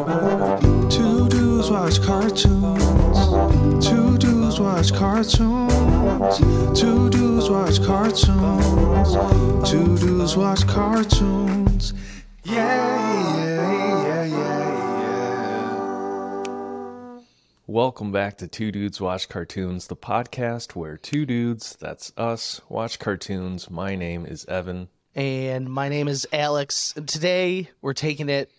[0.00, 3.18] Two dudes watch cartoons.
[3.86, 6.38] Two dudes watch cartoons.
[6.80, 9.70] Two dudes watch cartoons.
[9.70, 11.92] Two dudes watch cartoons.
[12.44, 15.02] Yeah, yeah, yeah, yeah,
[16.38, 17.20] yeah.
[17.66, 22.98] Welcome back to Two Dudes Watch Cartoons, the podcast where two dudes, that's us, watch
[22.98, 23.68] cartoons.
[23.70, 24.88] My name is Evan.
[25.14, 26.94] and my name is Alex.
[26.96, 28.50] And today we're taking it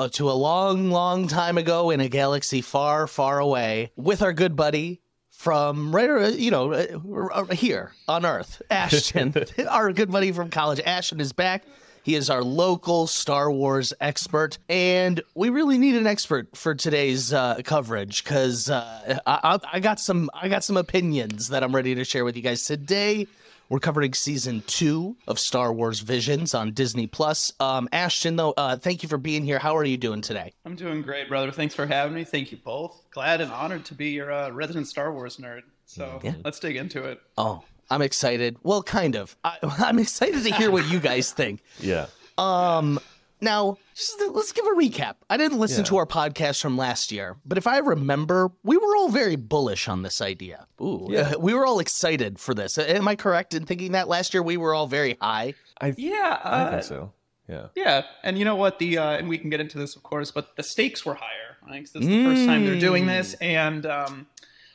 [0.00, 4.32] uh, to a long, long time ago in a galaxy far, far away with our
[4.32, 9.34] good buddy from right, uh, you know, uh, uh, here on Earth, Ashton,
[9.68, 10.80] our good buddy from college.
[10.80, 11.64] Ashton is back.
[12.02, 17.34] He is our local Star Wars expert, and we really need an expert for today's
[17.34, 21.74] uh, coverage because uh, I, I, I got some I got some opinions that I'm
[21.74, 23.26] ready to share with you guys today.
[23.70, 27.52] We're covering season two of Star Wars Visions on Disney Plus.
[27.60, 29.60] Um, Ashton, though, uh, thank you for being here.
[29.60, 30.52] How are you doing today?
[30.64, 31.52] I'm doing great, brother.
[31.52, 32.24] Thanks for having me.
[32.24, 33.00] Thank you both.
[33.12, 35.60] Glad and honored to be your uh, resident Star Wars nerd.
[35.86, 36.34] So Yeah.
[36.44, 37.20] let's dig into it.
[37.38, 38.56] Oh, I'm excited.
[38.64, 39.36] Well, kind of.
[39.44, 41.62] I, I'm excited to hear what you guys think.
[41.78, 42.06] Yeah.
[42.38, 42.98] Um,
[43.40, 45.16] now, just, let's give a recap.
[45.28, 45.88] I didn't listen Yeah.
[45.90, 49.88] to our podcast from last year, but if I remember, we were all very bullish
[49.88, 50.66] on this idea.
[50.80, 51.34] Ooh, Yeah.
[51.36, 52.78] we were all excited for this.
[52.78, 55.54] Am I correct in thinking that last year we were all very high?
[55.80, 57.12] I, Yeah, I uh, think so.
[57.48, 57.66] Yeah.
[57.74, 58.02] yeah.
[58.22, 58.78] And you know what?
[58.78, 61.56] The uh, and we can get into this, of course, but the stakes were higher.
[61.68, 61.82] Right?
[61.84, 64.26] 'Cause This is the first time they're doing this, and um,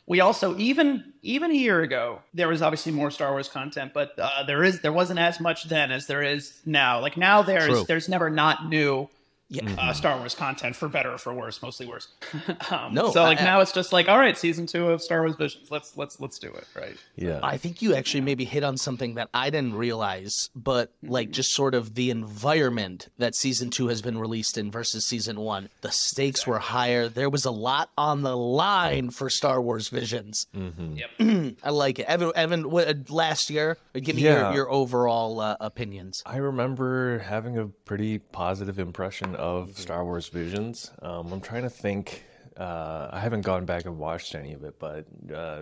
[0.07, 4.17] we also even even a year ago there was obviously more Star Wars content, but
[4.19, 6.99] uh, there is there wasn't as much then as there is now.
[7.01, 7.85] Like now there's True.
[7.87, 9.09] there's never not new.
[9.47, 9.69] Yeah.
[9.77, 12.07] Uh, Star Wars content for better or for worse, mostly worse.
[12.71, 15.21] um, No, so like I- now it's just like, all right, season two of Star
[15.21, 15.69] Wars Visions.
[15.69, 16.97] Let's let's let's do it, right?
[17.15, 17.39] Yeah.
[17.43, 21.53] I think you actually maybe hit on something that I didn't realize, but like just
[21.53, 25.69] sort of the environment that season two has been released in versus season one.
[25.81, 27.07] The stakes were higher.
[27.07, 30.47] There was a lot on the line for Star Wars Visions.
[30.55, 30.95] Mm-hmm.
[31.19, 31.55] Yep.
[31.63, 32.07] I like it.
[32.07, 34.47] Evan, Evan, what, uh, last year, give me Yeah.
[34.47, 36.23] your, your overall uh, opinions.
[36.25, 40.91] I remember having a pretty positive impression of Star Wars Visions.
[41.01, 42.23] Um, I'm trying to think.
[42.57, 45.61] Uh, I haven't gone back and watched any of it, but uh,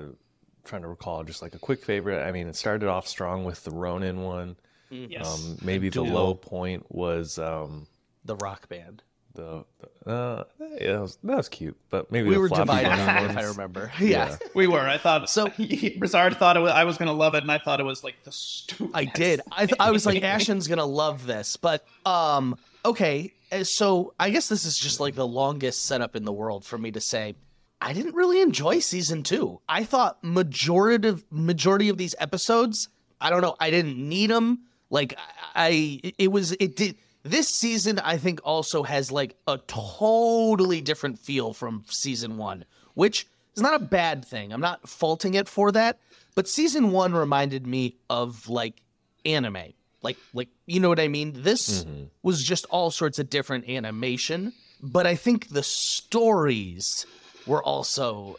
[0.64, 2.24] trying to recall just like a quick favorite.
[2.24, 4.56] I mean, it started off strong with the Ronin one.
[4.92, 5.26] Yes.
[5.28, 7.88] Um, maybe the low point was um,
[8.26, 9.02] The rock band.
[9.34, 9.66] the,
[10.06, 10.44] the uh,
[10.80, 13.32] yeah, that was, that was cute, but maybe We the were floppy divided on it,
[13.32, 13.38] if.
[13.38, 13.92] I remember.
[14.00, 14.38] Yeah.
[14.54, 14.82] We were.
[14.88, 15.52] I thought So- so.
[15.58, 18.04] Brizard thought it was, I was going to love it, and I thought it was
[18.04, 18.92] like the stupid.
[18.94, 19.42] I did.
[19.52, 23.34] I th- I was like, Ashton's gonna love this, but um, okay.
[23.52, 26.78] uh, So I guess this is just like the longest setup in the world for
[26.78, 27.36] me to say.
[27.82, 29.60] I didn't really enjoy season two.
[29.68, 32.88] I thought majority of majority of these episodes.
[33.20, 33.56] I don't know.
[33.60, 34.60] I didn't need them.
[34.90, 35.18] Like
[35.56, 36.96] I- it was it did.
[37.24, 42.66] This season, I think, also has like a totally different feel from season one,
[42.96, 44.52] which is not a bad thing.
[44.52, 46.00] I'm not faulting it for that.
[46.36, 48.82] But season one reminded me of like
[49.26, 49.74] anime.
[50.04, 51.32] Like like you know what I mean?
[51.44, 51.86] This
[52.22, 57.06] was just all sorts of different animation, but I think the stories
[57.48, 58.38] were also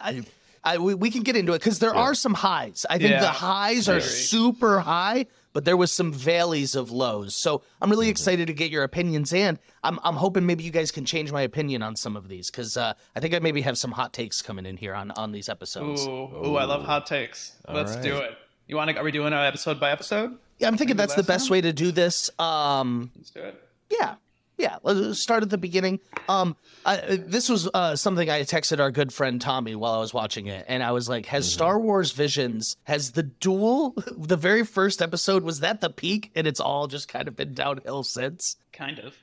[0.00, 0.22] I,
[0.64, 2.86] I we, we can get into it because there are some highs.
[2.88, 4.02] I think the Yeah, highs are very.
[4.02, 7.34] super high, but there was some valleys of lows.
[7.34, 10.90] So I'm really excited to get your opinions, and I'm I'm hoping maybe you guys
[10.90, 13.76] can change my opinion on some of these because uh, I think I maybe have
[13.76, 16.06] some hot takes coming in here on on these episodes.
[16.06, 17.52] Ooh, ooh, I love hot takes.
[17.68, 18.32] Let's do it.
[18.72, 18.96] You want to?
[18.96, 20.38] Are we doing it episode by episode?
[20.58, 22.30] Yeah, I'm thinking that's the last best way to do this.
[22.38, 23.62] Um, Let's do it.
[23.90, 24.14] yeah,
[24.56, 24.78] yeah.
[24.82, 26.00] Let's start at the beginning.
[26.26, 26.56] Um,
[26.86, 30.46] I, this was uh, something I texted our good friend Tommy while I was watching
[30.46, 33.94] it, and I was like, "Has Star Wars Visions has the duel?
[34.16, 37.52] The very first episode was that the peak, and it's all just kind of been
[37.52, 39.14] downhill since." Kind of.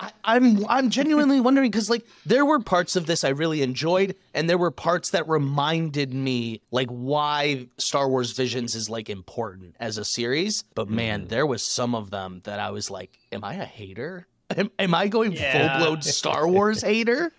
[0.00, 4.16] I, I'm I'm genuinely wondering because like there were parts of this I really enjoyed,
[4.34, 9.76] and there were parts that reminded me like why Star Wars Visions is like important
[9.80, 10.64] as a series.
[10.74, 11.28] But man, mm.
[11.28, 14.26] there was some of them that I was like, "Am I a hater?
[14.56, 15.78] Am, am I going Yeah.
[15.78, 17.32] full blown Star Wars hater?"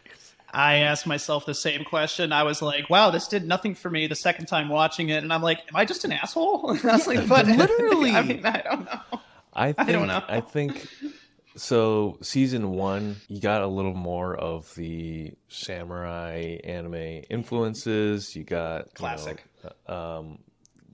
[0.55, 2.31] I asked myself the same question.
[2.31, 5.33] I was like, "Wow, this did nothing for me." The second time watching it, and
[5.33, 8.11] I'm like, "Am I just an asshole?" I was like, "But Literally.
[8.11, 9.19] I mean, I don't know.
[9.55, 10.23] I think, don't know.
[10.27, 10.87] I think
[11.55, 12.17] so.
[12.21, 18.35] Season one, you got a little more of the samurai anime influences.
[18.35, 19.43] You got you know, Classic.
[19.87, 20.39] uh, um,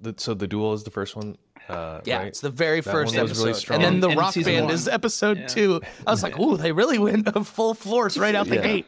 [0.01, 1.38] the, so the duel is the first one.
[1.67, 2.27] Uh, Yeah, right?
[2.27, 3.75] it's the very That first one was episode, really strong.
[3.83, 4.73] and then the And rock band one.
[4.73, 5.47] is episode Yeah.
[5.47, 5.81] two.
[6.07, 8.61] I was like, "Ooh, they really went full force right out the Yeah.
[8.63, 8.85] gate."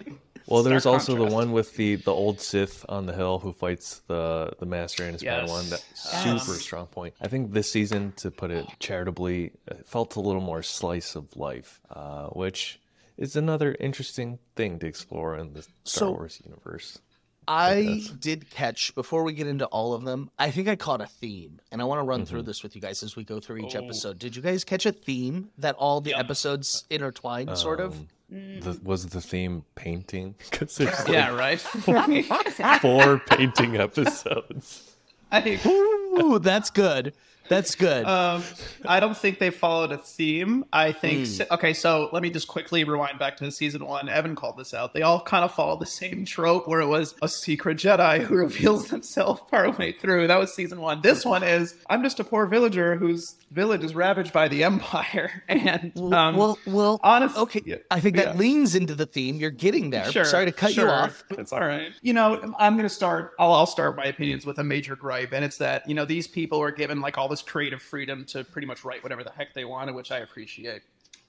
[0.52, 3.54] Well, there's Stark also the one with the the old Sith on the hill who
[3.54, 5.50] fights the the master and his Yes.
[5.50, 5.70] Padawan.
[5.70, 6.46] That Yes.
[6.46, 7.14] super strong point.
[7.22, 11.36] I think this season, to put it charitably, it felt a little more slice of
[11.38, 12.80] life, uh, which
[13.18, 17.00] is another interesting thing to explore in the Star So- Wars universe.
[17.48, 20.30] I did catch before we get into all of them.
[20.38, 22.30] I think I caught a theme, and I want to run Mm-hmm.
[22.30, 23.68] through this with you guys as we go through Oh.
[23.68, 24.20] each episode.
[24.20, 27.98] Did you guys catch a theme that all the episodes intertwined, sort of?
[28.32, 30.36] Um, The, was the theme painting?
[30.52, 31.60] Because there's like Yeah, right.
[32.82, 34.96] four painting episodes.
[35.32, 37.14] I Ooh, that's good.
[37.52, 38.06] That's good.
[38.06, 38.46] Um,
[38.86, 40.64] I don't think they followed a theme.
[40.72, 41.74] I think okay.
[41.74, 44.08] So let me just quickly rewind back to season one.
[44.08, 44.94] Evan called this out.
[44.94, 48.36] They all kind of follow the same trope, where it was a secret Jedi who
[48.38, 50.28] reveals themselves partway through.
[50.28, 51.02] That was season one.
[51.02, 55.44] This one is I'm just a poor villager whose village is ravaged by the Empire,
[55.50, 57.62] and um, well, well, honest- okay.
[57.66, 58.40] yeah, I think that yeah.
[58.40, 59.36] leans into the theme.
[59.36, 60.10] You're getting there.
[60.10, 60.24] Sure.
[60.24, 60.86] Sorry to cut sure.
[60.86, 61.22] you off.
[61.32, 61.92] It's all right.
[62.02, 63.34] You know, I'm going to start.
[63.38, 66.30] I'll, I'll start my opinions with a major gripe, and it's that you know these
[66.30, 69.54] people are given like all this creative freedom to pretty much write whatever the heck
[69.54, 70.82] they wanted, which I appreciate.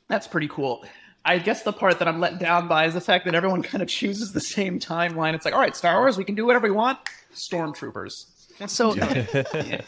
[0.09, 0.85] That's pretty cool.
[1.25, 3.83] I guess the part that I'm let down by is the fact that everyone kind
[3.83, 5.35] of chooses the same timeline.
[5.35, 6.99] It's like, all right, Star Wars, we can do whatever we want.
[7.35, 8.27] Stormtroopers.
[8.67, 9.83] So th-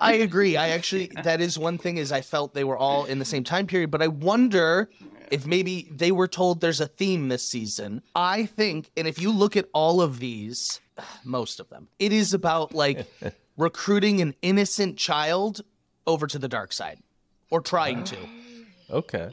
[0.00, 0.56] I agree.
[0.56, 3.44] I actually that is one thing is I felt they were all in the same
[3.44, 4.90] time period, but I wonder
[5.30, 8.02] if maybe they were told there's a theme this season.
[8.16, 10.80] I think, and if you look at all of these,
[11.24, 13.06] most of them, it is about like
[13.56, 15.62] recruiting an innocent child
[16.06, 16.98] over to the dark side,
[17.50, 18.16] or trying to.
[18.90, 19.30] Okay,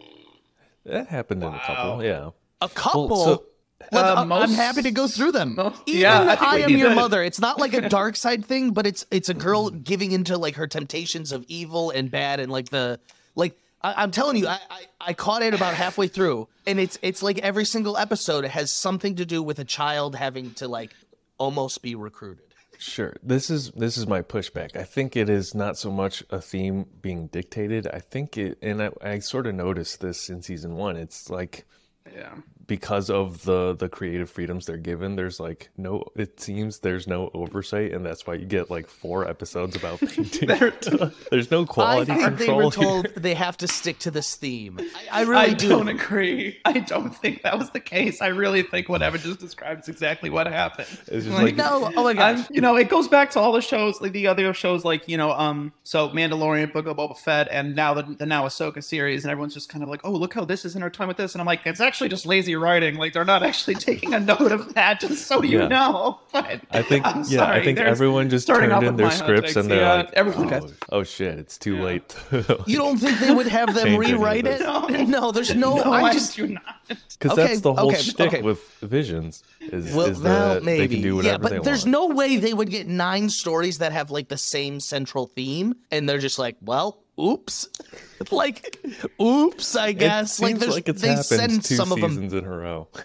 [0.85, 2.03] that happened in a couple.
[2.03, 2.29] Yeah.
[2.61, 3.23] A couple.
[3.25, 3.43] so-
[3.91, 5.55] Let- Uh, I- I'm happy to go through them.
[5.55, 7.21] most- Even yeah, I think I, am your to- mother.
[7.21, 10.55] It's not like a dark side thing, but it's it's a girl giving into like
[10.55, 12.99] her temptations of evil and bad and like the
[13.35, 13.57] like.
[13.81, 17.21] I, I'm telling you, I, I I caught it about halfway through, and it's it's
[17.21, 20.91] like every single episode has something to do with a child having to like
[21.37, 22.45] almost be recruited.
[22.83, 23.15] Sure.
[23.23, 24.75] This is this is my pushback.
[24.75, 27.87] I think it is not so much a theme being dictated.
[27.87, 30.97] I think it, and I, I sort of noticed this in season one.
[30.97, 31.65] It's like
[32.13, 32.35] Yeah.
[32.67, 35.15] Because of the the creative freedoms they're given.
[35.15, 36.03] There's like no.
[36.15, 40.47] It seems there's no oversight, and that's why you get like four episodes about painting.
[41.31, 44.35] there's no quality I quality think they were told they have to stick to this
[44.35, 44.79] theme.
[45.11, 45.69] I, I really I do.
[45.69, 46.59] don't agree.
[46.65, 48.21] I don't think that was the case.
[48.21, 50.87] I really think what Evan just describes exactly what happened.
[51.07, 52.37] It's just like- no, oh my gosh.
[52.39, 55.07] I'm- you know, it goes back to all the shows, like the other shows, like
[55.07, 58.83] you know, um, so Mandalorian, Book of Boba Fett, and now the, the now Ahsoka
[58.83, 61.07] series, and everyone's just kind of like, oh, look how this is in our time
[61.07, 62.95] with this, and I'm like, it's actually just lazy writing.
[62.95, 65.67] Like they're not actually taking a note of that, just so you Yeah.
[65.67, 66.19] know.
[66.31, 69.69] But I think I'm yeah, I think there's- everyone just turned in their scripts and
[69.69, 72.15] they're yeah, like, everyone- oh, oh shit, it's too late.
[72.65, 74.59] You don't think they would have them Change any of rewrite it?
[74.59, 75.07] this.
[75.09, 75.75] No, there's no.
[75.77, 76.63] no, I I just do not.
[76.87, 78.41] Because Okay, that's the whole okay, shtick okay.
[78.41, 81.59] with Visions is, well, is well, that maybe they can do whatever yeah, but they
[81.59, 81.91] there's want.
[81.91, 86.07] no way they would get nine stories that have like the same central theme, and
[86.09, 87.67] they're just like, well, oops,
[88.31, 88.77] like,
[89.21, 90.39] oops, I guess.
[90.39, 92.11] like, seems there's, like it's they happened send two some of them.
[92.11, 92.87] seasons in a row.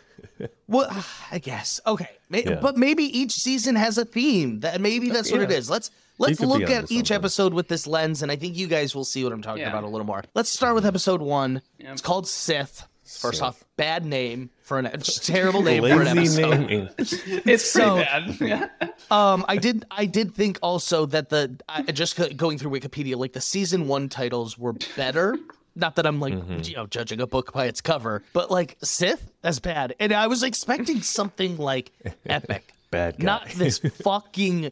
[0.68, 2.60] Well, ah, I guess okay, May- Yeah.
[2.60, 4.60] but maybe each season has a theme.
[4.60, 5.56] That maybe uh, that's what it Yeah.
[5.56, 5.68] is.
[5.70, 7.14] Let's let's look onto at each something.
[7.16, 9.70] episode with this lens, and I think you guys will see what I'm talking Yeah.
[9.70, 10.22] about a little more.
[10.34, 11.62] Let's start with episode one.
[11.80, 12.86] It's called Sith.
[13.08, 13.42] First Sith.
[13.42, 14.90] off, bad name for an
[15.22, 16.50] terrible name for an episode.
[16.60, 16.88] naming.
[16.98, 18.40] It's So- bad.
[18.40, 18.68] Yeah.
[19.10, 19.86] Um, I did.
[19.90, 24.10] I did think also that the I, just going through Wikipedia, like the season one
[24.10, 25.38] titles were better.
[25.74, 26.60] Not that I'm like Mm-hmm.
[26.64, 29.94] you know judging a book by its cover, but like Sith, that's bad.
[29.98, 31.90] And I was expecting something like
[32.26, 33.24] epic, Bad guy.
[33.26, 34.70] not this fucking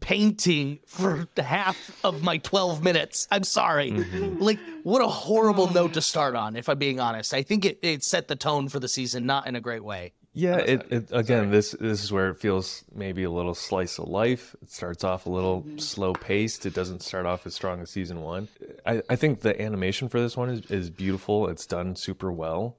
[0.00, 3.28] painting for half of my 12 minutes.
[3.30, 3.90] I'm sorry.
[3.92, 4.42] Mm-hmm.
[4.42, 6.56] Like, what a horrible note to start on.
[6.56, 9.46] If I'm being honest, I think it, it set the tone for the season, not
[9.46, 10.12] in a great way.
[10.34, 11.50] Yeah, it, it again.
[11.50, 14.54] This this is where it feels maybe a little slice of life.
[14.62, 15.78] It starts off a little Mm-hmm.
[15.78, 16.64] slow paced.
[16.64, 18.46] It doesn't start off as strong as season one.
[18.86, 21.48] I, I think the animation for this one is, is beautiful.
[21.48, 22.76] It's done super well.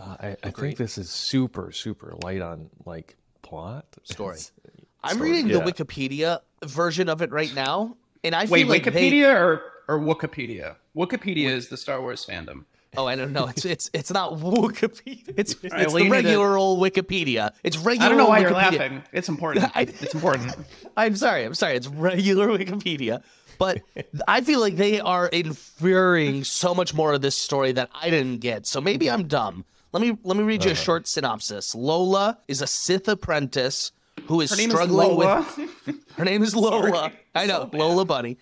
[0.00, 4.34] Uh, I, I think this is super super light on like plot Story.
[4.36, 4.50] It's-
[5.04, 5.58] I'm story, reading yeah.
[5.58, 9.62] the Wikipedia version of it right now, and I Wait, feel like they- Wikipedia or
[9.88, 10.76] or Wookieepedia?
[10.96, 12.64] Wookieepedia is the Star Wars fandom.
[12.96, 13.46] Oh, I don't know.
[13.48, 15.34] It's it's it's not Wikipedia.
[15.36, 17.52] It's it's well, the you need to- regular old Wikipedia.
[17.64, 18.06] It's regular.
[18.06, 19.02] I don't know old why you're laughing.
[19.12, 19.64] It's important.
[19.74, 20.54] I- it's important.
[20.96, 21.44] I'm sorry.
[21.44, 21.74] I'm sorry.
[21.76, 23.22] It's regular Wikipedia.
[23.58, 23.80] But
[24.28, 28.38] I feel like they are inferring so much more of this story that I didn't
[28.38, 28.66] get.
[28.66, 29.64] So maybe I'm dumb.
[29.92, 31.74] Let me let me read you a short synopsis.
[31.74, 33.92] Lola is a Sith apprentice
[34.26, 35.46] who is Her name is struggling Lola.
[35.86, 37.12] with her name is Lola.
[37.34, 38.38] I know, Lola Bunny.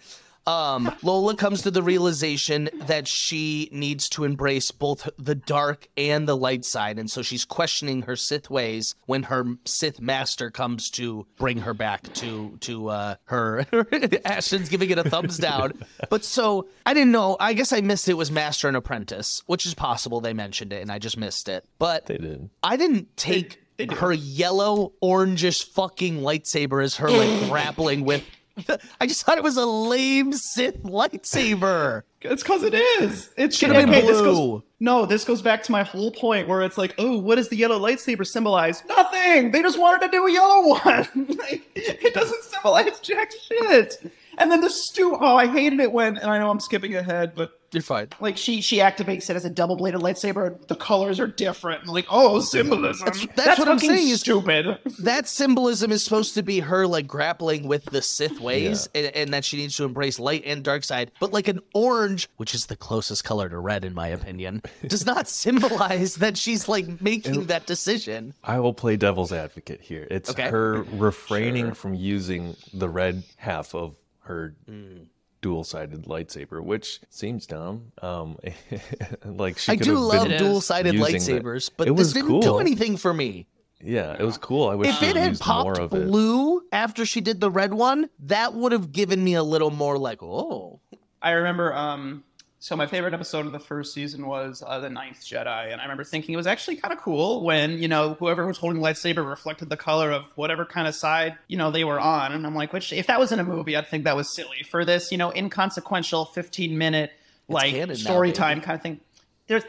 [0.47, 6.27] Um, Lola comes to the realization that she needs to embrace both the dark and
[6.27, 10.91] the light side, and so she's questioning her Sith ways when her Sith master comes
[10.93, 13.67] to bring her back to to uh, her.
[14.25, 15.73] Ashton's giving it a thumbs down,
[16.09, 17.37] but so I didn't know.
[17.39, 20.21] I guess I missed it was master and apprentice, which is possible.
[20.21, 21.65] They mentioned it, and I just missed it.
[21.79, 22.51] But They did.
[22.63, 28.25] I didn't take they her yellow orangish fucking lightsaber as her like grappling with.
[29.01, 32.03] I just thought it was a lame Sith lightsaber.
[32.23, 33.31] It's because it is.
[33.37, 34.25] It should Should've been This blue.
[34.25, 37.49] goes, no, this goes back to my whole point where it's like, oh, what does
[37.49, 38.83] the yellow lightsaber symbolize?
[38.87, 39.51] Nothing.
[39.51, 41.09] They just wanted to do a yellow one.
[41.39, 44.03] like, it doesn't symbolize jack shit.
[44.39, 45.17] And then the stew.
[45.21, 46.17] Oh, I hated it when.
[46.17, 48.09] And I know I'm skipping ahead, but You're fine.
[48.21, 50.67] like she she activates it as a double bladed lightsaber.
[50.67, 51.87] The colors are different.
[51.87, 53.05] Like, oh, symbolism.
[53.07, 54.79] That's, that's what I'm fucking saying is- stupid.
[54.99, 59.35] That symbolism is supposed to be her like grappling with the Sith ways, and, and
[59.35, 61.13] that she needs to embrace light and dark side.
[61.21, 65.07] But like an orange, which is the closest color to red in my opinion, does
[65.07, 65.29] not
[65.61, 68.35] symbolize that she's like making that decision.
[68.43, 70.07] I will play devil's advocate here.
[70.11, 70.49] It's Okay.
[70.51, 75.07] her refraining from using the red half of her Mm.
[75.43, 77.93] Dual-sided lightsaber, which seems dumb.
[78.03, 78.39] Um,
[79.25, 82.41] like she I do love dual-sided using the- lightsabers, but it this didn't cool.
[82.43, 83.47] do anything for me.
[83.83, 84.69] Yeah, it was cool.
[84.69, 86.07] I wish If she it had used more popped of it.
[86.07, 89.97] blue after she did the red one, that would have given me a little more
[89.97, 90.81] like, oh,
[91.23, 91.73] I remember.
[91.75, 92.23] Um,
[92.63, 95.85] so my favorite episode of the first season was uh, the Ninth Jedi, and I
[95.85, 98.87] remember thinking it was actually kind of cool when you know whoever was holding the
[98.87, 102.47] lightsaber reflected the color of whatever kind of side you know they were on, and
[102.47, 104.63] I'm like, which if that was in a movie, I'd think that was silly.
[104.63, 107.13] For this, you know, inconsequential 15 minute
[107.49, 109.01] like canon now, story time kind of thing,
[109.47, 109.65] there's.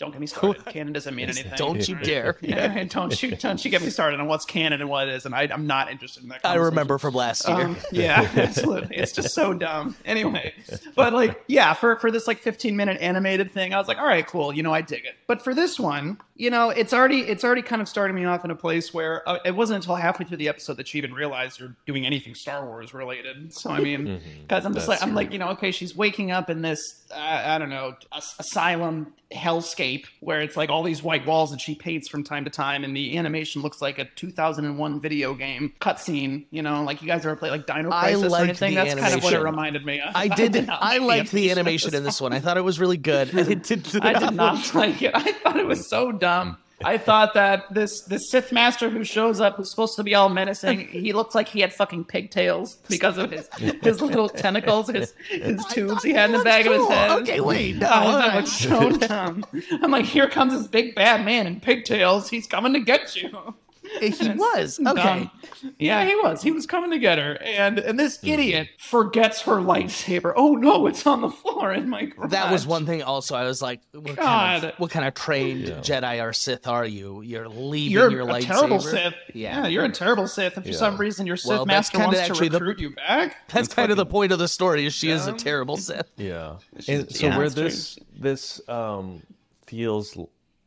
[0.00, 0.64] Don't get me started.
[0.64, 1.52] canon doesn't mean anything.
[1.56, 2.38] don't you dare.
[2.42, 5.26] Yeah, don't you don't you get me started on what's canon and what it is,
[5.26, 6.40] and I, I'm not interested in that.
[6.42, 7.58] I remember from last year.
[7.58, 8.96] Um, yeah, absolutely.
[8.96, 9.94] It's just so dumb.
[10.06, 10.54] Anyway,
[10.96, 14.06] but like, yeah, for for this like 15 minute animated thing, I was like, all
[14.06, 14.52] right, cool.
[14.54, 15.16] You know, I dig it.
[15.26, 18.42] But for this one, you know, it's already it's already kind of starting me off
[18.44, 21.12] in a place where uh, it wasn't until halfway through the episode that she even
[21.12, 23.52] realized you're doing anything Star Wars related.
[23.52, 25.16] So I mean, because I'm just That's like, I'm true.
[25.16, 29.12] like, you know, okay, she's waking up in this, uh, I don't know, as- asylum
[29.34, 32.84] hellscape where it's like all these white walls that she paints from time to time,
[32.84, 36.44] and the animation looks like a 2001 video game cutscene.
[36.50, 38.74] You know, like you guys ever play like Dino I Crisis or liked anything?
[38.74, 40.14] the That's kind of what it reminded me of.
[40.14, 40.54] I did.
[40.66, 42.32] not I liked the animation in this one.
[42.32, 43.36] I thought it was really good.
[43.36, 45.14] I did, I did not like it.
[45.14, 46.58] I thought it was so dumb.
[46.84, 50.28] I thought that this this Sith master who shows up, who's supposed to be all
[50.28, 53.48] menacing, he looks like he had fucking pigtails because of his
[53.82, 57.10] his little tentacles, his his tubes he had in the back of his head.
[57.22, 57.76] Okay, wait.
[57.76, 58.40] No, all right.
[58.40, 59.44] was so dumb.
[59.82, 62.30] I'm like, here comes this big bad man in pigtails.
[62.30, 63.54] He's coming to get you.
[63.98, 64.92] He was okay.
[65.02, 65.30] Dumb.
[65.78, 66.42] Yeah, he was.
[66.42, 68.28] He was coming to get her, and and this Mm-hmm.
[68.28, 70.32] idiot forgets her lightsaber.
[70.36, 72.30] Oh no, it's on the floor in my garage.
[72.30, 73.02] That was one thing.
[73.02, 74.64] Also, I was like, "What kind God.
[74.64, 75.74] of what kind of trained Yeah.
[75.80, 77.20] Jedi or Sith are you?
[77.22, 79.14] You're leaving You're your a lightsaber." terrible Sith.
[79.34, 79.62] Yeah.
[79.62, 79.66] Yeah.
[79.68, 80.56] you're a terrible Sith.
[80.56, 80.76] And for Yeah.
[80.78, 83.36] some reason your Sith Well, master wants to actually the- recruit you back.
[83.52, 84.86] That's kind of the point of the story.
[84.86, 86.10] Is she is a terrible Sith.
[86.16, 86.56] Yeah.
[86.88, 87.64] And so yeah, where it's true.
[87.64, 89.22] this this um
[89.66, 90.16] feels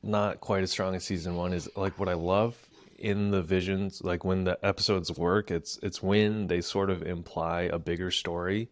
[0.02, 2.56] not quite as strong as season one is like what I love
[3.04, 7.64] in the visions, like when the episodes work, it's it's when they sort of imply
[7.64, 8.70] a bigger story.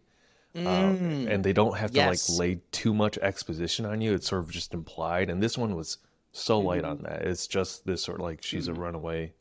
[0.54, 2.06] Um, and they don't have to Mm.
[2.10, 2.28] Yes.
[2.30, 4.12] like lay too much exposition on you.
[4.12, 5.30] It's sort of just implied.
[5.30, 5.96] And this one was
[6.32, 7.22] so light on that.
[7.22, 9.32] It's just this sort of like she's a runaway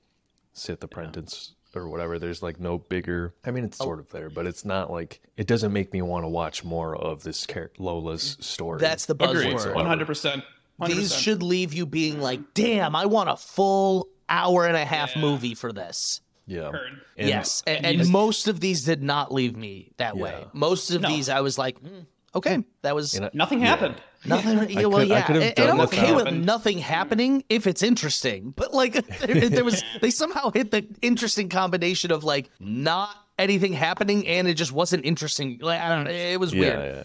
[0.53, 2.17] Sith apprentice or whatever.
[2.17, 3.33] There's like no bigger.
[3.45, 6.23] I mean, it's sort of there, but it's not like it doesn't make me want
[6.23, 8.79] to watch more of this char- Lola's story.
[8.79, 9.53] That's the Agreed.
[9.55, 9.75] buzzword.
[9.75, 10.43] One hundred percent.
[10.87, 15.15] These should leave you being like, "Damn, I want a full hour and a half
[15.15, 16.71] movie for this." yeah.
[17.17, 20.45] And- yes, and, and and just- most of these did not leave me that way.
[20.53, 21.09] Most of No.
[21.09, 21.99] these, I was like, "Hmm,
[22.35, 23.67] "Okay, that was I- Nothing yeah.
[23.67, 23.95] happened.
[24.25, 27.67] nothing." yeah, well, could- I yeah, and, and I'm without- okay with nothing happening if
[27.67, 28.53] it's interesting.
[28.55, 33.73] But like, there, there was they somehow hit the interesting combination of like not anything
[33.73, 35.59] happening and it just wasn't interesting.
[35.61, 36.95] Like I don't know, it was Yeah, weird.
[36.95, 37.03] yeah.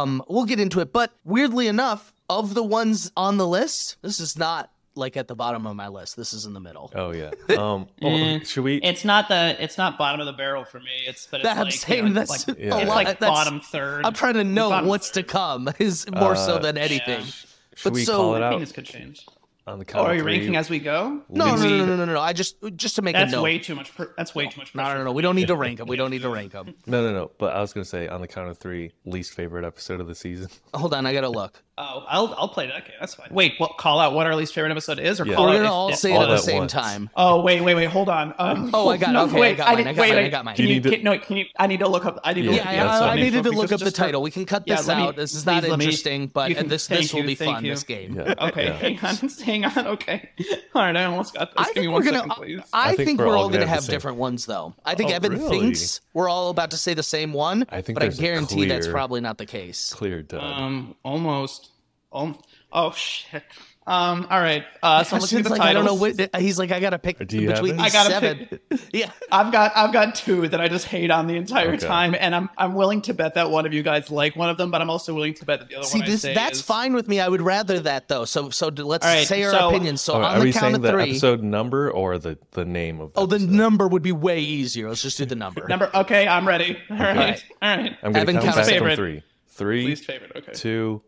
[0.00, 4.18] Um, we'll get into it, but weirdly enough, of the ones on the list, this
[4.20, 6.16] is not like at the bottom of my list.
[6.16, 6.92] This is in the middle.
[6.94, 7.30] Oh yeah.
[7.50, 8.46] Um, well, Mm.
[8.46, 8.76] should we?
[8.76, 9.56] It's not the.
[9.62, 10.86] It's not bottom of the barrel for me.
[11.08, 12.76] It's but it's That- I'm like, saying you know, that's like, a Yeah.
[12.78, 12.94] it's lot.
[12.94, 14.06] like That's- bottom third.
[14.06, 17.20] I'm trying to know Bottom what's to come is more so Uh, than anything.
[17.20, 17.26] yeah.
[17.74, 19.26] should but we so- call it out Things could change.
[19.66, 20.32] on the Oh, count are you three?
[20.36, 21.22] ranking as we go?
[21.28, 22.20] No, no, no, no, no, no, no.
[22.20, 23.42] I just just to make That's a note.
[23.42, 23.94] way too much.
[23.94, 24.74] Pr- that's way too much.
[24.74, 24.98] no, Pressure.
[24.98, 25.12] no, no.
[25.12, 25.86] We don't need to rank them.
[25.88, 26.74] We don't need to rank them.
[26.86, 27.30] No, no, no.
[27.38, 30.14] But I was gonna say on the count of three, least favorite episode of the
[30.14, 30.48] season.
[30.74, 31.62] Hold on, I gotta look.
[31.82, 32.94] Oh, I'll I'll play that game.
[33.00, 33.28] That's fine.
[33.30, 33.78] Wait, what?
[33.78, 35.34] Call out what our least favorite episode is, or Yeah.
[35.36, 36.72] call We're out gonna if- all if- say it all at the at same once.
[36.72, 37.08] time.
[37.16, 38.34] Oh wait, wait, wait, hold on.
[38.38, 39.12] Um, Oh, I got it.
[39.14, 40.30] no, Okay, I wait, got mine, need- I got wait, mine, I wait.
[40.30, 40.56] got mine.
[40.56, 41.46] Can You you, need to- can, no, can you?
[41.58, 42.20] I need to look up.
[42.22, 43.08] I need to Yeah, look Yeah, up yeah, that's I, fine.
[43.18, 44.22] I needed to because look up just the for- title.
[44.22, 45.16] We can cut Yeah, this let me- out.
[45.16, 47.26] This is not please let me- interesting, but you can- this thank this will you,
[47.28, 47.64] be thank fun.
[47.64, 47.70] you.
[47.72, 48.14] This game.
[48.16, 48.72] Yeah, Okay, yeah.
[48.76, 49.86] hang on, hang on.
[49.86, 50.28] Okay,
[50.74, 51.56] all right, I almost got this.
[51.56, 52.34] I Give think me we're one gonna.
[52.34, 52.60] please.
[52.74, 54.18] I, I think, think we're, we're all all gonna gonna have have the same- different
[54.18, 54.74] ones, though.
[54.84, 55.60] I think Oh, Evan really?
[55.60, 58.22] thinks we're all about to say the same one, I think but I there's a
[58.22, 59.92] guarantee that's clear- probably not the case.
[59.94, 60.40] Clear done.
[60.62, 61.69] Um, almost.
[62.12, 62.38] Um,
[62.72, 63.42] oh shit.
[63.86, 64.64] Um, all right.
[64.82, 66.36] Uh, so I'm looking at the like, I don't know what.
[66.36, 68.60] He's like, I gotta pick Do you have between these I gotta seven.
[68.92, 71.78] yeah, I've got I've got two that I just hate on the entire Okay.
[71.86, 74.58] time, and I'm I'm willing to bet that one of you guys like one of
[74.58, 76.34] them, but I'm also willing to bet that the other See, one I this say
[76.34, 77.18] that's is, fine with me.
[77.20, 78.26] I would rather that though.
[78.26, 80.02] So, so let's All right, say our so- opinions.
[80.02, 81.10] So Oh, on are the we count saying of the three.
[81.10, 83.50] episode number or the, the name of the oh, the episode?
[83.50, 84.88] number would be way easier.
[84.88, 85.66] Let's just do the number.
[85.66, 85.90] number.
[85.94, 86.76] Okay, I'm ready.
[86.90, 87.44] All right, right.
[87.62, 87.96] all right.
[88.02, 88.90] I'm going to Evan count counts back favorite.
[88.90, 89.22] from three.
[89.48, 90.32] Three, Least favorite.
[90.36, 90.52] Okay.
[90.52, 91.02] two,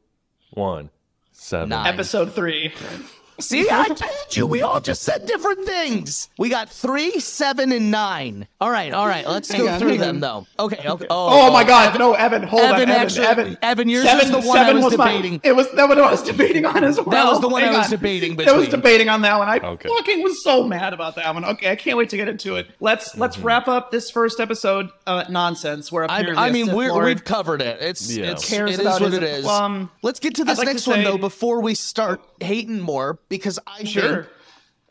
[0.53, 0.91] one,
[1.33, 1.69] seven.
[1.71, 1.87] Nine.
[1.87, 2.73] Episode three.
[3.43, 4.47] See, I told you.
[4.47, 6.29] We all just said different things.
[6.39, 8.47] We got three, seven, and nine.
[8.61, 9.27] All right, all right.
[9.27, 10.21] Let's go on, through them on.
[10.21, 10.47] though.
[10.59, 10.89] Okay.
[10.89, 11.07] okay.
[11.11, 11.99] Oh, my God!
[11.99, 14.97] No, Evan, hold Evan, on, Evan, actually- Evan, Evan, yours was the one I was
[14.97, 15.41] my- debating.
[15.43, 17.11] it was that one I was debating on as well.
[17.11, 17.91] That was the one I Hang was on.
[17.91, 19.49] debating I was debating on that one.
[19.49, 19.89] I Okay.
[19.89, 21.45] fucking was so mad about that one.
[21.45, 22.69] Okay, I can't wait to get into it.
[22.81, 23.47] Let's let's Mm-hmm.
[23.47, 25.91] wrap up this first episode uh, nonsense.
[25.91, 27.79] Where I, apparently I a mean, we're, Lord- we've covered it.
[27.81, 28.31] It's Yeah.
[28.33, 29.47] it's Cares it is about what it is.
[29.47, 33.19] um, Let's get to this like to next one though before we start hating more
[33.33, 34.25] because I Sure.
[34.25, 34.27] think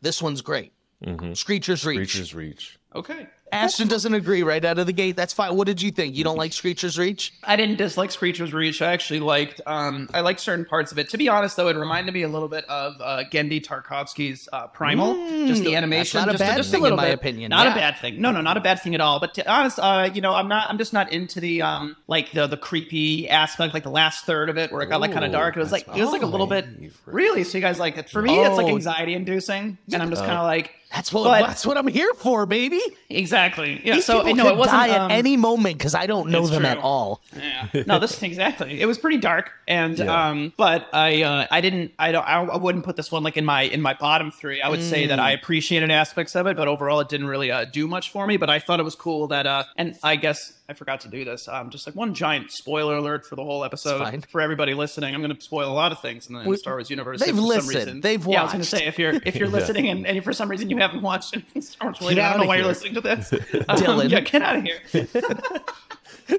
[0.01, 0.73] this one's great.
[1.05, 1.33] Mm-hmm.
[1.33, 1.97] Screecher's Reach.
[2.09, 2.79] Screecher's Reach.
[2.95, 3.27] Okay.
[3.51, 5.15] Ashton doesn't agree right out of the gate.
[5.15, 5.55] That's fine.
[5.55, 6.15] What did you think?
[6.15, 7.33] You don't like Screecher's Reach?
[7.43, 8.81] I didn't dislike Screecher's Reach.
[8.81, 11.09] I actually liked um I liked certain parts of it.
[11.09, 14.67] To be honest though, it reminded me a little bit of uh, Genndy Tartakovsky's uh,
[14.67, 15.13] Primal.
[15.47, 16.19] just the animation.
[16.21, 17.13] Mm, not a just, bad just thing, a in my bit.
[17.15, 17.49] opinion.
[17.49, 17.73] Not Yeah.
[17.73, 18.21] a bad thing.
[18.21, 19.19] No, no, not a bad thing at all.
[19.19, 21.95] But to be honest, uh, you know, I'm not I'm just not into the um
[22.07, 25.11] like the the creepy aspect, like the last third of it where it got like
[25.11, 25.55] kind of dark.
[25.55, 26.65] It was like it was like a little bit
[27.05, 27.43] really.
[27.43, 28.09] So you guys like it.
[28.09, 28.69] For me, it's like Oh.
[28.69, 29.77] anxiety inducing.
[29.91, 32.81] And I'm just kind of like That's what But- that's what I'm here for, baby.
[33.09, 33.81] exactly.
[33.83, 33.95] Yeah.
[33.95, 36.29] These so people no, could it wasn't die at um, any moment because I don't
[36.29, 36.69] know them true.
[36.69, 37.21] at all.
[37.35, 37.83] Yeah.
[37.87, 38.81] No, this exactly.
[38.81, 40.29] It was pretty dark, and Yeah.
[40.29, 43.37] um, but I uh, I didn't I don't I, I wouldn't put this one like
[43.37, 44.61] in my in my bottom three.
[44.61, 45.23] I would say that Mm.
[45.23, 48.37] I appreciated aspects of it, but overall it didn't really uh, do much for me.
[48.37, 51.25] But I thought it was cool that uh, and I guess I forgot to do
[51.25, 51.47] this.
[51.49, 54.21] Um, just like one giant spoiler alert for the whole episode fine.
[54.21, 55.13] for everybody listening.
[55.13, 57.19] I'm going to spoil a lot of things in the, in the Star Wars universe.
[57.19, 57.75] they've if for some listened.
[57.75, 58.33] reason- They've watched.
[58.33, 59.53] Yeah, I was going to say if you're if you're Yeah.
[59.53, 62.29] listening and, and if for some reason you haven't watched it, Star Wars related, I
[62.31, 62.63] don't know why here.
[62.63, 63.31] you're listening to this.
[63.67, 64.09] Um, Dylan.
[64.09, 64.79] yeah, get out of here.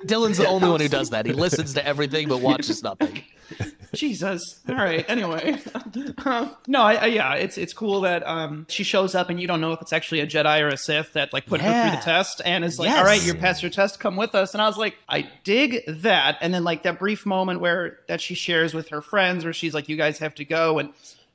[0.01, 1.27] Dylan's the only one who does that.
[1.27, 3.23] He listens to everything but watches nothing.
[3.95, 4.61] Jesus.
[4.69, 5.05] All right.
[5.09, 5.59] Anyway,
[6.25, 9.47] Uh, no, I, I, yeah, it's it's cool that um she shows up and you
[9.47, 11.97] don't know if it's actually a Jedi or a Sith that like put her through
[11.99, 12.99] the test and is like, Yes.
[12.99, 14.55] all right, you're past your test, come with us.
[14.55, 16.39] And I was like, I dig that.
[16.41, 19.75] And then like that brief moment where that she shares with her friends where she's
[19.75, 20.93] like, you guys have to go and.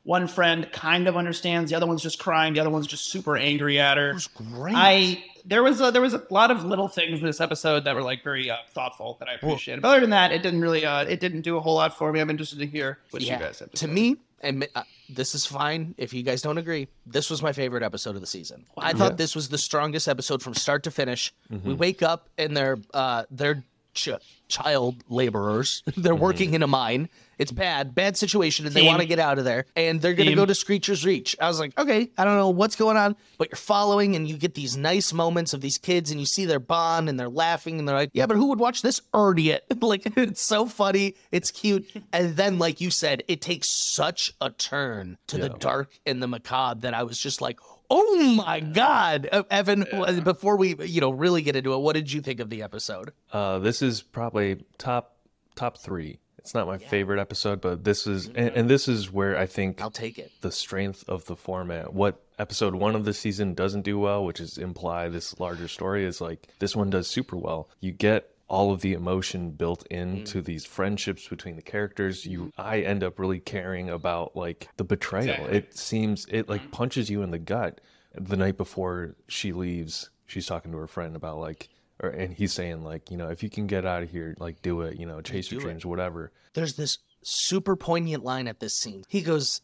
[0.08, 3.36] One friend kind of understands, the other one's just crying, the other one's just super
[3.36, 4.12] angry at her.
[4.12, 4.74] It was great.
[4.74, 7.94] I there was a, there was a lot of little things in this episode that
[7.94, 9.82] were like very uh, thoughtful that I appreciated.
[9.82, 12.14] but other than that, it didn't really uh, it didn't do a whole lot for
[12.14, 12.22] me.
[12.22, 13.92] I'm interested to hear what you guys have to, to say.
[13.92, 16.88] me, and uh, this is fine if you guys don't agree.
[17.06, 18.66] This was my favorite episode of the season.
[18.78, 21.34] I thought this was the strongest episode from start to finish.
[21.50, 23.66] We wake up and they're uh, they're
[23.98, 24.10] ch-
[24.48, 25.84] child laborers.
[25.98, 26.24] they're mm-hmm.
[26.24, 27.10] working in a mine.
[27.38, 29.66] It's bad, bad situation, and they want to get out of there.
[29.76, 31.36] And they're gonna go to Screecher's Reach.
[31.40, 34.38] I was like, okay, I don't know what's going on, but you're following, and you
[34.38, 37.78] get these nice moments of these kids, and you see their bond, and they're laughing,
[37.78, 39.66] and they're like, yeah, but who would watch this idiot?
[39.82, 44.50] like, it's so funny, it's cute, and then, like you said, it takes such a
[44.50, 47.60] turn to the dark and the macabre that I was just like.
[47.90, 49.86] Oh my God, Evan!
[50.24, 53.14] Before we, you know, really get into it, what did you think of the episode?
[53.32, 55.16] Uh, this is probably top
[55.56, 56.20] top three.
[56.40, 59.82] It's not my favorite episode, but this is, and, and this is where I think
[59.82, 60.32] I'll take it.
[60.40, 61.94] the strength of the format.
[61.94, 66.06] What episode one of the season doesn't do well, which is imply this larger story,
[66.06, 67.70] is like this one does super well.
[67.82, 70.46] You get all of the emotion built into mm.
[70.46, 72.26] these friendships between the characters.
[72.26, 72.62] You, mm-hmm.
[72.62, 75.30] I end up really caring about like the betrayal.
[75.30, 75.58] Exactly.
[75.58, 76.72] It seems it like mm-hmm.
[76.72, 77.82] punches you in the gut.
[78.16, 81.70] The night before she leaves, she's talking to her friend about like.
[82.00, 84.62] Or, and he's saying like you know if you can get out of here like
[84.62, 85.70] do it you know chase your do it.
[85.72, 89.04] dreams whatever there's this super poignant line at this scene.
[89.08, 89.62] He goes,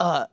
[0.00, 0.26] uh,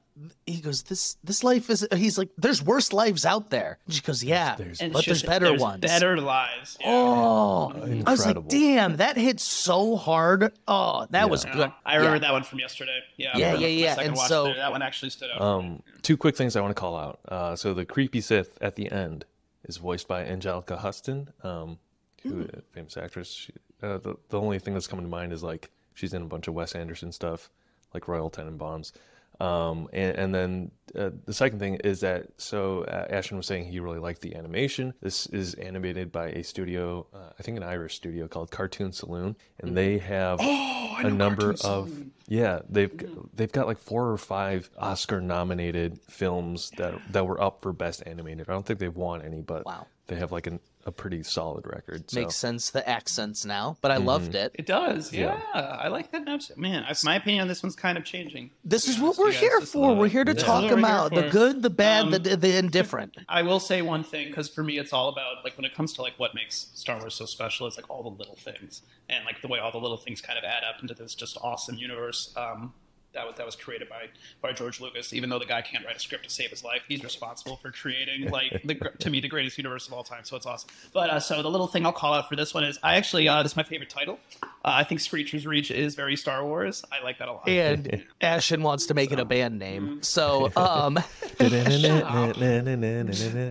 [0.46, 1.88] he goes, this this life is.
[1.96, 3.80] He's like, there's worse lives out there.
[3.90, 5.82] She goes, yeah, There's- And but there's just- better ones.
[5.82, 6.78] better lives.
[6.80, 6.88] Yeah.
[6.92, 8.50] Oh, I was like, incredible.
[8.50, 10.54] damn, that hit so hard.
[10.68, 11.54] Oh, that was Yeah.
[11.54, 11.72] good.
[11.86, 12.22] I remember Yeah.
[12.22, 13.00] that one from yesterday.
[13.18, 15.42] Yeah, Yeah, for yeah, yeah, and so- through, that one actually stood out.
[15.42, 17.20] Um, two quick things I want to call out.
[17.28, 19.26] Uh, so the creepy Sith at the end
[19.66, 21.80] is voiced by Anjelica Huston, um,
[22.22, 22.60] who Hmm.
[22.72, 23.30] famous actress.
[23.32, 26.26] She, uh, the the only thing that's coming to mind is like she's in a
[26.26, 27.50] bunch of Wes Anderson stuff.
[27.94, 28.92] like Royal Tenenbaums.
[29.40, 33.66] Um, and, and then uh, the second thing is that so uh, Ashton was saying
[33.66, 34.94] he really liked the animation.
[35.02, 39.36] This is animated by a studio, uh, I think an Irish studio called Cartoon Saloon,
[39.60, 41.92] and they have a number of
[42.28, 42.92] yeah they've
[43.36, 48.04] they've got like four or five Oscar nominated films that that were up for best
[48.06, 48.48] animated.
[48.48, 49.88] I don't think they've won any, but Wow.
[50.08, 52.10] they have like an, a pretty solid record.
[52.12, 52.20] So.
[52.20, 52.70] Makes sense.
[52.72, 54.52] The accents now, but I loved it.
[54.56, 55.40] It does, yeah.
[55.54, 56.24] I like that.
[56.26, 56.50] Note.
[56.58, 58.52] Man, I- my opinion on this one's kind of changing.
[58.64, 59.96] This is what we're here for.
[59.96, 62.58] We're here to this talk what we're about the good, the bad, Um, the the
[62.58, 63.18] indifferent.
[63.28, 65.94] I will say one thing because for me, it's all about like when it comes
[65.94, 67.68] to like what makes Star Wars so special.
[67.68, 70.38] It's like all the little things and like the way all the little things kind
[70.38, 72.34] of add up into this just awesome universe.
[72.38, 72.74] Um,
[73.14, 74.08] that was that was created by
[74.42, 75.14] by George Lucas.
[75.14, 77.72] Even though the guy can't write a script to save his life, he's responsible for
[77.72, 80.24] creating like the to me the greatest universe of all time.
[80.24, 80.70] So it's awesome.
[80.94, 83.28] But uh, so the little thing I'll call out for this one is I actually
[83.28, 84.20] uh, this is my favorite title.
[84.42, 86.84] Uh, I think Screecher's Reach is very Star Wars.
[86.92, 87.48] I like that a lot.
[87.50, 90.02] And Ashton wants to make it a band name.
[90.02, 90.98] So, um,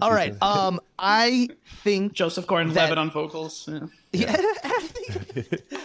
[0.02, 0.34] all right.
[0.42, 1.48] Um, I
[1.82, 3.68] think Joseph Gordon-Levitt That- on vocals.
[3.68, 3.80] Yeah.
[4.14, 4.36] Yeah,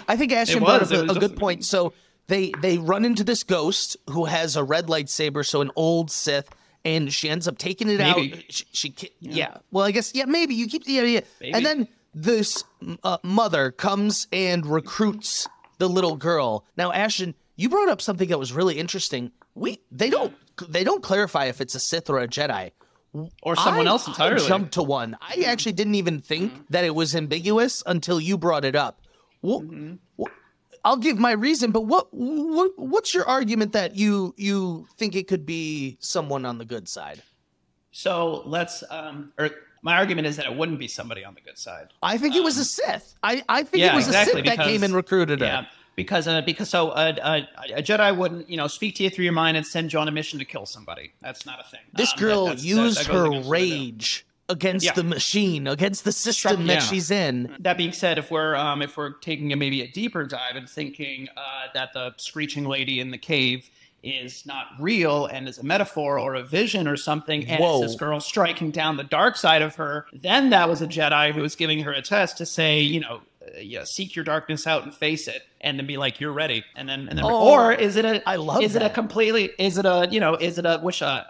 [0.10, 1.64] I think Ashton brought up a, a good point.
[1.64, 1.94] So
[2.28, 6.50] they they run into this ghost who has a red lightsaber, so an old Sith,
[6.86, 8.34] and she ends up taking it Maybe.
[8.34, 8.44] out.
[8.50, 9.58] She, she ki- yeah.
[9.72, 11.22] Well, I guess yeah, maybe you keep yeah yeah.
[11.42, 11.54] Maybe.
[11.54, 12.64] And then this
[13.04, 16.66] uh, mother comes and recruits the little girl.
[16.76, 19.32] Now, Ashton, you brought up something that was really interesting.
[19.56, 20.34] We they don't
[20.68, 22.72] they don't clarify if it's a Sith or a Jedi.
[23.42, 24.44] Or someone I- else entirely.
[24.44, 25.18] I jumped to one.
[25.22, 29.02] I actually didn't even think that it was ambiguous until you brought it up.
[29.42, 29.64] Wha-
[30.18, 30.28] wha-
[30.88, 35.28] I'll give my reason, but what, what what's your argument that you you think it
[35.28, 37.22] could be someone on the good side?
[37.92, 38.84] So let's.
[38.90, 39.50] Um, or
[39.84, 41.90] my argument is that it wouldn't be somebody on the good side.
[42.02, 43.16] I think it was a Sith.
[43.22, 45.46] I, I think Um, yeah, it was exactly, a Sith that came and recruited her.
[45.46, 45.66] Yeah,
[45.98, 47.42] because uh, because so uh, uh,
[47.76, 50.08] a Jedi wouldn't you know speak to you through your mind and send you on
[50.08, 51.12] a mission to kill somebody.
[51.22, 51.82] That's not a thing.
[51.94, 54.86] This Um, girl that- that's- that- used that goes her against what they rage against
[54.86, 54.94] Yeah.
[54.94, 57.56] the machine, against the system that she's in.
[57.60, 60.70] That being said, if we're um, if we're taking a, maybe a deeper dive and
[60.70, 61.42] thinking uh,
[61.74, 63.70] that the screeching lady in the cave
[64.04, 67.82] is not real and is a metaphor or a vision or something, and Whoa.
[67.84, 71.34] it's this girl striking down the dark side of her, then that was a Jedi
[71.34, 73.22] who was giving her a test to say, you know,
[73.56, 76.64] uh, yeah, seek your darkness out and face it, and then be like, you're ready,
[76.76, 79.52] and then and then, Oh, or is it a I love is it a completely
[79.58, 81.24] is it a you know is it a which a, uh,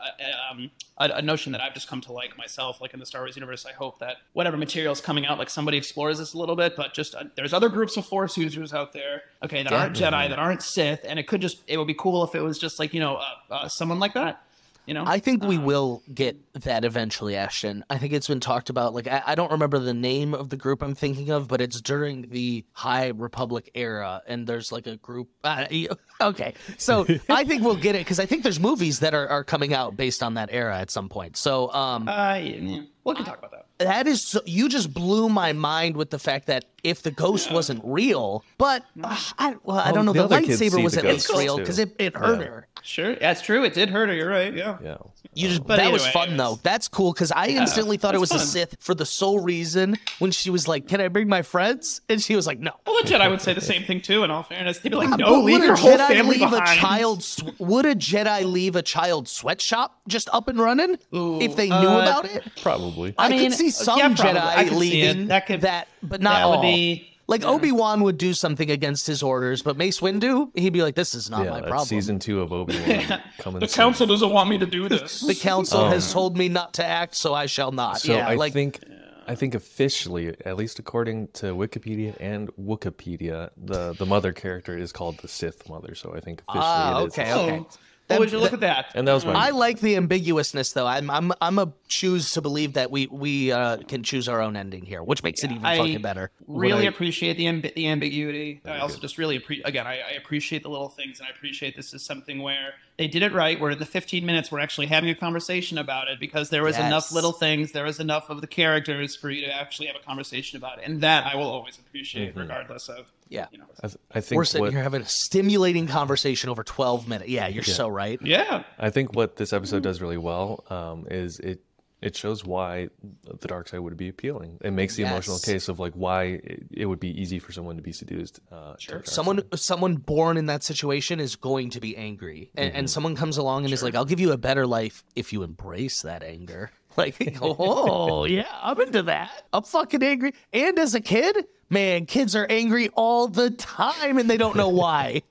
[0.51, 3.21] um, a, a notion that I've just come to like myself, like in the Star
[3.21, 3.65] Wars universe.
[3.65, 6.75] I hope that whatever material is coming out, like somebody explores this a little bit.
[6.75, 10.29] But just uh, there's other groups of Force users out there, okay, that aren't Jedi,
[10.29, 12.79] that aren't Sith, and it could just it would be cool if it was just
[12.79, 14.41] like you know uh, uh, someone like that,
[14.87, 15.03] you know.
[15.05, 17.83] I think we will get that eventually, Ashton.
[17.89, 18.93] I think it's been talked about.
[18.93, 21.81] Like, I, I don't remember the name of the group I'm thinking of, but it's
[21.81, 25.29] during the High Republic era, and there's like a group.
[25.43, 25.65] Uh,
[26.21, 29.43] okay, so I think we'll get it because I think there's movies that are, are
[29.43, 31.37] coming out based on that era at some point.
[31.37, 33.65] So, um, uh, yeah, we can talk about that.
[33.79, 37.51] that is so, you just blew my mind with the fact that if the ghost
[37.51, 40.13] wasn't real, but uh, I, well, I don't know.
[40.13, 42.45] the The, lightsaber was the at least ghosts, real because it, it hurt Yeah.
[42.45, 42.67] her.
[42.83, 43.63] Sure, that's true.
[43.65, 44.15] It did hurt her.
[44.15, 44.53] You're right.
[44.53, 44.77] Yeah.
[44.81, 44.97] Yeah.
[45.33, 46.59] You just But that either was fun it though.
[46.63, 48.47] That's cool because I instantly thought it was that's a.
[48.47, 52.21] Sith for the sole reason when she was like, "Can I bring my friends?" and
[52.21, 54.23] she was like, "No." Well, the Jedi would say the same thing too.
[54.23, 56.37] In all fairness, they'd be like, But "No, leave would your a whole Jedi family
[56.37, 57.23] leave behind." a child?
[57.23, 61.75] sw- Would a Jedi leave a child sweatshop just up and running if they knew
[61.75, 62.43] uh, about it?
[62.61, 63.13] Probably.
[63.17, 64.39] I, mean, could see some yeah, probably.
[64.39, 66.51] Jedi I could leaving That could- That, but not that all.
[66.57, 70.71] would be- like Obi Wan would do something against his orders, but Mace Windu, he'd
[70.71, 73.59] be like, "This is not yeah, my that's problem." season two of Obi Wan coming.
[73.59, 73.83] The soon.
[73.83, 75.19] council doesn't want me to do this.
[75.19, 77.99] the council has told me not to act, so I shall not.
[77.99, 78.79] So yeah, I like think,
[79.27, 84.93] I think officially, at least according to Wikipedia and Wookieepedia, the the mother character is
[84.93, 85.95] called the Sith Mother.
[85.95, 87.11] So I think officially Ah, it is.
[87.13, 87.65] okay, the okay.
[88.07, 88.15] Sith.
[88.15, 88.91] Oh, would you look at that?
[88.95, 89.33] And that was my.
[89.33, 90.87] I like the ambiguousness, though.
[90.87, 94.55] I'm I'm I'm a choose to believe that we we uh, can choose our own
[94.55, 96.31] ending here, which makes it even I fucking better.
[96.47, 98.61] Really I- appreciate the amb- the ambiguity.
[98.65, 99.87] I also just really appreciate again.
[99.87, 103.21] I, I appreciate the little things, and I appreciate this is something where they did
[103.23, 103.59] it right.
[103.59, 106.77] Where in the 15 minutes we're actually having a conversation about it because there was
[106.77, 110.03] enough little things, there was enough of the characters for you to actually have a
[110.05, 113.47] conversation about it, and that I will always appreciate, regardless of Yeah.
[113.51, 113.65] you know.
[113.83, 117.29] I, th- I think We're sitting what, here having a stimulating conversation over 12 minutes.
[117.29, 118.19] Yeah, you're so right.
[118.21, 121.61] Yeah, I think what this episode does really well um, is it
[122.01, 122.89] it shows why
[123.23, 124.59] the dark side would be appealing.
[124.61, 126.39] It makes the emotional case of like why
[126.71, 128.39] it, would be easy for someone to be seduced.
[128.51, 129.59] Uh, dark Someone side.
[129.59, 133.65] someone born in that situation is going to be angry, and, and someone comes along
[133.65, 137.37] and is like, "I'll give you a better life if you embrace that anger." Like,
[137.43, 139.43] oh yeah, I'm into that.
[139.53, 140.33] I'm fucking angry.
[140.51, 144.69] And as a kid, man, kids are angry all the time, and they don't know
[144.69, 145.21] why.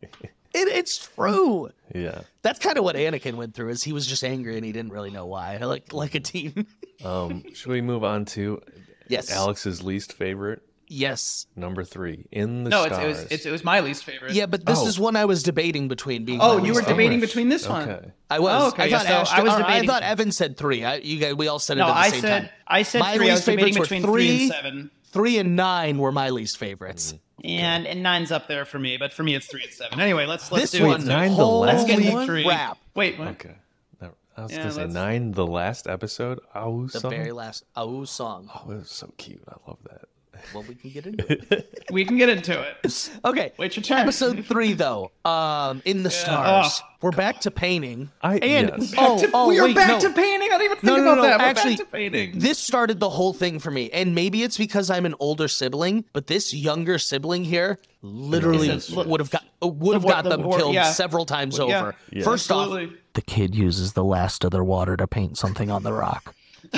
[0.52, 1.70] It, it's true.
[1.94, 2.22] Yeah.
[2.42, 3.68] That's kind of what Anakin went through.
[3.70, 5.56] Is he was just angry and he didn't really know why.
[5.62, 6.66] Like like a teen.
[7.02, 8.60] Um, should we move on to
[9.08, 9.30] yes.
[9.32, 10.60] Alex's least favorite?
[10.86, 11.46] Yes.
[11.56, 13.04] Number three, in the No, it's, stars.
[13.04, 14.32] it was it's, it was my least favorite.
[14.32, 14.86] Yeah, but this Oh.
[14.86, 16.40] is one I was debating between being.
[16.42, 17.26] Oh, you were least debating favorite.
[17.28, 17.88] between this one.
[17.88, 18.10] Okay.
[18.28, 18.62] I was.
[18.64, 20.84] Oh, okay, I yeah, thought so Ash- I was debating- I thought Evan said three.
[20.84, 22.50] I, you guys, we all said it No, at the I same said time.
[22.66, 23.26] I said My three.
[23.30, 24.90] I least was debating between three three, and seven.
[25.04, 27.14] Three and nine were my least favorites.
[27.42, 29.98] And and nine's up there for me, but for me it's three and seven.
[30.00, 31.06] Anyway, let's let's This do one, it.
[31.06, 32.44] nine the last Let's get holy into three.
[32.44, 32.78] crap.
[32.94, 33.28] Wait, what?
[33.28, 33.54] Okay.
[34.02, 36.40] No, I was Yeah, gonna say let's- nine, the last episode.
[36.54, 38.50] Oh, The very last oh song.
[38.54, 39.42] Oh, it was so cute.
[39.48, 40.08] I love that.
[40.54, 41.66] Well, we can get into it.
[41.90, 43.10] We can get into it.
[43.24, 43.52] Okay.
[43.58, 43.98] Wait your turn.
[43.98, 46.80] Episode three, though, um, in the stars.
[47.02, 48.10] We're back to painting.
[48.22, 48.94] I- and yes.
[48.98, 49.98] oh, To- oh, we are wait, back no.
[50.00, 50.48] to painting.
[50.52, 51.38] I didn't even think No, no, about no, that.
[51.40, 52.38] We're actually, back to painting.
[52.38, 56.04] This started the whole thing for me, and maybe it's because I'm an older sibling,
[56.12, 60.30] but this younger sibling here literally would have got uh, would have war- got the
[60.30, 60.92] them war- killed yeah.
[60.92, 61.64] several times Yeah.
[61.64, 61.96] over.
[62.12, 62.22] Yeah.
[62.22, 62.78] First off,
[63.14, 66.34] the kid uses the last of their water to paint something on the rock.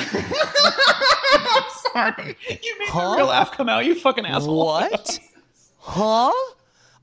[1.92, 2.36] Sorry.
[2.48, 3.10] You made Huh?
[3.10, 3.84] the real laugh come out.
[3.84, 4.56] You fucking asshole.
[4.66, 5.18] What?
[5.78, 6.32] huh?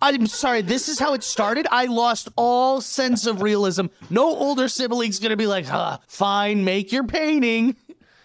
[0.02, 1.68] I'm sorry, this is how it started.
[1.72, 3.88] I lost all sense of realism.
[4.10, 7.76] No older sibling's gonna be like, huh, fine, make your painting.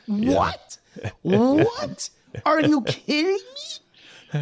[0.07, 0.79] What?
[1.22, 2.11] what?
[2.46, 3.38] Are you kidding me?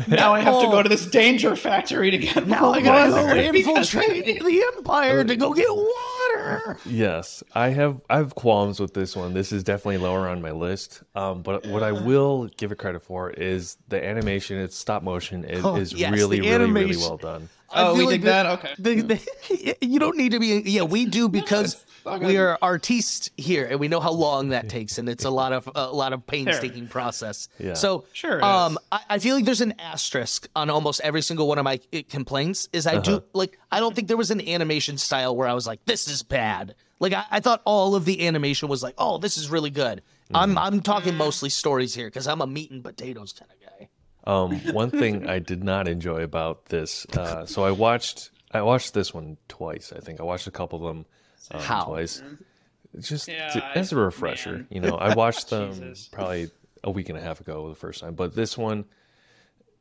[0.08, 3.26] Now I have to go to this danger factory to get Now I gotta go
[3.26, 6.78] water infiltrate the empire to go get water.
[6.86, 9.34] Yes, I have I have qualms with this one.
[9.34, 11.02] This is definitely lower on my list.
[11.14, 14.58] Um, but what I will give it credit for is the animation.
[14.58, 15.44] It's stop motion.
[15.44, 17.48] It is Oh, yes, really, the really, really well done.
[17.74, 18.46] I Oh, feel we like dig that?
[18.46, 18.74] Okay.
[18.78, 20.62] the- the- you don't need to be.
[20.64, 21.84] Yeah, we do because
[22.20, 25.52] we are artistes here, and we know how long that takes, and it's a lot
[25.52, 27.48] of a lot of painstaking process.
[27.58, 27.74] Yeah.
[27.74, 28.78] So Sure um.
[28.90, 32.00] I, I feel like there's an asterisk on almost every single one of my uh,
[32.08, 32.68] complaints.
[32.72, 33.00] Is I Uh-huh.
[33.02, 36.08] do like I don't think there was an animation style where I was like, this
[36.08, 36.74] is bad.
[37.00, 40.02] Like I, I thought all of the animation was like, oh, this is really good.
[40.34, 40.58] I'm Mm-hmm.
[40.58, 43.61] I'm talking mostly stories here because I'm a meat and potatoes kind of guy.
[44.24, 47.06] Um, one thing I did not enjoy about this.
[47.16, 49.92] Uh, so I watched I watched this one twice.
[49.94, 51.06] I think I watched a couple of them
[51.50, 51.84] um, How?
[51.84, 52.22] twice.
[53.00, 54.66] Just Yeah, to- as a refresher, man.
[54.70, 56.50] you know, I watched them probably
[56.84, 58.84] a week and a half ago the first time, but this one.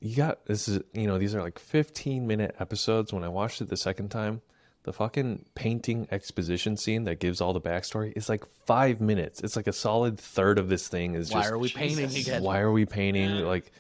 [0.04, 3.14] You got this is you know these are like 15 minute episodes.
[3.14, 4.42] When I watched it the second time,
[4.82, 9.42] the fucking painting exposition scene that gives all the backstory is like five minutes.
[9.42, 12.42] It's like a solid third of this thing is Why just are we painting again?
[12.42, 13.72] why are we painting like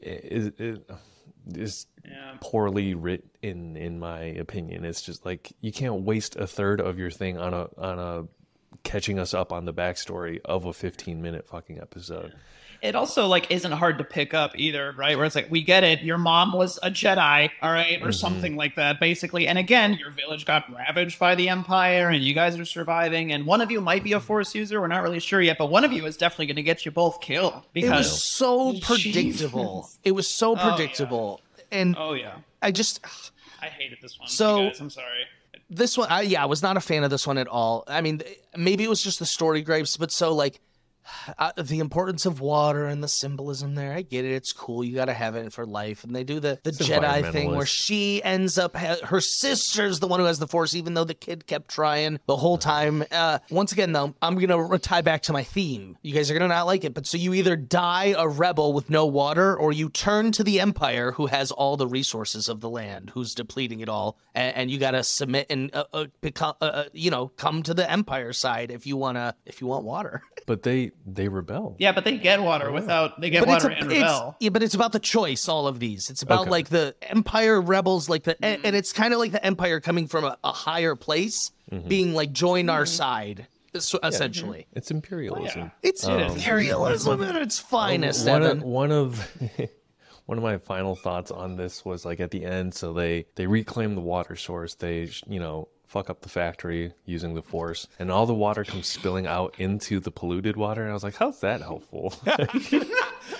[0.00, 0.82] it,
[1.54, 2.36] it's Yeah.
[2.40, 4.84] poorly written in in my opinion.
[4.84, 8.28] It's just like you can't waste a third of your thing on a on a
[8.84, 12.32] catching us up on the backstory of a 15 minute fucking episode
[12.80, 15.16] It also like isn't hard to pick up either, right?
[15.16, 18.10] Where it's like we get it, your mom was a Jedi, all right, or mm-hmm.
[18.12, 19.48] something like that, basically.
[19.48, 23.32] And again, your village got ravaged by the Empire, and you guys are surviving.
[23.32, 24.26] And one of you might be a mm-hmm.
[24.26, 24.80] Force user.
[24.80, 26.92] We're not really sure yet, but one of you is definitely going to get you
[26.92, 28.12] both killed Because It because.
[28.12, 28.86] was so oh, Jesus.
[28.86, 29.90] predictable.
[30.04, 30.68] It was so oh, yeah.
[30.68, 31.40] predictable.
[31.70, 33.04] And oh yeah, I just
[33.60, 34.28] I hated this one.
[34.28, 35.26] So- you guys, I'm sorry.
[35.68, 37.84] this one I, yeah, I was not a fan of this one at all.
[37.88, 38.22] I mean,
[38.56, 40.60] maybe it was just the story grapes, but so like
[41.38, 43.92] uh, the importance of water and the symbolism there.
[43.92, 44.32] I get it.
[44.32, 44.84] It's cool.
[44.84, 46.04] You got to have it for life.
[46.04, 50.00] And they do the the It's Jedi thing where she ends up ha- her sister's
[50.00, 53.04] the one who has the Force, even though the kid kept trying the whole time.
[53.10, 55.96] Uh, once again, though, I'm gonna re- tie back to my theme.
[56.02, 58.90] You guys are gonna not like it, but so you either die a rebel with
[58.90, 62.70] no water, or you turn to the Empire, who has all the resources of the
[62.70, 66.64] land, who's depleting it all, and, and you gotta submit and uh, uh, become, uh,
[66.64, 70.22] uh, you know, come to the Empire side if you wanna if you want water.
[70.48, 73.74] but they they rebel Yeah, but they get water without they get but water a,
[73.74, 74.36] and rebel.
[74.40, 75.46] yeah, but it's about the choice.
[75.48, 76.50] All of these, it's about Okay.
[76.50, 78.74] like the Empire rebels, like the, and, and mm-hmm.
[78.74, 81.86] it's kind of like the Empire coming from a, a higher place, mm-hmm.
[81.86, 82.96] being like join our mm-hmm.
[82.96, 83.46] side,
[83.78, 84.66] so, essentially.
[84.74, 88.58] it's imperialism It's Um, imperialism at its finest, one Evan.
[88.58, 89.32] of, one of
[90.26, 93.46] one of my final thoughts on this was like at the end so they they
[93.46, 98.10] reclaim the water source they you know fuck up the factory using the force and
[98.10, 101.40] all the water comes spilling out into the polluted water and i was like how's
[101.40, 102.14] that helpful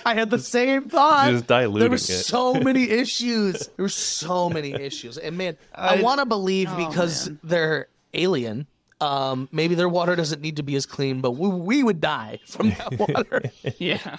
[0.05, 1.31] I had the same thought.
[1.31, 1.99] Just diluting there were it.
[1.99, 3.67] so many issues.
[3.75, 7.39] There were so many issues, and man, I, I- want to believe oh, because man.
[7.43, 8.67] they're alien.
[9.01, 12.39] Um, maybe their water doesn't need to be as clean, but we, we would die
[12.45, 13.41] from that water.
[13.77, 14.17] yeah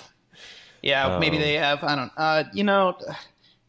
[0.83, 2.97] yeah maybe they have i don't uh you know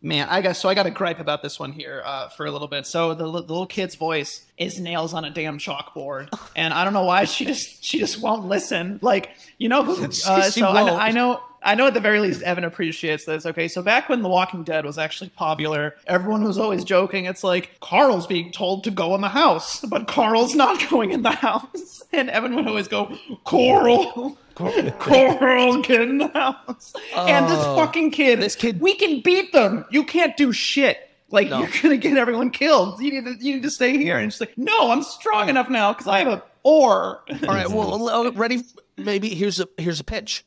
[0.04, 0.68] Man, I guess so.
[0.68, 2.88] I got a gripe about this one here uh, for a little bit.
[2.88, 6.94] So the, the little kid's voice is nails on a damn chalkboard, and I don't
[6.94, 9.00] know why she just she just won't listen.
[9.04, 10.02] Like you know who?
[10.26, 11.08] Uh, so I.
[11.08, 11.42] I know.
[11.64, 13.46] I know at the very least Evan appreciates this.
[13.46, 17.26] Okay, so back when The Walking Dead was actually popular, everyone was always joking.
[17.26, 21.22] It's like Carl's being told to go in the house, but Carl's not going in
[21.22, 27.58] the house, and Evan would always go, "Carl, Carl, get in the house." and this
[27.60, 29.86] Oh, fucking kid, this kid- we can beat them.
[29.92, 30.98] You can't do shit.
[31.30, 31.60] Like No.
[31.60, 33.02] you're gonna get everyone killed.
[33.02, 34.18] You need to you need to stay here.
[34.18, 37.22] And she's like, no, I'm strong enough now because I have a oar.
[37.30, 38.64] All right, well, uh, ready?
[38.98, 40.46] Maybe here's a here's a pitch.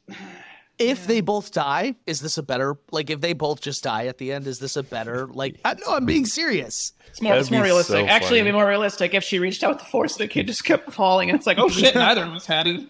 [0.77, 3.09] If they both die, is this a better like?
[3.09, 5.61] If they both just die at the end, is this a better like?
[5.65, 6.93] I know I'm being serious.
[7.07, 7.95] It's more, That'd it's more realistic.
[8.01, 10.17] so Actually, it'd be more realistic if she reached out with the force.
[10.17, 12.81] The kid just kept falling, and it's like, oh shit, neither of us had it.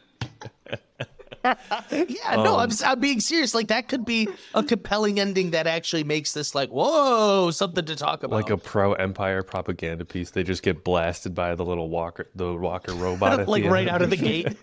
[1.91, 3.55] Yeah, no, I'm um, I'm being serious.
[3.55, 7.97] Like that could be a compelling ending that actually makes this like whoa something to
[7.97, 8.35] talk about.
[8.35, 10.31] Like a pro Empire propaganda piece.
[10.31, 13.41] They just get blasted by the little walker, the walker robot.
[13.41, 14.57] at like right out of the gate.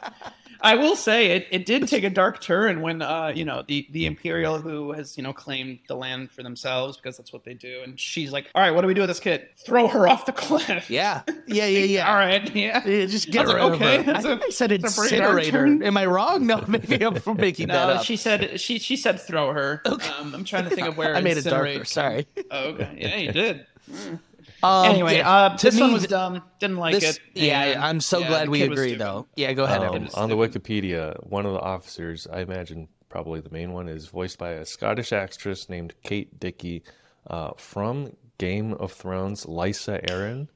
[0.66, 3.86] I will say it, it did take a dark turn when uh you know the
[3.92, 7.54] the imperial who has you know claimed the land for themselves because that's what they
[7.54, 10.08] do and she's like all right what do we do with this kid throw her
[10.08, 12.08] off the cliff yeah, yeah, yeah, yeah.
[12.10, 14.12] all right yeah Yeah, just get I rid like, of okay, her.
[14.14, 15.84] I a- think I said that's a pretty incinerator.
[15.84, 16.46] Am I wrong?
[16.46, 18.04] No, maybe I'm making that no up.
[18.04, 21.20] she said she she said throw her um, I'm trying to think of where I
[21.20, 21.84] made it darker.
[21.84, 22.26] Sorry.
[22.50, 23.66] oh, okay yeah you did
[24.66, 27.82] Um, anyway yeah, uh, this me, one was dumb didn't like this, it yeah, and,
[27.82, 29.26] I'm so yeah, glad we kid agree, though.
[29.36, 29.82] Yeah, go ahead.
[29.82, 34.06] Um, on the Wikipedia, one of the officers, I imagine probably the main one, is
[34.08, 36.82] voiced by a Scottish actress named Kate Dickie
[37.28, 40.48] uh, from Game of Thrones, Lysa Arryn,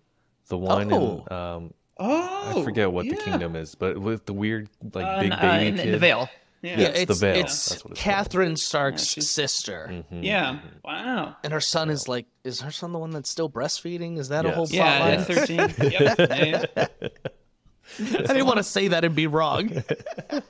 [0.48, 1.24] the one Oh.
[1.30, 5.20] in um, oh I forget what the kingdom is, but with the weird like Uh,
[5.20, 5.86] big uh, baby in, kid.
[5.86, 6.28] in the Vale
[6.62, 7.36] yeah yeah, it's the it's Vale.
[7.40, 7.96] it's That's what called.
[7.98, 10.22] Catherine Stark's she's- sister, mm-hmm.
[10.22, 10.66] yeah mm-hmm.
[10.84, 14.18] wow and her son is like, is her son the one that's still breastfeeding?
[14.18, 15.18] Is that a whole plot yeah, line?
[15.18, 17.10] yeah 13 yep.
[17.98, 18.18] Yeah, yeah.
[18.18, 19.70] I didn't want to say that and be wrong.
[20.32, 20.40] All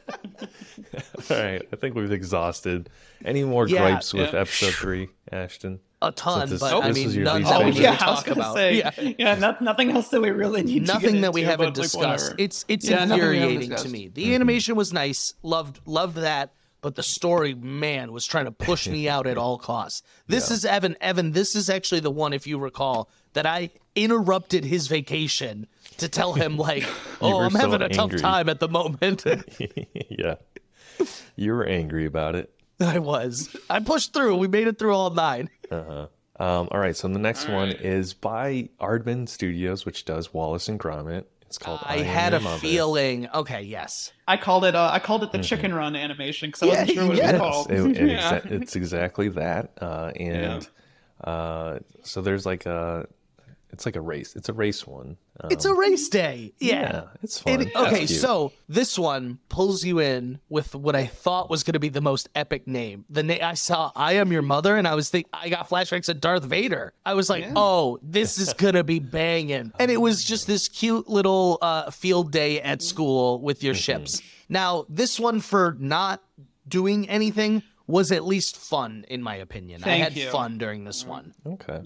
[1.31, 2.91] right, I think we've exhausted.
[3.25, 4.41] Any more Yeah, gripes with yeah.
[4.41, 5.81] episode three, Ashton?
[6.03, 8.55] A ton, this- but I mean, none that we yeah, to I was talk about.
[8.55, 8.91] say, yeah.
[9.19, 10.87] yeah, no, nothing else that we really need.
[10.87, 11.83] to Nothing get that we into, haven't but, like,
[12.17, 12.35] discussed.
[12.39, 14.09] it's it's Yeah, nothing infuriating to me.
[14.09, 18.89] The animation was nice, loved loved that, but the story, man, was trying to push
[18.89, 20.03] me out at all costs.
[20.27, 20.97] This is Evan.
[21.03, 25.67] Evan, this is actually the one, if you recall, that I interrupted his vacation
[26.01, 26.87] to tell him like,
[27.21, 29.25] "Oh, I'm so having a tough time at the moment."
[30.11, 30.35] yeah,
[31.37, 32.53] you were angry about it.
[32.81, 33.55] I was.
[33.69, 34.37] I pushed through.
[34.37, 35.51] We made it through all nine.
[35.71, 36.07] Uh
[36.39, 40.81] Um, all right, so the next one is by Aardman Studios, which does Wallace and
[40.81, 41.25] Gromit.
[41.43, 42.59] It's called I Am had Your a Mother.
[42.61, 43.29] feeling.
[43.35, 44.13] Okay, yes.
[44.29, 44.75] I called it.
[44.75, 47.31] Uh, I called it the chicken run animation because I wasn't sure what yes.
[47.31, 47.71] it was called.
[47.73, 48.39] It- it yeah.
[48.41, 50.67] exa- it's exactly that, uh, and
[51.25, 53.07] uh, so there's like a,
[53.73, 54.35] it's like a race.
[54.37, 55.17] It's a race one.
[55.41, 56.53] Um, It's a race day.
[56.59, 56.75] Yeah.
[56.81, 57.63] yeah, it's fun.
[57.63, 61.79] It- okay, so this one pulls you in with what I thought was going to
[61.81, 63.05] be the most epic name.
[63.09, 66.09] The name I saw, "I am your mother," and I was think I got flashbacks
[66.09, 66.93] of Darth Vader.
[67.07, 71.09] I was like, "Oh, this is gonna be banging!" And it was just this cute
[71.09, 74.21] little uh, field day at school with your ships.
[74.49, 76.23] Now, this one for not
[76.69, 79.81] doing anything was at least fun, in my opinion.
[79.81, 80.29] Thank I had you.
[80.31, 81.35] fun during this one.
[81.47, 81.81] okay.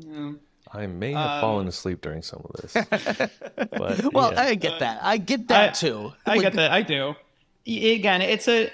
[0.74, 2.72] I may have Um, fallen asleep during some of this,
[3.70, 4.42] but Well, yeah.
[4.42, 4.98] I get that.
[5.02, 6.12] I get that I- too.
[6.26, 6.70] I Like, get that.
[6.72, 7.14] I do.
[7.66, 8.70] Again, it's a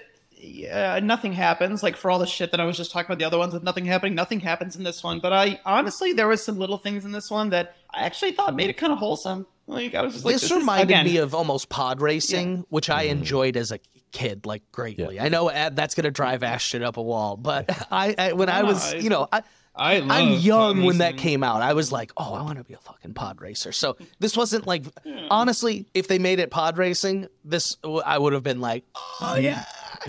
[0.72, 1.82] uh, nothing happens.
[1.82, 3.62] Like for all the shit that I was just talking about, the other ones with
[3.62, 5.20] nothing happening, nothing happens in this one.
[5.20, 8.54] But I honestly, there was some little things in this one that I actually thought
[8.56, 9.46] made it kind of wholesome.
[9.66, 12.88] Like I was just like, this, is- reminded again, me of almost pod racing, which
[12.90, 13.78] I enjoyed as a
[14.12, 15.20] kid, like greatly.
[15.20, 18.62] I know uh, that's gonna drive Ashton up a wall, but I, I when I
[18.62, 19.42] No, was, I- you know, I,
[19.74, 21.62] I I'm young when that came out.
[21.62, 23.72] I was like, oh, I want to be a fucking pod racer.
[23.72, 24.84] So this wasn't like,
[25.30, 28.84] honestly, if they made it pod racing, this I would have been like,
[29.20, 29.64] oh yeah.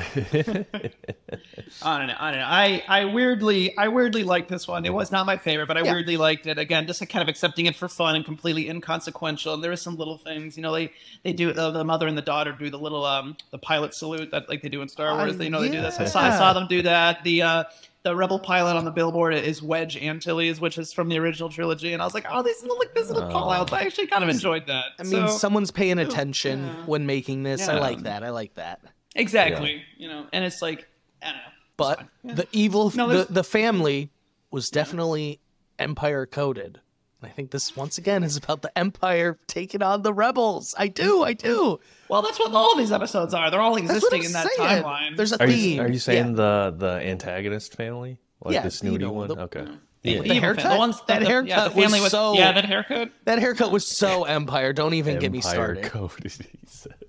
[1.83, 2.15] I don't know.
[2.19, 2.45] I don't know.
[2.47, 4.85] I, I weirdly I weirdly liked this one.
[4.85, 5.93] It was not my favorite, but I Yeah.
[5.93, 6.57] weirdly liked it.
[6.57, 9.53] Again, just kind of accepting it for fun and completely inconsequential.
[9.53, 10.91] And there were some little things, you know, they
[11.23, 14.31] they do the, the mother and the daughter do the little um the pilot salute
[14.31, 15.37] that like they do in Star Wars.
[15.37, 15.99] They you know they do this.
[15.99, 17.23] I saw, I saw them do that.
[17.23, 17.63] The uh
[18.03, 21.93] the rebel pilot on the billboard is Wedge Antilles, which is from the original trilogy,
[21.93, 22.79] and I was like, oh, these little uh.
[22.79, 23.71] like these little call outs.
[23.71, 24.85] I actually kind of enjoyed that.
[24.99, 27.67] I mean, So- someone's paying attention when making this.
[27.67, 28.23] I like that.
[28.23, 28.81] I like that.
[29.15, 30.87] exactly, you know, and it's like
[31.21, 31.41] I don't know.
[31.77, 34.11] But the evil, No, the, the family
[34.51, 35.39] was definitely
[35.79, 36.79] empire coded.
[37.21, 40.73] And I think this once again is about the empire taking on the rebels.
[40.77, 41.79] I do, I do.
[42.09, 43.51] Well, that's what all these episodes are.
[43.51, 44.83] They're all existing in that saying.
[44.83, 45.17] timeline.
[45.17, 45.75] There's a Are theme.
[45.77, 46.35] you, are you saying Yeah.
[46.71, 48.17] the the antagonist family?
[48.43, 49.27] like Yeah, the snooty you know, one.
[49.27, 49.67] the- okay.
[50.03, 50.21] The Yeah.
[50.23, 50.63] Evil haircut?
[50.63, 53.11] fan- the ones That the, haircut yeah, the family was was so- yeah that haircut.
[53.25, 54.73] That haircut was so Empire.
[54.73, 55.83] Don't even get me started.
[55.85, 56.11] Code.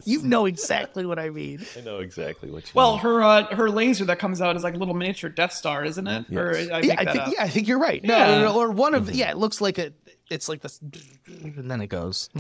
[0.04, 1.64] You know exactly what I mean.
[1.78, 3.00] I know exactly what you Well, mean.
[3.02, 6.06] her uh, her laser that comes out is like a little miniature Death Star, isn't
[6.06, 6.36] it?
[6.36, 7.32] Or I Yeah, I think up.
[7.32, 8.02] yeah, I think you're right.
[8.02, 8.26] No, Yeah.
[8.26, 9.92] no, no, or one of yeah, it looks like a
[10.32, 12.30] it's like this and then it goes.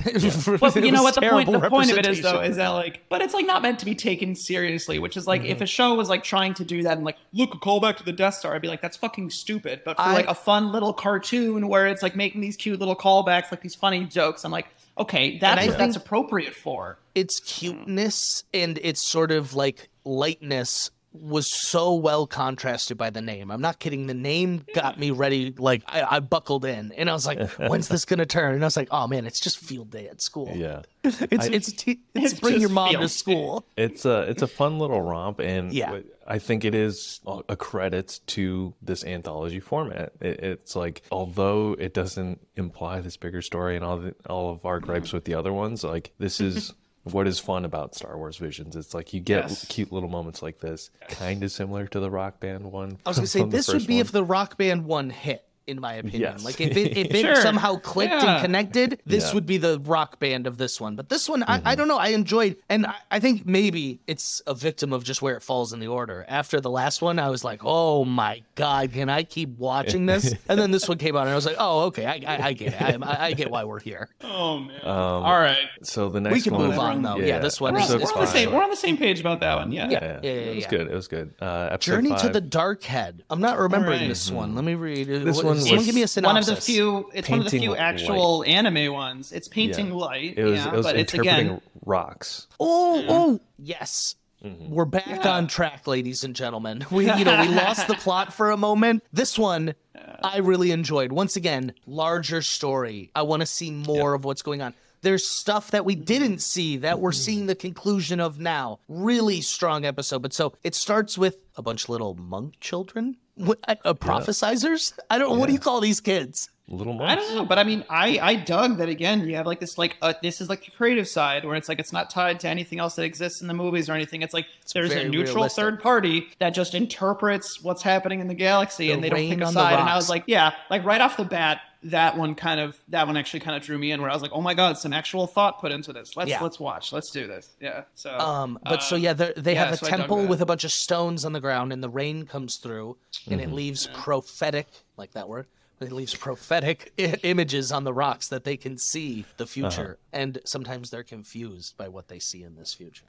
[0.60, 2.56] Well, It you know was what the point the point of it is though is
[2.56, 5.56] that like but it's like not meant to be taken seriously, which is like if
[5.56, 5.64] mm-hmm.
[5.64, 8.12] a show was like trying to do that and like look a callback to the
[8.12, 9.82] Death Star, I'd be like that's fucking stupid.
[9.84, 12.96] But for I- like a fun little cartoon where it's like making these cute little
[12.96, 14.66] callbacks, like these funny jokes, I'm like,
[14.98, 16.98] okay, that's what that's appropriate for.
[17.14, 23.50] its cuteness and its sort of like lightness was so well contrasted by the name.
[23.50, 24.06] I'm not kidding.
[24.06, 25.54] The name got me ready.
[25.56, 28.66] Like I, I buckled in, and I was like, "When's this gonna turn?" And I
[28.66, 30.52] was like, "Oh man, it's just field day at school.
[30.54, 30.82] yeah.
[31.04, 34.46] It's it's t- it's, It's bring your mom field to school." It's a it's a
[34.46, 36.00] fun little romp, and Yeah.
[36.26, 40.12] I think it is a credit to this anthology format.
[40.20, 44.64] It, it's like although it doesn't imply this bigger story and all the, all of
[44.64, 46.72] our gripes with the other ones, like this is
[47.04, 48.76] what is fun about Star Wars Visions.
[48.76, 49.64] It's like you get Yes.
[49.66, 52.98] cute little moments like this, kind of similar to the Rock Band one.
[53.04, 54.00] I was gonna say this would be one.
[54.02, 55.44] if the rock band one hit.
[55.66, 56.44] In my opinion, Yes.
[56.44, 57.36] like if it if it Sure.
[57.36, 58.34] somehow clicked Yeah.
[58.36, 59.34] and connected, this Yeah.
[59.34, 60.96] would be the rock band of this one.
[60.96, 61.68] But this one, I, Mm-hmm.
[61.68, 61.98] I don't know.
[61.98, 65.72] I enjoyed, and I, I think maybe it's a victim of just where it falls
[65.72, 66.24] in the order.
[66.28, 70.34] After the last one, I was like, oh my god, can I keep watching this?
[70.48, 72.52] and then this one came out, and I was like, oh okay, I, I, I
[72.54, 72.82] get it.
[73.02, 74.08] I, I get why we're here.
[74.24, 74.80] Oh man.
[74.82, 75.58] Um, All right.
[75.82, 76.38] So the next one.
[76.38, 77.16] We can one, move on though.
[77.18, 78.34] Yeah, this one We're, is, on, Episode is we're on the fine.
[78.44, 79.70] same we're on the same page about that one.
[79.72, 79.88] Yeah.
[79.90, 80.00] Yeah.
[80.00, 80.70] Yeah, yeah, it was yeah.
[80.70, 80.86] good.
[80.88, 81.34] It was good.
[81.40, 83.22] Uh, episode Journey to the Dark Head.
[83.30, 84.08] I'm not remembering Alright.
[84.08, 84.54] this one.
[84.54, 85.06] Let me read.
[85.06, 87.10] This What- one Someone was give me a One of the few.
[87.14, 89.32] It's one of the few actual anime ones.
[89.32, 89.94] It's painting Yeah.
[89.94, 90.34] light.
[90.38, 91.60] It was yeah, it was but it's again.
[91.84, 92.46] rocks.
[92.60, 94.16] Oh, oh, yes.
[94.44, 94.74] Mm-hmm.
[94.74, 96.84] We're back on track, ladies and gentlemen.
[96.90, 99.04] We, you know, we lost the plot for a moment.
[99.12, 99.74] This one,
[100.22, 101.12] I really enjoyed.
[101.12, 103.10] Once again, larger story.
[103.14, 104.74] I want to see more of what's going on.
[105.02, 108.78] There's stuff that we didn't see that we're seeing the conclusion of now.
[108.88, 110.22] Really strong episode.
[110.22, 114.92] But so it starts with a bunch of little monk children, What- uh, prophesizers.
[115.10, 115.38] I don't.
[115.38, 116.48] What do you call these kids?
[116.68, 117.10] Little monks.
[117.10, 119.26] I don't know, but I mean, I I dug that again.
[119.28, 121.80] You have like this like uh, this is like the creative side where it's like
[121.80, 124.22] it's not tied to anything else that exists in the movies or anything.
[124.22, 125.60] It's like there's a neutral realistic.
[125.62, 129.30] third party that just interprets what's happening in the galaxy, The and they don't rain
[129.40, 129.80] pick a side.
[129.80, 133.06] And I was like, yeah, like right off the bat, that one kind of that
[133.06, 134.00] one actually kind of drew me in.
[134.00, 136.16] Where I was like, oh my god, some actual thought put into this.
[136.16, 136.40] Let's Yeah.
[136.42, 136.92] let's watch.
[136.92, 137.50] Let's do this.
[137.60, 137.84] Yeah.
[137.94, 140.64] So Um, but so uh, yeah, they're- yeah, have a so temple with a bunch
[140.64, 142.96] of stones on the ground, and the rain comes through,
[143.28, 143.50] and Mm-hmm.
[143.50, 145.46] it leaves prophetic, like that word.
[145.80, 150.20] It leaves prophetic I- images on the rocks that they can see the future, Uh-huh.
[150.20, 153.06] and sometimes they're confused by what they see in this future.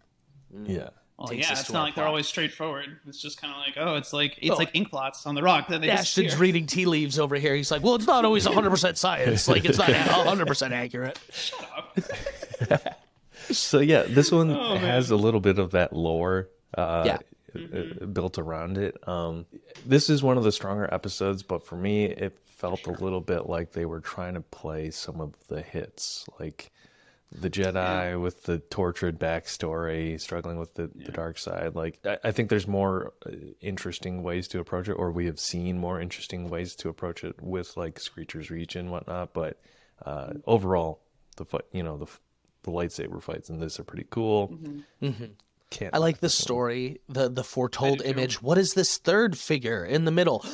[0.65, 0.89] Yeah.
[1.23, 2.97] Well, takes yeah, us it's to not our like they're always straightforward.
[3.07, 4.55] It's just kind of like, oh, it's like it's Oh.
[4.55, 6.41] like ink blots on the rock that they Ashton's disappear.
[6.41, 7.55] reading tea leaves over here.
[7.55, 9.47] He's like, "Well, it's not always 100 percent science.
[9.47, 12.79] Like it's not 100 percent accurate." Shut up.
[13.51, 17.17] so yeah, this one has a little bit of that lore uh, Yeah.
[18.01, 18.97] uh, built around it.
[19.07, 19.45] Um,
[19.85, 23.47] this is one of the stronger episodes, but for me, it felt a little bit
[23.47, 26.71] like they were trying to play some of the hits, like
[27.33, 31.75] the Jedi with the tortured backstory, struggling with the, the dark side.
[31.75, 33.31] Like I, I think there's more uh,
[33.61, 37.41] interesting ways to approach it, or we have seen more interesting ways to approach it
[37.41, 39.33] with like Screecher's Reach and whatnot.
[39.33, 39.59] But
[40.05, 41.01] uh, overall,
[41.37, 42.07] the fight, you know, the
[42.63, 44.57] the lightsaber fights in this are pretty cool.
[45.73, 46.43] Can't I like the this one.
[46.43, 48.41] story, the the foretold image.
[48.41, 50.45] What is this third figure in the middle?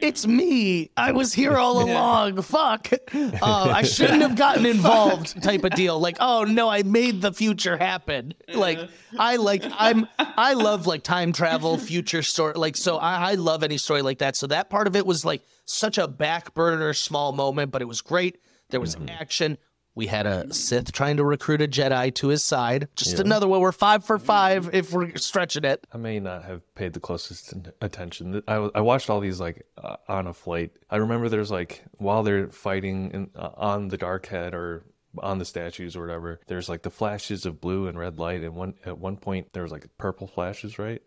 [0.00, 0.90] It's me.
[0.96, 2.40] I was here all along.
[2.42, 2.90] Fuck.
[3.12, 5.42] Uh, I shouldn't have gotten involved.
[5.42, 5.98] Type of deal.
[5.98, 8.32] Like, oh no, I made the future happen.
[8.48, 8.78] Like,
[9.18, 12.54] I like I'm I love like time travel, future story.
[12.54, 14.36] Like, so I, I love any story like that.
[14.36, 17.88] So that part of it was like such a back burner, small moment, but it
[17.88, 18.38] was great.
[18.70, 19.58] There was action.
[19.94, 22.88] We had a Sith trying to recruit a Jedi to his side.
[22.96, 23.60] Just another one.
[23.60, 25.86] We're five for five if we're stretching it.
[25.92, 28.42] I may not have paid the closest attention.
[28.46, 30.72] I watched all these like uh, on a flight.
[30.88, 34.84] I remember there's like while they're fighting in, uh, on the dark head or
[35.18, 36.40] on the statues or whatever.
[36.46, 39.64] There's like the flashes of blue and red light, and one at one point there
[39.64, 40.78] was like purple flashes.
[40.78, 41.02] Right?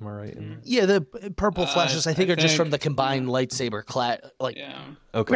[0.00, 0.34] Uh, Am I right?
[0.34, 0.66] in that?
[0.66, 4.18] Yeah, the p- purple flashes I think I are just from the combined lightsaber cla
[4.38, 4.78] Like, Yeah.
[5.14, 5.34] Okay.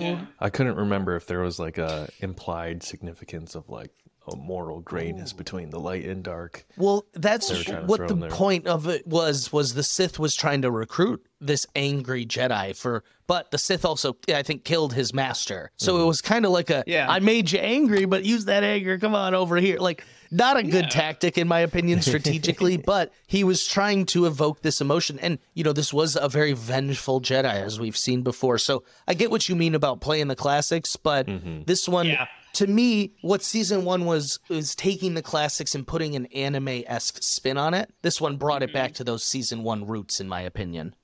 [0.00, 0.26] Yeah.
[0.38, 3.90] I couldn't remember if there was like a implied significance of like,
[4.32, 6.66] a moral grayness between the light and dark.
[6.76, 9.52] Well, that's They were trying to what the point of it was.
[9.52, 14.16] Was the Sith was trying to recruit this angry Jedi for, but the Sith also,
[14.34, 15.70] I think, killed his master.
[15.76, 16.02] So Mm-hmm.
[16.02, 17.06] it was kind of like a, Yeah.
[17.08, 18.98] I made you angry, but use that anger.
[18.98, 19.78] Come on over here.
[19.78, 24.60] Like not a good tactic in my opinion strategically, but he was trying to evoke
[24.62, 28.58] this emotion, and you know this was a very vengeful Jedi as we've seen before.
[28.58, 31.62] So I get what you mean about playing the classics, but Mm-hmm.
[31.66, 32.26] this one Yeah.
[32.54, 37.22] To me, what season one was was taking the classics and putting an anime esque
[37.22, 37.92] spin on it.
[38.02, 38.74] This one brought it mm-hmm.
[38.74, 40.94] back to those season one roots, in my opinion.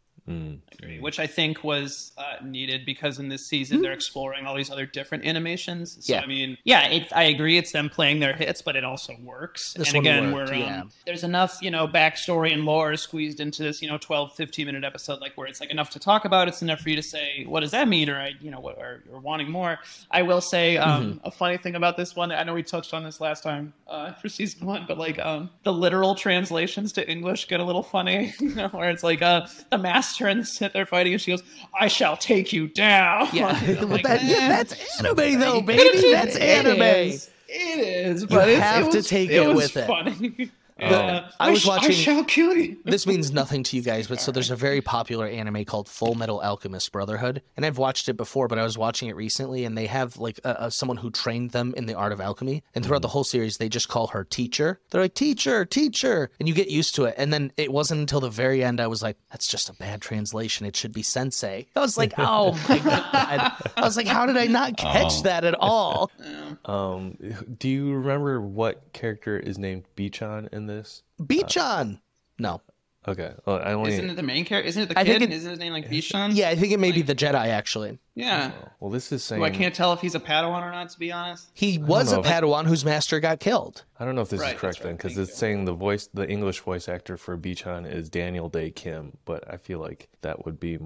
[1.01, 4.87] Which I think was uh, needed because in this season they're exploring all these other
[4.87, 5.99] different animations.
[6.01, 6.23] So Yeah.
[6.23, 7.59] I mean, yeah, it, I agree.
[7.59, 9.75] It's them playing their hits, but it also works.
[9.75, 10.83] This and one again, worked, we're, um, yeah.
[11.05, 14.83] there's enough, you know, backstory and lore squeezed into this, you know, 12, 15 minute
[14.83, 16.49] episode, like where it's like enough to talk about.
[16.49, 18.09] It's enough for you to say, what does that mean?
[18.09, 19.79] Or I, you know, what, or, or wanting more.
[20.11, 22.33] I will say um, a funny thing about this one.
[22.33, 25.51] I know we touched on this last time uh, for season one, but like um,
[25.65, 29.47] the literal translations to English get a little funny, you know, where it's like uh,
[29.71, 30.45] the master and the
[30.77, 31.43] are fighting, and she goes,
[31.79, 36.11] "I shall take you down." Yeah, Well, like, that- "Eh." yeah, that's anime though, baby.
[36.13, 37.21] That's anime.
[37.47, 40.51] It is, but it's, have it to take it it was with it.
[40.79, 40.91] funny.
[40.91, 42.77] The- Uh, I was sh- I watching- shall kill you.
[42.85, 46.15] this means nothing to you guys, but so there's a very popular anime called Full
[46.15, 49.77] Metal Alchemist Brotherhood, and I've watched it before, but I was watching it recently, and
[49.79, 52.85] they have like uh, uh, someone who trained them in the art of alchemy, and
[52.85, 54.81] throughout the whole series, they just call her teacher.
[54.91, 57.15] They're like teacher, teacher, and you get used to it.
[57.19, 60.01] And then it wasn't until the very end I was like, that's just a bad
[60.01, 60.67] translation.
[60.67, 61.67] It should be sensei.
[61.77, 63.53] I was like, oh my god.
[63.77, 66.11] I was like, how did I not catch that at all?
[66.67, 67.17] Um,
[67.59, 71.03] do you remember what character is named Bichon in this?
[71.21, 72.01] Bichon.
[72.39, 72.61] No.
[73.07, 73.93] Uh, okay, well, I only.
[73.93, 74.69] Isn't it the main character?
[74.69, 75.19] Isn't it the I kid?
[75.21, 76.31] think it- Isn't his name like Bichon?
[76.35, 77.99] Yeah, I think it may be the Jedi actually.
[78.15, 78.53] Yeah.
[78.55, 79.41] Oh, well, this is saying.
[79.41, 81.51] Who I can't tell if he's a Padawan or not, to be honest.
[81.55, 83.85] He was a know if- Padawan whose master got killed.
[83.99, 85.73] I don't know if this Right, is correct right, then, because thank it's saying the
[85.75, 90.09] voice, the English voice actor for Bichon is Daniel Dae Kim, but I feel like
[90.23, 90.79] that would be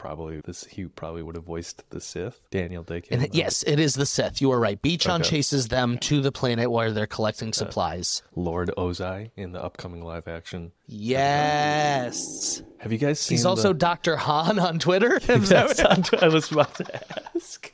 [0.00, 0.64] probably this.
[0.64, 3.02] He probably would have voiced the Sith, Daniel Dae.
[3.10, 4.40] And yes, it is the Sith.
[4.40, 4.80] You are right.
[4.80, 5.28] Bichon Okay.
[5.28, 8.22] chases them to the planet where they're collecting supplies.
[8.34, 10.72] Lord Ozai in the upcoming live action.
[10.86, 12.62] Yes.
[12.78, 13.36] Have you guys seen?
[13.36, 13.78] He's also the...
[13.78, 14.16] Dr.
[14.16, 15.20] Han on Twitter.
[15.28, 17.00] What- I was about to
[17.36, 17.70] ask.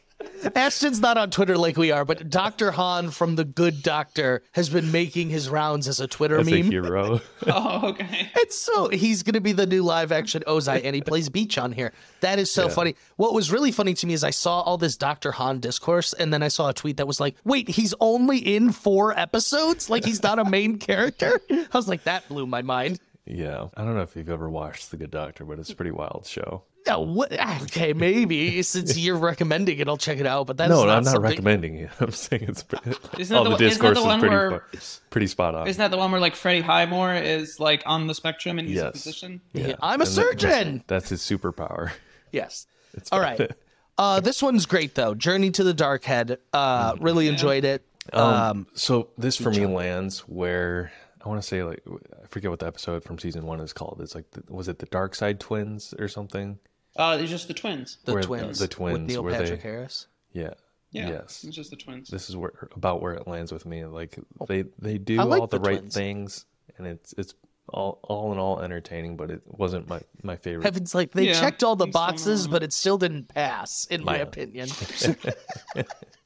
[0.55, 2.70] Ashton's not on Twitter like we are, but Dr.
[2.72, 6.51] Han from The Good Doctor has been making his rounds as a Twitter As a
[6.51, 6.70] meme.
[6.70, 7.20] hero.
[7.49, 8.28] Oh, okay.
[8.36, 11.92] It's so he's gonna be the new live action Ozai, and he plays Bichon here.
[12.20, 12.97] That is so funny.
[13.16, 15.32] What was really funny to me is I saw all this Dr.
[15.32, 18.72] Han discourse, and then I saw a tweet that was like, "Wait, he's only in
[18.72, 19.88] four episodes?
[19.88, 22.99] Like he's not a main character?" I was like, that blew my mind.
[23.27, 25.91] Yeah, I don't know if you've ever watched The Good Doctor, but it's a pretty
[25.91, 26.62] wild show.
[26.87, 27.33] Yeah, what?
[27.62, 30.47] Okay, maybe since you're recommending it, I'll check it out.
[30.47, 31.91] But that's No, not I'm not something- recommending it.
[32.01, 34.35] I'm saying it's pretty, Isn't all that the the- isn't that discourse the is pretty,
[34.37, 35.66] where- fu- pretty spot on.
[35.66, 38.81] Isn't that the one where like Freddie Highmore is like on the spectrum and he's
[38.81, 39.41] a physician?
[39.53, 40.85] Yeah, I'm a And that- surgeon.
[40.87, 41.91] That's his superpower.
[42.33, 42.66] Yes.
[42.95, 43.51] It's All right.
[43.97, 45.14] Uh, this one's great though.
[45.14, 46.39] Journey to the Dark Head.
[46.53, 47.83] Uh, really enjoyed it.
[48.12, 50.93] Um, So this for me lands where
[51.27, 51.83] I want to say like
[52.22, 53.99] I forget what the episode from season one is called.
[54.01, 56.59] It's like the, was it the Dark Side Twins or something?
[56.95, 57.99] Uh, it's just the twins.
[58.05, 58.59] the where- twins.
[58.59, 60.07] the with twins, Neil where they- Patrick Harris.
[60.33, 60.51] Yeah.
[60.93, 61.09] Yeah.
[61.09, 61.43] Yes.
[61.45, 62.09] It's just the twins.
[62.09, 63.85] This is where about where it lands with me.
[63.85, 64.16] Like
[64.47, 65.95] they they do like all the, the right twins.
[65.95, 66.45] things,
[66.79, 67.35] and it's it's
[67.68, 69.16] all all in all entertaining.
[69.16, 70.64] But it wasn't my my favorite.
[70.64, 74.16] Heaven's like they Yeah, checked all the boxes, but it still didn't pass, in my
[74.18, 74.68] opinion.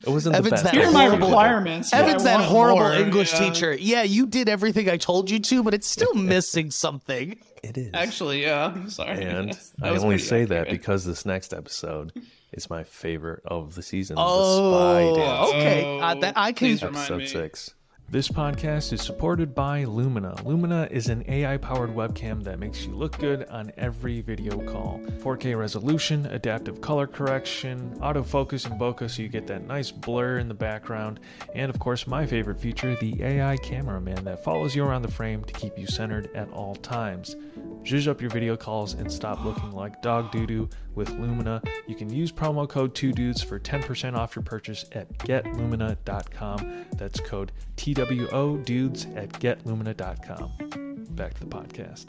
[0.03, 0.65] It wasn't Evan's the best.
[0.65, 1.91] that Here are my horrible- requirements.
[1.91, 2.93] but I Evan's that horrible more.
[2.95, 3.39] English Yeah.
[3.39, 3.75] teacher.
[3.75, 7.39] Yeah, you did everything I told you to, but it's still missing something.
[7.63, 7.91] It is.
[7.93, 8.73] Actually, yeah.
[8.75, 9.23] I'm sorry.
[9.23, 9.51] and
[9.83, 12.13] I only pretty say that because this next episode
[12.53, 14.17] is my favorite of the season.
[14.19, 15.49] Oh, the Spy Dance.
[15.51, 16.01] okay.
[16.01, 16.69] Uh, that I can.
[16.69, 17.27] Please remind episode me.
[17.27, 17.75] six.
[18.13, 20.35] This podcast is supported by Lumina.
[20.45, 25.01] Lumina is an AI powered webcam that makes you look good on every video call.
[25.19, 30.49] 4K resolution, adaptive color correction, autofocus and bokeh so you get that nice blur in
[30.49, 31.21] the background,
[31.55, 35.45] and of course, my favorite feature the AI cameraman that follows you around the frame
[35.45, 37.37] to keep you centered at all times.
[37.85, 41.63] Zhuzh up your video calls and stop looking like dog doo doo with Lumina.
[41.87, 46.87] You can use promo code 2dudes for 10% off your purchase at getlumina.com.
[46.97, 47.53] That's code
[48.01, 51.07] TWO dudes at getlumina.com.
[51.11, 52.07] Back to the podcast.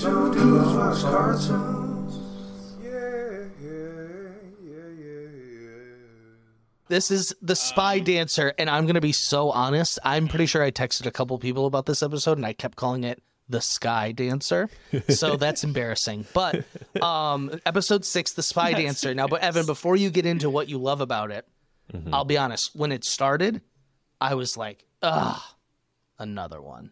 [0.00, 2.20] Two dudes watch cartoons.
[2.80, 3.70] Yeah, yeah,
[4.62, 5.28] yeah, yeah,
[5.60, 5.78] yeah.
[6.88, 9.98] This is the Spy Dancer, and I'm gonna be so honest.
[10.04, 13.02] I'm pretty sure I texted a couple people about this episode, and I kept calling
[13.02, 14.70] it the Sky Dancer.
[15.08, 16.26] So that's embarrassing.
[16.32, 16.64] But
[17.02, 19.12] um, episode six, the Spy Dancer.
[19.14, 21.44] Now, but Evan, before you get into what you love about it,
[22.12, 22.76] I'll be honest.
[22.76, 23.62] When it started,
[24.20, 25.40] I was like, ugh,
[26.18, 26.90] another one.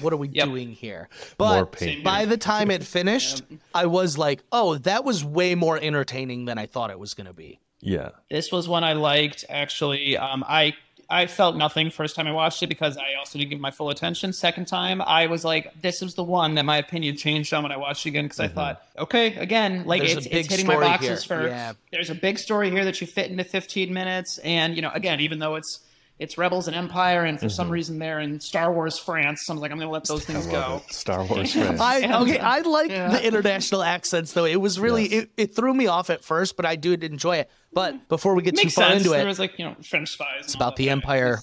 [0.00, 0.46] What are we Yep.
[0.46, 1.08] doing here?
[1.38, 3.42] But by the time it finished,
[3.74, 7.26] I was like, oh, that was way more entertaining than I thought it was going
[7.26, 7.58] to be.
[7.80, 8.10] Yeah.
[8.30, 10.16] This was one I liked actually.
[10.16, 10.74] Um, I
[11.10, 13.90] I felt nothing first time I watched it because I also didn't give my full
[13.90, 14.32] attention.
[14.32, 17.72] Second time, I was like, this is the one that my opinion changed on when
[17.72, 21.24] I watched it again because I thought, okay, again, like it's, it's hitting my boxes
[21.24, 21.40] here.
[21.40, 21.48] for.
[21.48, 21.72] Yeah.
[21.90, 25.18] There's a big story here that you fit into 15 minutes, and you know, again,
[25.20, 25.80] even though it's
[26.22, 29.58] it's Rebels and Empire, and for some reason they're in Star Wars France, so I'm
[29.60, 30.82] like, I'm gonna let those I things love go.
[30.88, 30.94] it.
[30.94, 31.80] Star Wars fans.
[31.80, 33.08] I okay, I like Yeah.
[33.10, 34.44] the international accents though.
[34.46, 35.22] It was really Yes.
[35.24, 37.50] it, it threw me off at first, but I did enjoy it.
[37.72, 38.98] But before we get Makes too far sense.
[39.02, 40.44] into There it, was like you know French spies.
[40.44, 41.40] it's about the Empire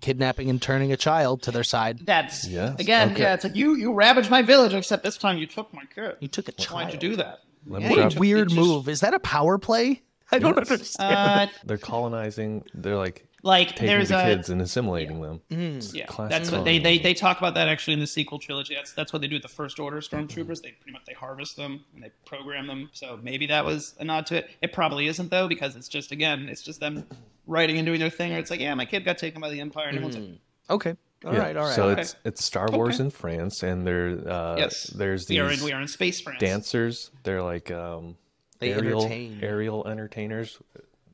[0.00, 2.00] kidnapping and turning a child to their side.
[2.04, 3.22] That's Yes, again, okay.
[3.22, 3.34] yeah.
[3.34, 6.16] It's like you you ravaged my village, except this time you took my kid.
[6.20, 6.74] You took a child.
[6.84, 7.40] Why'd you do that?
[7.66, 8.88] Let Yeah, me you Weird just- move.
[8.88, 10.02] Is that a power play?
[10.32, 10.70] I don't Yes.
[10.70, 11.50] understand.
[11.50, 12.64] Uh, They're colonizing.
[12.74, 15.40] They're like like taking there's the a kids and assimilating them.
[15.50, 16.06] yeah.
[16.06, 18.74] classic That's what they, they they talk about that actually in the sequel trilogy.
[18.74, 20.62] That's that's what they do with the First Order stormtroopers.
[20.62, 22.88] They pretty much they harvest them and they program them.
[22.92, 24.50] So maybe that was a nod to it.
[24.62, 27.04] It probably isn't though because it's just again it's just them
[27.46, 28.32] writing and doing their thing.
[28.32, 30.38] Or it's like yeah, my kid got taken by the Empire and everyone's like
[30.70, 30.96] okay.
[31.24, 31.56] All Yeah, right.
[31.56, 31.74] All right.
[31.74, 32.00] So Okay.
[32.02, 33.04] it's it's Star Wars Okay.
[33.04, 36.20] in France, and there uh, yes, there's we are in these we are in space
[36.20, 36.38] France.
[36.40, 37.10] dancers.
[37.22, 38.16] They're like um,
[38.60, 39.38] They aerial entertain.
[39.42, 40.58] aerial entertainers.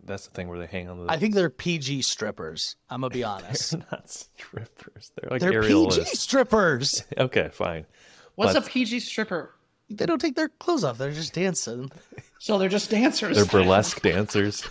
[0.09, 1.13] That's the thing where they hang on the.
[1.13, 2.75] I think they're PG strippers.
[2.91, 3.71] I'm gonna be honest.
[3.73, 5.13] they're not strippers.
[5.15, 5.89] They're like they're aerial.
[5.91, 7.05] PG strippers.
[7.19, 7.87] Okay, fine.
[8.35, 9.55] What's but- a PG stripper?
[9.91, 10.99] They don't take their clothes off.
[10.99, 11.91] They're just dancing.
[12.41, 13.35] So they're just dancers.
[13.35, 14.63] They're burlesque dancers.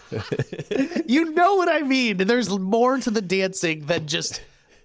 [1.06, 2.16] You know what I mean?
[2.16, 4.42] There's more to the dancing than just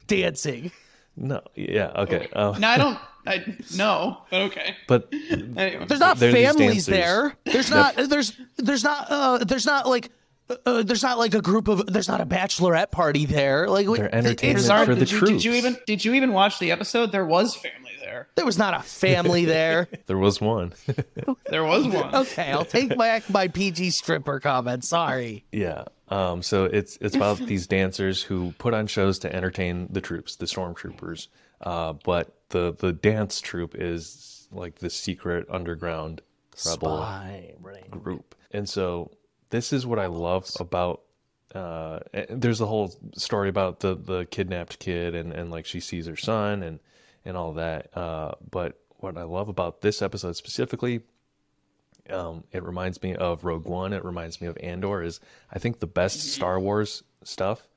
[0.08, 0.72] dancing.
[1.16, 2.28] no, yeah, okay.
[2.32, 2.98] Um, No, I don't.
[3.24, 4.74] I no, but okay.
[4.88, 5.84] but Anyway.
[5.86, 7.36] There's not families there.
[7.44, 7.94] There's not.
[7.94, 8.32] There's.
[8.56, 9.06] There's not.
[9.08, 10.10] Uh, there's not like.
[10.66, 11.86] Uh, there's not like a group of.
[11.86, 13.68] There's not a bachelorette party there.
[13.68, 16.14] Like They're it- entertainment it's- Bizarre, for the did, you, did you even did you
[16.14, 17.10] even watch the episode?
[17.12, 18.28] There was family there.
[18.34, 19.88] There was not a family there.
[20.06, 20.72] there was one.
[21.48, 22.14] There was one.
[22.14, 24.84] Okay, I'll take back my PG stripper comment.
[24.84, 25.44] Sorry.
[25.52, 25.84] Yeah.
[26.08, 30.36] Um, so it's it's about these dancers who put on shows to entertain the troops,
[30.36, 31.28] the stormtroopers.
[31.60, 36.20] Uh, but the the dance troupe is like the secret underground
[36.66, 37.84] rebel Spy ring.
[37.90, 38.34] group.
[38.50, 39.10] And so
[39.52, 41.02] this is what I love about
[41.54, 42.00] uh
[42.30, 46.16] there's a whole story about the the kidnapped kid and and like she sees her
[46.16, 46.80] son and
[47.24, 47.96] and all that.
[47.96, 51.02] Uh but what I love about this episode specifically
[52.10, 53.92] um, it reminds me of Rogue One.
[53.92, 55.02] It reminds me of Andor.
[55.02, 55.20] Is
[55.52, 57.68] I think the best Star Wars stuff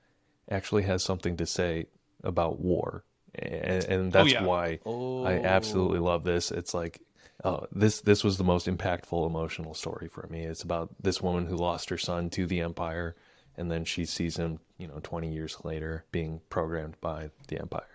[0.50, 1.86] actually has something to say
[2.24, 3.04] about war,
[3.36, 4.44] and, and that's yeah.
[4.44, 6.50] why I absolutely love this.
[6.50, 7.02] It's like
[7.46, 8.02] uh, this.
[8.02, 10.44] This was the most impactful emotional story for me.
[10.44, 13.16] It's about this woman who lost her son to the Empire,
[13.56, 17.88] and then she sees him, you know, twenty years later being programmed by the Empire.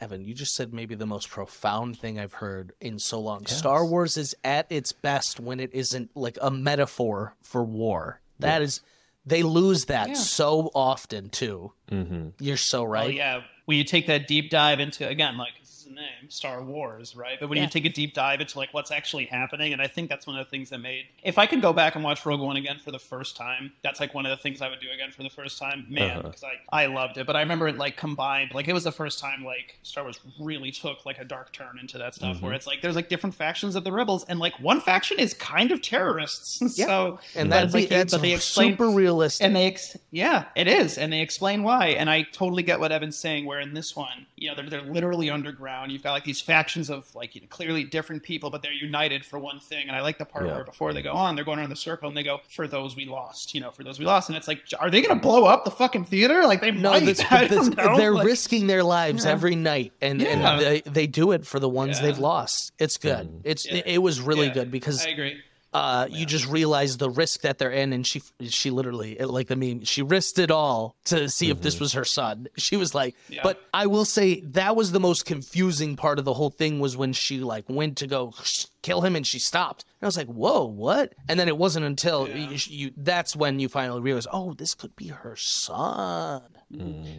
[0.00, 3.46] Evan, you just said maybe the most profound thing I've heard in so long.
[3.46, 8.20] Star Wars is at its best when it isn't like a metaphor for war.
[8.38, 8.80] That is,
[9.26, 11.72] they lose that so often too.
[11.90, 12.28] Mm-hmm.
[12.40, 13.02] You're so right.
[13.02, 13.14] Oh right.
[13.14, 16.62] yeah, when you take that deep dive into again, like this is the name, Star
[16.62, 17.38] Wars, right?
[17.40, 17.64] But when Yeah.
[17.64, 20.38] you take a deep dive into like what's actually happening, and I think that's one
[20.38, 21.04] of the things that made.
[21.22, 24.00] If I could go back and watch Rogue One again for the first time, that's
[24.00, 26.44] like one of the things I would do again for the first time, man, because
[26.44, 27.26] I I loved it.
[27.26, 30.20] But I remember it like combined, like it was the first time like Star Wars
[30.40, 33.34] really took like a dark turn into that stuff, where it's like there's like different
[33.34, 36.76] factions of the rebels, and like one faction is kind of terrorists.
[36.76, 39.44] so and that's it's like, that's but they explain super realistic.
[39.46, 41.77] and they, ex- yeah, it is, and they explain why.
[41.86, 43.44] And I totally get what Evan's saying.
[43.46, 45.92] Where in this one, you know, they're they're literally underground.
[45.92, 49.24] You've got like these factions of like you know, clearly different people, but they're united
[49.24, 49.86] for one thing.
[49.88, 50.54] And I like the part Yeah.
[50.56, 52.96] where before they go on, they're going around the circle and they go, "For those
[52.96, 54.28] we lost," you know, for those we lost.
[54.28, 56.46] And it's like, are they going to blow up the fucking theater?
[56.46, 57.04] Like they no, might.
[57.04, 60.28] This, this, they're Like, risking their lives every night, and, Yeah.
[60.52, 62.06] and they, they do it for the ones Yeah.
[62.06, 62.72] they've lost.
[62.78, 63.26] It's good.
[63.28, 63.40] Mm-hmm.
[63.44, 63.76] It's Yeah.
[63.78, 64.54] it, it was really Yeah.
[64.54, 65.40] good because I agree.
[65.74, 69.56] Uh, you just realize the risk that they're in, and she she literally like the
[69.56, 69.84] meme.
[69.84, 72.48] She risked it all to see if this was her son.
[72.56, 73.40] She was like, Yeah.
[73.42, 76.96] but I will say that was the most confusing part of the whole thing was
[76.96, 78.32] when she like went to go
[78.82, 79.84] kill him and she stopped.
[80.00, 81.14] And I was like, whoa, what?
[81.28, 84.94] And then it wasn't until you, you that's when you finally realize, oh, this could
[84.96, 86.42] be her son.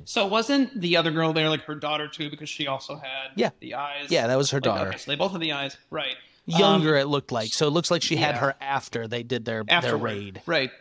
[0.05, 2.29] So wasn't the other girl there like her daughter too?
[2.29, 3.49] Because she also had Yeah.
[3.59, 4.09] the eyes.
[4.11, 4.89] Yeah, that was her Like, daughter.
[4.89, 6.15] okay, so they both had the eyes, right?
[6.57, 7.53] Younger, it looked like.
[7.53, 10.41] So it looks like she had her after they did their their raid.
[10.45, 10.71] Right.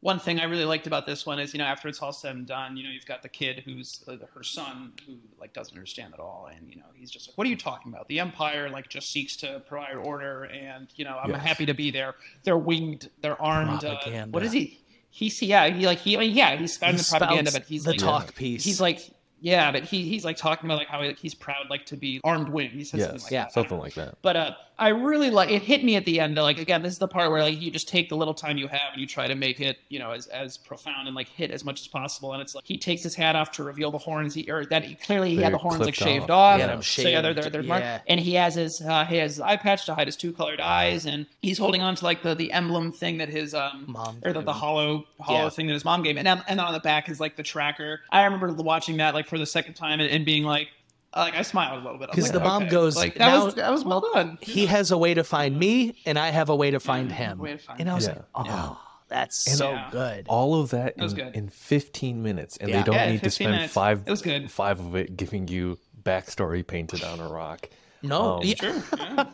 [0.00, 2.34] One thing I really liked about this one is, you know, after it's all said
[2.34, 5.74] and done, you know, you've got the kid who's uh, her son who like doesn't
[5.76, 8.08] understand at all, and you know, he's just like, "What are you talking about?
[8.08, 11.42] The Empire like just seeks to provide order, and you know, I'm Yes.
[11.42, 12.16] happy to be there.
[12.42, 13.84] They're winged, they're armed.
[13.84, 14.32] Uh, Propaganda.
[14.34, 14.80] what is he?
[15.10, 17.84] He's yeah, he like he I mean, yeah, he's spouting He the propaganda, but he's
[17.84, 18.64] the like talk piece.
[18.64, 19.08] He's like
[19.40, 22.20] Yeah, but he he's like talking about like how like, he's proud like to be
[22.24, 22.70] armed wing.
[22.70, 23.44] He says something Yes, like Yeah.
[23.44, 23.52] that.
[23.52, 24.16] something like that.
[24.22, 25.62] But uh, I really like it.
[25.62, 26.34] Hit me at the end.
[26.36, 28.66] Like again, this is the part where like you just take the little time you
[28.68, 31.50] have and you try to make it, you know, as as profound and like hit
[31.50, 32.32] as much as possible.
[32.32, 34.34] And it's like he takes his hat off to reveal the horns.
[34.34, 36.58] He or that he, clearly he had They're the horns like shaved off.
[36.60, 38.00] 'em So yeah, they're they're, they're yeah.
[38.08, 40.60] And he has his uh, he has his eye patch to hide his two colored
[40.60, 44.18] eyes, and he's holding on to like the the emblem thing that his um Mom
[44.24, 45.48] or the, the hollow hollow Yeah.
[45.50, 46.26] thing that his mom gave him.
[46.26, 48.00] And on, and on the back is like the tracker.
[48.10, 50.68] I remember watching that like for the second time and, and being like.
[51.14, 52.70] Like I smiled a little bit because like, the mom okay.
[52.70, 54.38] goes, like that now- was that was well done.
[54.40, 57.38] He has a way to find me, and I have a way to find him.
[57.44, 58.16] to find and I was him.
[58.16, 59.88] like, oh, that's so Yeah.
[59.90, 60.26] good.
[60.28, 61.34] All of that, was in, good.
[61.36, 62.78] in 15 minutes, and Yeah.
[62.78, 63.72] they don't Yeah, need to spend minutes.
[63.74, 64.02] five.
[64.06, 64.50] It was good.
[64.50, 67.68] Five of it giving you backstory painted on a rock.
[68.02, 68.82] No, Um, yeah, Sure.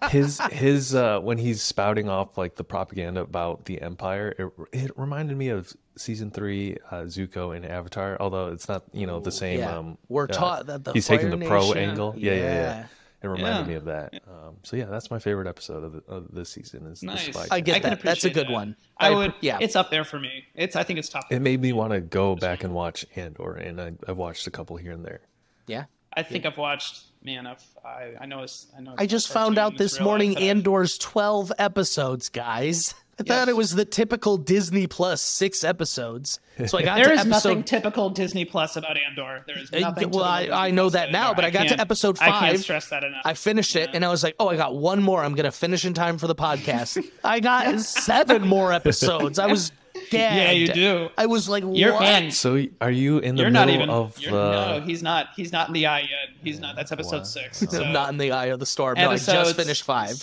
[0.00, 0.08] Yeah.
[0.10, 4.52] his his uh when he's spouting off like the propaganda about the empire it,
[4.84, 9.18] it reminded me of season three uh zuko in avatar although it's not you know
[9.20, 9.76] the same yeah.
[9.76, 12.52] um We're uh, taught that the he's taking Fire the pro angle yeah yeah yeah,
[12.54, 12.86] Yeah.
[13.22, 13.66] it reminded Yeah.
[13.66, 16.86] me of that um so yeah that's my favorite episode of, the, of this season
[16.86, 17.26] is Nice.
[17.26, 18.00] the spy I get I that.
[18.02, 18.52] That's a good that.
[18.52, 18.76] one.
[18.98, 19.34] I I- would.
[19.40, 19.58] yeah.
[19.60, 20.44] It's up there for me.
[20.54, 20.76] It's.
[20.76, 21.24] I think it's top.
[21.30, 24.50] it made me want to go back and watch andor and I, i've watched a
[24.52, 25.22] couple here and there
[25.66, 25.86] Yeah.
[26.12, 27.02] I think I've watched.
[27.22, 27.62] Man, I've.
[27.84, 28.42] I, I know.
[28.42, 28.92] It's, I know.
[28.92, 32.94] It's I just found out this morning I've- Andor's 12 episodes, guys.
[33.20, 36.38] I thought it was the typical Disney Plus six episodes.
[36.68, 37.30] So I got There is episode.
[37.48, 39.42] nothing typical Disney Plus about Andor.
[39.44, 40.10] There is nothing.
[40.10, 41.34] well, I- I know that now, Andor.
[41.34, 42.60] but I got to episode I can't five.
[42.60, 43.22] stress that enough.
[43.24, 45.24] I finished it and I was like, oh, I got one more.
[45.24, 47.04] I'm going to finish in time for the podcast.
[47.24, 49.40] I got seven more episodes.
[49.40, 49.72] I was
[50.10, 50.12] gagged.
[50.36, 51.08] yeah, you do.
[51.18, 52.02] I was like, You're what?
[52.02, 53.90] and so are you in the you're middle not even.
[53.90, 55.28] of you're, uh, no, he's not.
[55.36, 56.36] He's not in the eye yet.
[56.42, 56.76] He's not.
[56.76, 57.22] That's episode Wow.
[57.24, 57.60] six.
[57.70, 58.94] So I'm not in the eye of the storm.
[58.98, 60.16] No, I just episodes- finished five.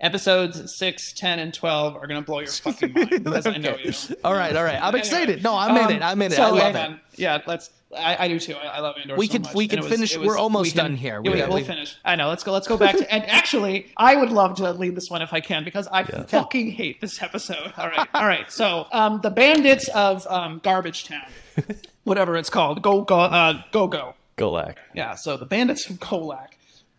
[0.00, 3.10] Episodes six, 10, and twelve are gonna blow your fucking mind.
[3.24, 3.92] Because I know you.
[4.24, 4.74] All right, all right.
[4.76, 5.42] I'm Anyway, excited.
[5.42, 6.02] No, I'm in um, it.
[6.02, 6.34] I'm in it.
[6.34, 6.78] so I love it.
[6.78, 7.00] on.
[7.16, 7.70] Yeah, let's.
[7.96, 8.54] I, I do too.
[8.54, 9.16] I, I love Andor.
[9.16, 9.54] We so could- much.
[9.54, 11.20] we could was- finish- was- we're almost we can- done here.
[11.24, 11.96] Yeah, We got- will we- finish.
[12.04, 12.28] I know.
[12.28, 12.52] Let's go.
[12.52, 13.12] Let's go back to.
[13.14, 16.72] And actually, I would love to lead this one if I can because I fucking
[16.72, 17.72] hate this episode.
[17.76, 18.08] All right.
[18.14, 18.50] All right.
[18.50, 21.26] So, um, the bandits of um, Garbage Town,
[22.04, 24.14] whatever it's called, go go uh, go go.
[24.36, 25.14] golak Yeah.
[25.14, 26.48] So the bandits of Golak.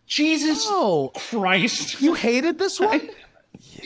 [0.06, 2.00] Jesus Oh, Christ!
[2.00, 3.10] you hated this one?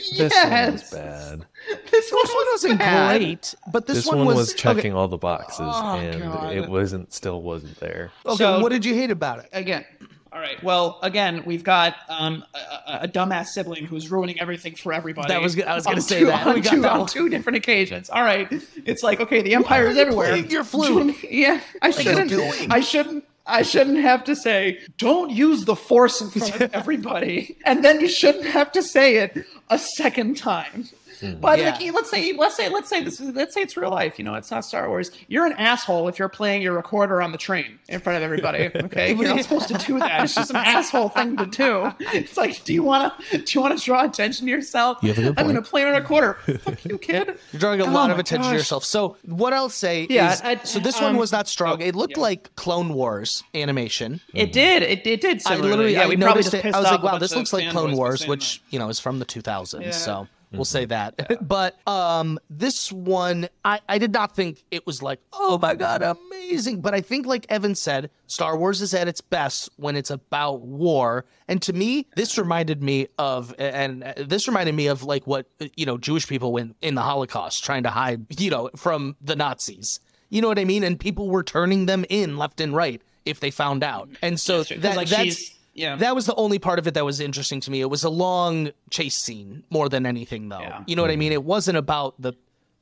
[0.09, 1.45] This one was bad
[1.91, 3.19] This one This one wasn't bad.
[3.19, 4.57] great, but this, this, one, was, okay.
[4.57, 6.53] checking all the boxes Oh, and God.
[6.55, 9.49] it wasn't still wasn't there Okay, So- what did you hate about it?
[9.53, 9.85] again.
[10.33, 10.63] All right.
[10.63, 12.57] Well, again, we've got um, a,
[12.93, 15.27] a- a dumbass sibling who's ruining everything for everybody.
[15.27, 16.47] That was- I was gonna say two- that.
[16.47, 18.09] on We got two, that on two different occasions.
[18.09, 18.47] All right.
[18.85, 20.29] It's like okay, the empire is are you everywhere.
[20.29, 21.17] playing your flute?
[21.29, 22.71] Yeah, I you shouldn't.
[22.71, 23.25] I shouldn't.
[23.51, 27.99] I shouldn't have to say, "Don't use the force in front of everybody," and then
[27.99, 30.89] you shouldn't have to say it a second time.
[31.21, 31.71] But Yeah.
[31.71, 34.17] like, let's say, let's say, let's say this is, let's say it's real life.
[34.19, 35.11] You know, it's not Star Wars.
[35.27, 38.69] You're an asshole if you're playing your recorder on the train in front of everybody.
[38.81, 40.23] Okay, you're not supposed to do that.
[40.23, 41.91] It's just an asshole thing to do.
[41.99, 44.97] It's like, do you want to, do you want to draw attention to yourself?
[45.01, 45.69] You have a good I'm going to point.
[45.69, 46.33] play my recorder.
[46.63, 47.37] Fuck you, kid.
[47.51, 48.83] You're drawing a Oh lot of my attention to yourself.
[48.83, 51.81] So what I'll say Yeah, is, I- so this one um, was not strong.
[51.81, 52.23] oh, it looked yeah.
[52.23, 54.19] like Clone Wars animation.
[54.33, 54.83] It did.
[54.83, 55.41] It, it did.
[55.45, 56.73] I literally, yeah, I we probably noticed just it.
[56.75, 59.19] I was like, wow, this looks like Clone Wars, saying which you know is from
[59.19, 59.81] the 2000s.
[59.81, 59.91] Yeah.
[59.91, 61.37] So we'll say that.
[61.47, 66.01] but um, this one, I, I did not think it was like, oh my god,
[66.01, 66.81] amazing.
[66.81, 70.61] But I think, like Evan said, Star Wars is at its best when it's about
[70.61, 71.25] war.
[71.47, 75.45] And to me, this reminded me of, and uh, this reminded me of like what
[75.75, 79.35] you know Jewish people went in the Holocaust, trying to hide, you know, from the
[79.35, 79.99] Nazis.
[80.29, 80.83] You know what I mean?
[80.83, 84.09] And people were turning them in left and right if they found out.
[84.21, 84.77] And so That's true.
[84.77, 85.95] 'Cause, that, like, that's she's- yeah.
[85.95, 87.81] that was the only part of it that was interesting to me.
[87.81, 90.59] It was a long chase scene more than anything, though.
[90.59, 90.83] Yeah.
[90.87, 91.31] You know what I mean?
[91.31, 92.33] It wasn't about the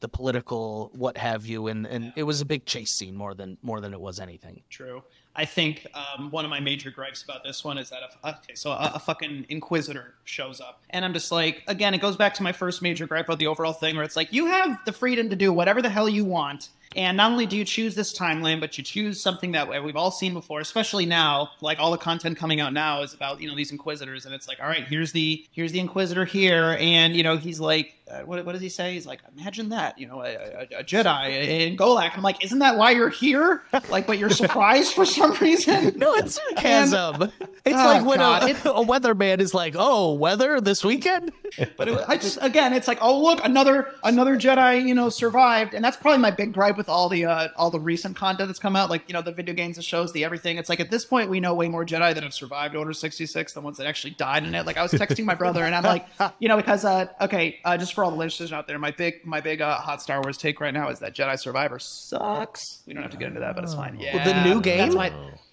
[0.01, 3.57] the political what have you, and and it was a big chase scene more than
[3.61, 4.61] more than it was anything.
[4.69, 5.03] True.
[5.35, 8.55] I think um, one of my major gripes about this one is that a, okay,
[8.55, 12.33] so a, a fucking inquisitor shows up, and I'm just like, again, it goes back
[12.35, 14.91] to my first major gripe about the overall thing, where it's like you have the
[14.91, 18.17] freedom to do whatever the hell you want, and not only do you choose this
[18.17, 21.51] timeline, but you choose something that we've all seen before, especially now.
[21.61, 24.47] Like all the content coming out now is about you know these inquisitors, and it's
[24.47, 28.21] like, all right, here's the here's the inquisitor here, and you know he's like, uh,
[28.21, 28.93] what, what does he say?
[28.93, 32.11] He's like, imagine that, you know, a, a, a Jedi in Golak.
[32.15, 33.61] I'm like, isn't that why you're here?
[33.89, 35.93] Like, but you're surprised for some reason.
[35.99, 37.23] No, it's sarcasm.
[37.41, 38.23] it's Oh, like when a,
[38.69, 41.31] a weatherman is like, "Oh, weather this weekend."
[41.77, 45.73] But it, I just again, it's like, oh look, another another Jedi, you know, survived,
[45.73, 48.47] and that's probably my big gripe with with all the uh, all the recent content
[48.47, 50.57] that's come out, like you know the video games, the shows, the everything.
[50.57, 53.25] It's like at this point we know way more Jedi that have survived Order sixty
[53.25, 54.65] six than ones that actually died in it.
[54.65, 56.07] Like I was texting my brother and I'm like,
[56.39, 59.25] you know, because uh, okay, uh, just for all the listeners out there, my big
[59.25, 62.81] my big uh, hot Star Wars take right now is that Jedi Survivor sucks.
[62.87, 63.99] We don't have to get into that, but it's fine.
[63.99, 64.79] Yeah, the new game?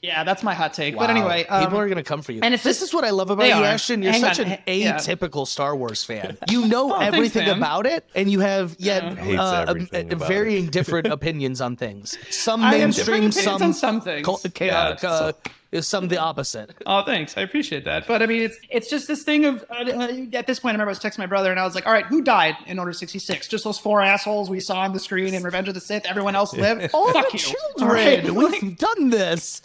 [0.06, 0.96] That's my, yeah, that's my hot take.
[0.96, 2.40] But anyway, um, people are gonna come for you.
[2.42, 3.64] and it's this just- is what I love about you, are.
[3.64, 4.02] Ashton.
[4.02, 4.96] You're Hang such on, an ha- yeah.
[4.96, 6.36] atypical Star Wars fan.
[6.50, 7.56] You know Oh, everything man.
[7.58, 11.76] about it, and you have yet Hates uh, everything uh, about varying different opinions on
[11.76, 12.16] things.
[12.30, 14.26] Some I have different mainstream, opinions some on some things.
[14.26, 15.32] co- chaotic, Yeah, uh,
[15.72, 16.70] is some the opposite.
[16.86, 17.36] Oh, thanks.
[17.36, 18.06] I appreciate that.
[18.06, 20.72] But I mean, it's it's just this thing of uh, uh, at this point.
[20.72, 22.54] I remember I was texting my brother, and I was like, "All right, who died
[22.66, 23.48] in Order sixty six?
[23.48, 26.06] Just those four assholes we saw on the screen in Revenge of the Sith.
[26.06, 26.90] Everyone else lived.
[26.94, 27.38] All Fuck the you.
[27.38, 27.88] children.
[27.88, 28.30] All right?
[28.62, 29.60] We've done this.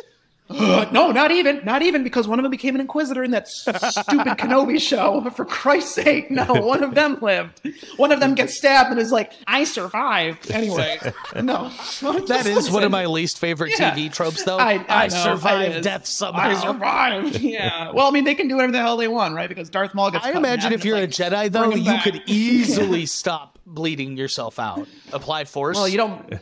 [0.92, 4.38] No, not even, not even because one of them became an Inquisitor in that stupid
[4.38, 5.30] Kenobi show.
[5.36, 7.62] For Christ's sake, no, one of them lived.
[7.98, 11.00] One of them gets stabbed and is like, "I survived." Anyway,
[11.36, 11.70] no,
[12.28, 13.92] That is one of my least favorite Yeah.
[13.96, 14.58] TV tropes, though.
[14.58, 15.84] I, I, know, survived is.
[15.84, 16.42] death somehow.
[16.50, 17.40] I survived.
[17.40, 17.92] Yeah.
[17.92, 19.50] Well, I mean, they can do whatever the hell they want, right?
[19.50, 20.26] Because Darth Maul gets.
[20.26, 22.04] I imagine if you're it's a Jedi, though, you back.
[22.04, 24.88] could easily stop bleeding yourself out.
[25.14, 25.78] Apply force.
[25.78, 26.34] Well, you don't.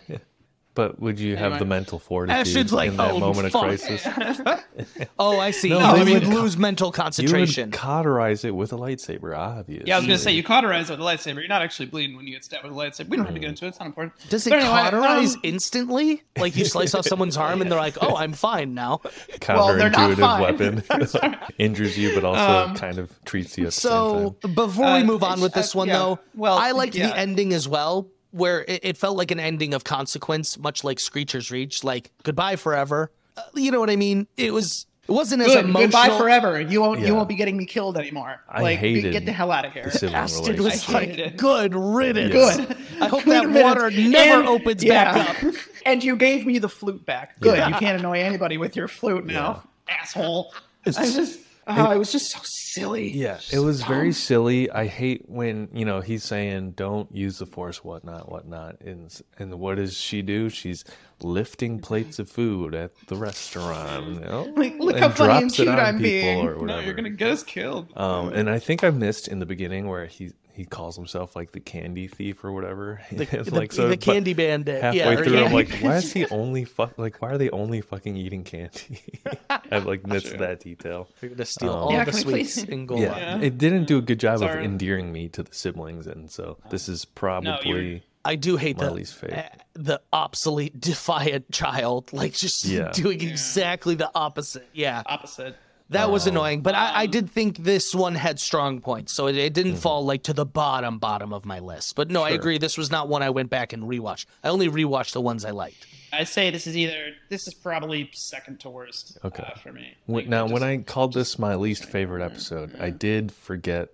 [0.79, 3.81] But would you have the mental fortitude Ashton's like, in that "Oh, moment fuck." of
[3.83, 4.07] crisis?
[5.19, 5.67] Oh, I see.
[5.69, 7.71] No, you I would mean- lose mental You would concentration.
[7.71, 9.87] cauterize it with a lightsaber, obviously.
[9.87, 11.35] Yeah, I was gonna say you cauterize it with a lightsaber.
[11.39, 13.09] You're not actually bleeding when you get stabbed with a lightsaber.
[13.09, 13.69] We don't have to get into it.
[13.69, 14.13] It's not important.
[14.29, 16.23] Does it But anyway, cauterize um, instantly?
[16.37, 19.01] Like you slice off someone's arm and they're like, "Oh, I'm fine now."
[19.49, 20.41] Well, they're not counterintuitive fine.
[20.41, 24.53] weapon injures you, but also kind of treats you at the same So time.
[24.53, 25.97] before we Uh, move on with uh, this one, yeah.
[25.97, 27.07] though, Well, I liked yeah.
[27.09, 30.99] the ending as well, where it, it felt like an ending of consequence, much like
[30.99, 33.11] Screecher's Reach, like goodbye forever.
[33.37, 34.27] Uh, you know what I mean?
[34.37, 34.85] It was.
[35.07, 35.65] It wasn't as Good.
[35.65, 35.87] emotional.
[35.87, 36.61] Goodbye forever.
[36.61, 36.99] You won't.
[36.99, 37.07] Yeah.
[37.07, 38.41] You won't be getting me killed anymore.
[38.47, 39.85] I like, be- hated get the hell out of here.
[39.85, 40.63] The sibling Ashton relationship.
[40.87, 41.37] was I like, hated it.
[41.37, 42.77] "Good riddance." Good.
[43.01, 43.63] I hope Good that riddance.
[43.63, 45.13] water never And- opens yeah.
[45.15, 45.53] back up.
[45.87, 47.39] and you gave me the flute back.
[47.39, 47.57] Good.
[47.57, 47.69] Yeah.
[47.69, 50.53] You can't annoy anybody with your flute now, asshole.
[50.85, 51.39] I just.
[51.69, 53.09] Oh, it was just so silly.
[53.11, 54.69] Yeah, it was very silly.
[54.71, 59.53] I hate when you know he's saying don't use the force, whatnot, whatnot, and and
[59.59, 60.49] what does she do?
[60.49, 60.83] She's
[61.21, 65.53] lifting plates of food at the restaurant, you know, Like, look and how funny and
[65.53, 66.47] cute I'm being.
[66.47, 67.91] or No, you're gonna get us killed.
[67.97, 71.53] Um, and I think I missed in the beginning where he he calls himself like
[71.53, 73.01] the candy thief or whatever.
[73.11, 74.81] The, the, like, so- the candy bandit.
[74.81, 76.97] Halfway yeah, or through, I'm like, why is he only fuck?
[76.97, 78.99] Like, why are they only fucking eating candy?
[79.49, 81.07] I've like missed that detail.
[81.21, 83.01] You're gonna steal Um, all Yeah, the sweets please- in Gola.
[83.01, 83.41] Yeah, Yeah.
[83.47, 86.89] it didn't do a good job of endearing me to the siblings, and so this
[86.89, 89.43] is you're- probably I do hate My the least uh,
[89.73, 92.91] the obsolete, defiant child, like just Yeah.
[92.91, 94.67] doing exactly the opposite.
[94.73, 95.55] Yeah, Opposite.
[95.91, 96.61] That was annoying.
[96.61, 99.81] But I, I did think this one had strong points, so it, it didn't Mm-hmm.
[99.81, 101.95] fall like to the bottom bottom of my list.
[101.95, 102.57] But no, I agree.
[102.57, 104.25] This was not one I went back and rewatched.
[104.43, 105.87] I only rewatched the ones I liked.
[106.11, 109.17] I say this is either this is probably second to worst.
[109.23, 109.43] Okay.
[109.43, 109.93] uh, for me.
[110.07, 113.89] When- Like, now, just- when I called this my least favorite episode, I did forget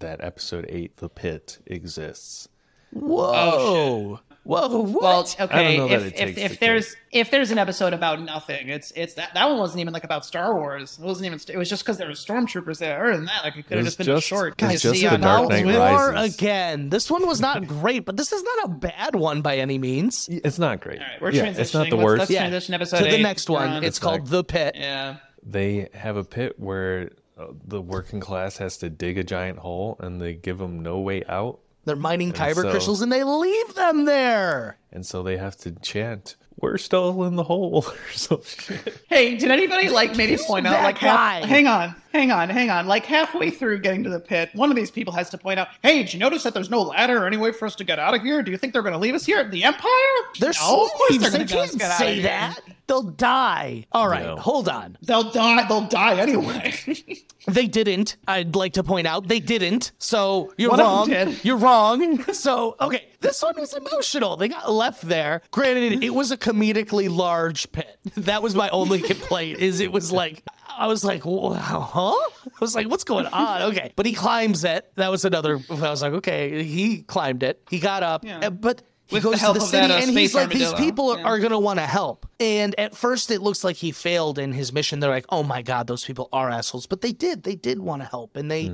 [0.00, 2.48] that episode eight, "The Pit," exists.
[2.92, 5.02] Whoa, whoa, what?
[5.02, 5.76] Well, okay.
[5.76, 8.68] know that If, it if, takes if the there's if there's an episode about nothing,
[8.68, 10.98] it's it's that that one wasn't even like about Star Wars.
[11.00, 11.40] It wasn't even.
[11.48, 13.02] It was just because there were stormstroopers there.
[13.04, 14.56] Other than that, like it could have just been just- a short.
[14.56, 16.34] Guys, just see the on Dark Knight War Rises.
[16.36, 16.88] again.
[16.88, 20.28] This one was not great, but this is not a bad one by any means.
[20.30, 21.00] It's not great.
[21.00, 21.58] All right, we're yeah, transitioning.
[21.58, 22.18] it's not the Let's- worst.
[22.20, 22.40] Let's Yeah.
[22.40, 23.68] transition episode to the next one.
[23.68, 23.84] on.
[23.84, 24.74] It's called The Pit.
[24.78, 25.16] yeah.
[25.42, 29.96] They have a pit where uh, the working class has to dig a giant hole,
[30.00, 33.74] and they give them no way out, They're mining kyber so- crystals and they leave
[33.74, 34.78] them there.
[34.92, 39.02] and so they have to chant, "We're still in the hole." or some shit.
[39.08, 42.86] Hey, did anybody like maybe point out like half, hang on, hang on, hang on.
[42.86, 45.68] Like halfway through getting to the pit, one of these people has to point out,
[45.82, 47.98] "Hey, did you notice that there's no ladder or any way for us to get
[47.98, 48.42] out of here?
[48.42, 49.90] Do you think they're going to leave us here at the Empire?"
[50.38, 52.22] They're no, of course they're They going to can't get out say of here.
[52.24, 52.60] that.
[52.86, 53.86] They'll die.
[53.92, 54.36] All right, No.
[54.36, 54.98] hold on.
[55.02, 55.64] They'll die.
[55.68, 56.74] They'll die anyway.
[57.46, 58.16] They didn't.
[58.28, 59.92] I'd like to point out they didn't.
[59.98, 61.08] So you're One of wrong.
[61.08, 61.44] them did.
[61.44, 62.22] You're wrong.
[62.34, 64.36] So okay, this one was emotional.
[64.36, 65.42] They got left there.
[65.50, 67.98] Granted, it was a comedically large pit.
[68.16, 69.58] That was my only complaint.
[69.58, 70.42] Is it was like.
[70.78, 72.12] I was like, "Wha- huh?
[72.12, 73.62] I was like, what's going on?
[73.72, 73.92] Okay.
[73.96, 74.90] But he climbs it.
[74.96, 75.60] That was another.
[75.68, 76.62] I was like, okay.
[76.62, 77.60] He climbed it.
[77.68, 78.24] He got up.
[78.24, 78.48] Yeah.
[78.48, 78.80] But
[79.10, 80.50] he With the goes help to the of city that, uh, and he's space like,
[80.50, 81.24] these people Yeah.
[81.24, 82.26] are going to want to help.
[82.38, 85.00] And at first, it looks like he failed in his mission.
[85.00, 86.86] They're like, oh my God, those people are assholes.
[86.86, 87.42] But they did.
[87.42, 88.36] They did want to help.
[88.36, 88.72] And they,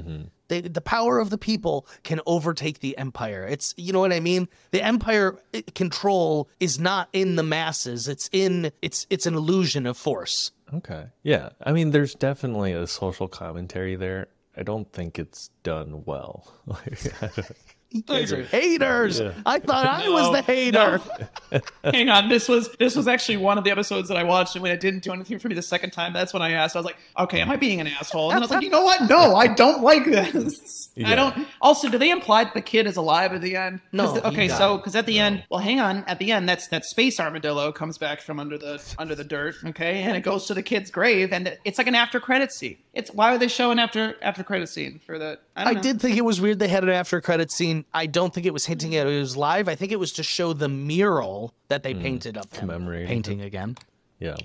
[0.49, 3.45] they, the power of the people can overtake the empire.
[3.47, 4.47] It's, you know what I mean?
[4.70, 8.07] The empire eh, control is not in the masses.
[8.07, 10.53] It's in, it's, it's an illusion of force.
[10.74, 11.07] Okay.
[11.22, 11.49] Yeah.
[11.64, 14.28] I mean, there's definitely a social commentary there.
[14.57, 16.53] I don't think it's done well.
[18.07, 19.20] Like, guys are haters.
[19.20, 19.32] Yeah.
[19.44, 21.01] I thought I was No, the hater.
[21.53, 21.61] no.
[21.92, 24.62] Hang on, this was this was actually one of the episodes that I watched, and
[24.62, 26.74] when it didn't do anything for me the second time, that's when I asked.
[26.76, 28.82] I was like, "Okay, am I being an asshole?" And I was like, "You know
[28.82, 29.09] what?
[29.09, 30.90] No, I don't like this.
[30.97, 31.11] Yeah.
[31.11, 33.80] I don't." Also, do they imply that the kid is alive at the end?
[33.92, 36.05] No, the- okay, so because at the end, well, hang on.
[36.07, 39.55] At the end, that's that space armadillo comes back from under the under the dirt.
[39.64, 42.76] Okay, and it goes to the kid's grave, and it's like an after credit scene.
[42.97, 45.38] It's why are they showing after after credit scene for the?
[45.55, 45.82] I, don't I know.
[45.82, 47.84] did think it was weird they had an after credit scene.
[47.92, 49.68] I don't think it was hinting at it was live.
[49.68, 52.61] I think it was to show the mural that they painted of him.
[52.61, 53.76] Commemorating painting again.
[54.18, 54.36] Yeah.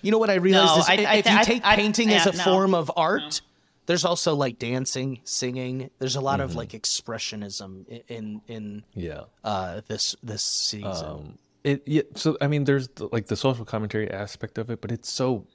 [0.00, 2.10] You know what I realized No, is I- if I- if you take I- painting
[2.12, 2.42] as a no.
[2.44, 3.42] form of art,
[3.86, 5.90] there's also like dancing, singing.
[5.98, 9.24] There's a lot of like expressionism i- in in Yeah.
[9.44, 10.86] uh, this this season.
[10.86, 12.02] Um, it yeah.
[12.14, 15.46] So I mean, there's the, like the social commentary aspect of it, but it's so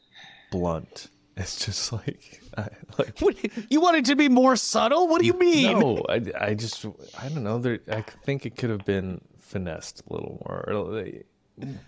[0.52, 1.10] blunt.
[1.40, 2.68] It's just like, I,
[2.98, 3.36] like What,
[3.72, 5.08] you want it to be more subtle?
[5.08, 5.80] What do you mean?
[5.80, 6.86] no, I, I just
[7.18, 7.60] I don't know.
[7.60, 11.26] There, I think it could have been finessed a little more, or like,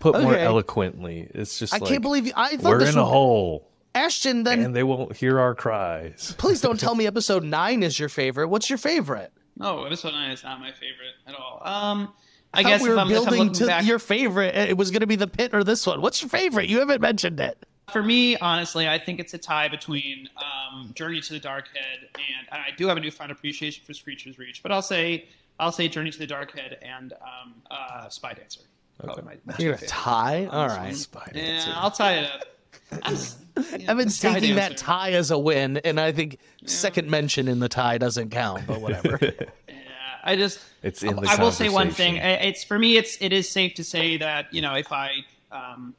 [0.00, 1.28] put more eloquently.
[1.34, 3.68] It's just I like, can't believe you, I thought we're this in a was- hole
[3.94, 4.42] Ashton.
[4.44, 6.34] Then and they won't hear our cries.
[6.38, 8.48] please don't tell me episode nine is your favorite.
[8.48, 9.32] What's your favorite?
[9.58, 11.60] No, episode nine is not my favorite at all.
[11.62, 12.12] Um,
[12.54, 14.54] I, I guess thought we if were I'm, if I'm building to back, your favorite.
[14.54, 16.00] It was going to be the pit or this one.
[16.00, 16.68] What's your favorite?
[16.68, 17.62] You haven't mentioned it.
[17.90, 22.08] For me, honestly, I think it's a tie between um, Journey to the Dark Head
[22.14, 25.26] and, and I do have a newfound appreciation for Screecher's Reach, but I'll say
[25.58, 28.60] I'll say Journey to the Dark Head and um, uh, Spy Dancer.
[29.04, 30.46] My, my You're gonna tie.
[30.46, 30.94] All right.
[30.94, 31.72] Spy Yeah, Dancer.
[31.74, 32.42] I'll tie it up.
[33.02, 33.16] I'm,
[33.80, 37.58] yeah, I've been taking that tie as a win, and I think second mention in
[37.58, 38.66] the tie doesn't count.
[38.66, 39.18] But whatever.
[39.68, 39.74] Yeah,
[40.24, 42.16] I just It's in the I will say one thing.
[42.16, 42.96] It's for me.
[42.96, 45.10] It's it is safe to say that you know if I
[45.50, 45.94] um,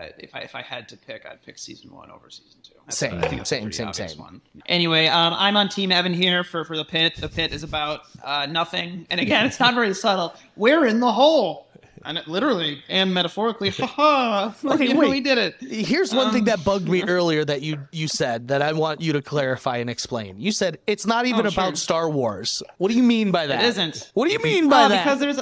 [0.00, 2.74] uh, if I if I had to pick, I'd pick season one over season two.
[2.74, 4.18] That's- Same, I think that's same, same, same.
[4.18, 4.40] One.
[4.66, 7.16] Anyway, um, I'm on Team Evan here for for the pit.
[7.16, 10.34] The pit is about uh, nothing, and again, it's not very subtle.
[10.56, 11.66] We're in the hole,
[12.04, 13.70] and literally and metaphorically.
[13.70, 14.54] Ha ha!
[14.64, 15.54] Okay, we did it.
[15.60, 19.12] Here's one thing that bugged me earlier that you you said that I want you
[19.14, 20.38] to clarify and explain.
[20.38, 21.76] You said it's not even Oh, about sure.
[21.76, 22.62] Star Wars.
[22.78, 23.62] What do you mean by that?
[23.64, 24.10] It isn't.
[24.14, 25.04] What do you mean by Uh, that?
[25.04, 25.40] Because there's.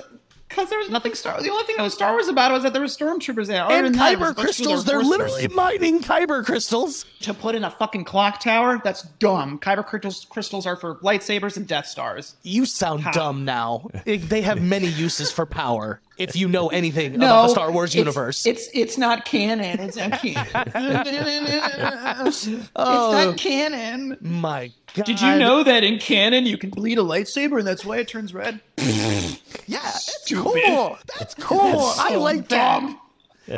[0.54, 1.42] Because there was nothing Star.
[1.42, 3.64] The only thing that was Star Wars about it was that there were stormtroopers there.
[3.64, 7.04] Other and than that, kyber a bunch of people crystals, they're literally mining kyber crystals.
[7.22, 8.80] to put in a fucking clock tower.
[8.84, 9.58] That's dumb.
[9.58, 12.36] Kyber crystals, crystals are for lightsabers and Death Stars.
[12.44, 13.10] You sound How?
[13.10, 13.88] dumb now.
[14.06, 16.00] It- they have many uses for power.
[16.16, 19.80] If you know anything about the Star Wars it's- universe, It's it's not canon.
[19.80, 20.46] It's not canon.
[22.26, 23.12] it's Oh.
[23.26, 24.16] not canon.
[24.20, 25.04] my God.
[25.06, 28.08] Did you know that in canon you can bleed a lightsaber and that's why it
[28.08, 28.60] turns red?
[29.66, 30.98] Yeah, it's cool.
[31.18, 31.78] That's cool.
[31.98, 32.96] I So like that.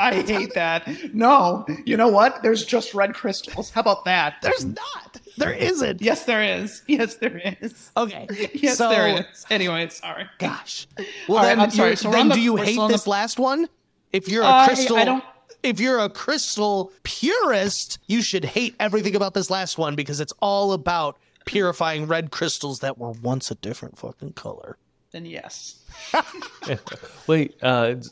[0.00, 0.88] I hate that.
[1.14, 2.42] No, you know what?
[2.44, 3.70] There's just red crystals.
[3.70, 4.36] How about that?
[4.42, 5.20] There's not.
[5.36, 6.00] There isn't.
[6.00, 6.82] Yes, there is.
[6.86, 7.90] Yes, there is.
[7.96, 8.26] Okay.
[8.54, 9.46] Yes, so, there is.
[9.50, 10.26] Anyway, sorry.
[10.38, 10.86] Gosh.
[11.28, 13.38] Well, right, then, I'm sorry, so then the- do you hate on the- this last
[13.40, 13.68] one?
[14.12, 15.24] If you're a Uh, I- crystal, I don't-
[15.64, 20.32] if you're a crystal purist, you should hate everything about this last one because it's
[20.40, 24.76] all about purifying red crystals that were once a different fucking color.
[25.12, 25.82] Then yes.
[27.26, 28.04] Wait, uh, Alex,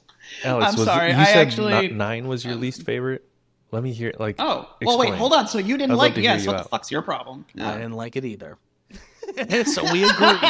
[0.45, 3.24] I'm was sorry, you I said actually- nine was your least favorite.
[3.70, 4.12] Let me hear.
[4.20, 5.49] Like, Oh, well, wait, hold on.
[5.49, 6.20] So you didn't I'd like it?
[6.20, 6.45] hear Yes.
[6.45, 7.45] you What the fuck's your problem?
[7.61, 8.57] I didn't like it either.
[9.64, 10.28] so we agree.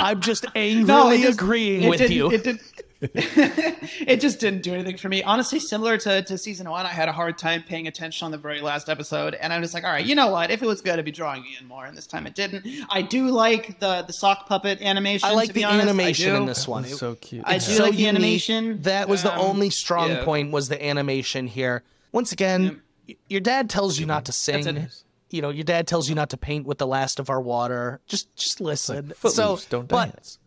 [0.00, 2.32] I'm just angrily No, just- agreeing with you.
[2.32, 2.58] It did.
[3.02, 5.22] it just didn't do anything for me.
[5.22, 8.38] Honestly, similar to, to season one, I had a hard time paying attention on the
[8.38, 10.50] very last episode, and I'm just like, all right, you know what?
[10.50, 12.66] If it was good, it'd be drawing me in more, and this time it didn't.
[12.90, 15.28] I do like the the sock puppet animation.
[15.28, 15.88] I like to be the honest.
[15.88, 16.84] Animation in this one.
[16.84, 17.42] It's so cute.
[17.46, 18.14] I It's do so like the unique.
[18.14, 18.82] animation.
[18.82, 20.24] That was the Um, only strong yeah.
[20.24, 21.82] point was the animation here.
[22.12, 24.88] Once again, y- your dad tells you not to sing.
[25.30, 28.00] You know, your dad tells you not to paint with the last of our water.
[28.08, 29.12] Just just listen.
[29.16, 30.38] Footloose, so don't but, dance.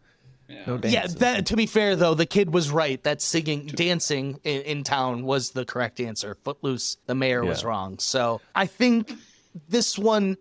[0.50, 0.94] No dance.
[0.94, 3.02] Yeah, that, to be fair though, the kid was right.
[3.04, 6.36] That singing, dancing in, in town was the correct answer.
[6.44, 8.00] Footloose, the mayor was wrong.
[8.00, 9.14] So I think
[9.68, 10.38] this one,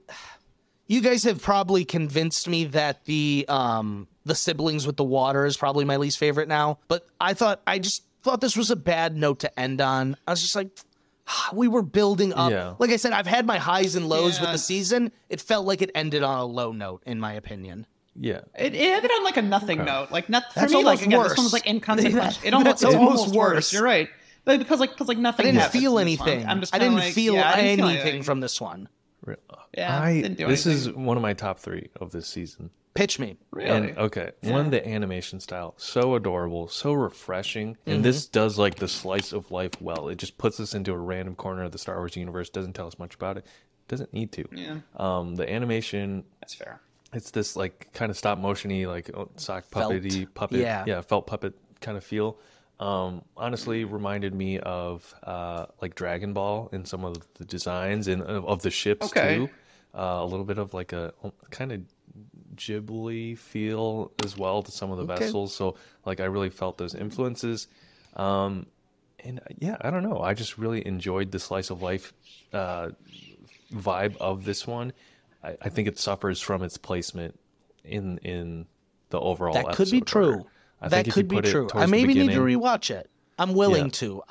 [0.86, 5.56] you guys have probably convinced me that the um the siblings with the water is
[5.56, 6.78] probably my least favorite now.
[6.88, 10.16] But I thought I just thought this was a bad note to end on.
[10.26, 10.68] I was just like.
[11.52, 12.50] We were building up.
[12.50, 12.74] Yeah.
[12.78, 15.12] Like I said, I've had my highs and lows with the season.
[15.28, 17.86] It felt like it ended on a low note, in my opinion.
[18.18, 18.40] Yeah.
[18.58, 20.10] It, it ended on like a nothing note.
[20.10, 20.78] Like not for That's me.
[20.82, 21.28] Like almost again, worse.
[21.30, 22.20] this one was like inconsequential.
[22.22, 23.54] That- it almost, that's it's almost almost worse.
[23.54, 23.72] worse.
[23.72, 24.08] You're right.
[24.44, 25.46] But because like because like nothing.
[25.46, 26.28] I didn't happens feel in this one.
[26.28, 26.48] anything.
[26.48, 28.88] I'm just I didn't like, feel yeah, I didn't feel anything from this one.
[29.24, 29.36] Re-
[29.78, 32.70] Yeah, I, didn't do this is one of my top three of this season.
[32.94, 33.38] Pitch me.
[33.52, 33.70] Really?
[33.70, 38.02] And okay, one the animation style so adorable, so refreshing, and Mm-hmm.
[38.02, 40.08] this does like the slice of life well.
[40.08, 42.50] It just puts us into a random corner of the Star Wars universe.
[42.50, 43.46] Doesn't tell us much about it.
[43.88, 44.44] Doesn't need to.
[44.52, 46.80] Yeah, Um, the animation that's fair.
[47.12, 49.92] It's this like kind of stop motiony, like oh, sock Felt.
[49.92, 50.84] puppety puppet, Yeah.
[50.86, 52.38] yeah, felt puppet kind of feel.
[52.80, 58.22] Um, honestly, reminded me of uh, like Dragon Ball in some of the designs and
[58.22, 59.36] of, of the ships Okay.
[59.36, 59.50] too.
[59.94, 61.12] Uh, a little bit of like a
[61.50, 61.82] kind of
[62.56, 65.24] Ghibli feel as well to some of the Okay.
[65.24, 65.54] vessels.
[65.54, 67.68] So like I really felt those influences.
[68.16, 68.66] Um,
[69.24, 70.20] and uh, yeah, I don't know.
[70.20, 72.12] I just really enjoyed the slice of life
[72.52, 72.90] uh,
[73.72, 74.92] vibe of this one.
[75.42, 77.38] I, I think it suffers from its placement
[77.84, 78.66] in in
[79.10, 79.54] the overall.
[79.54, 80.46] That could be true.
[80.80, 81.66] I That think if you could be true.
[81.66, 83.08] I towards maybe need to rewatch it.
[83.38, 83.90] I'm willing Yeah.
[83.92, 84.22] to.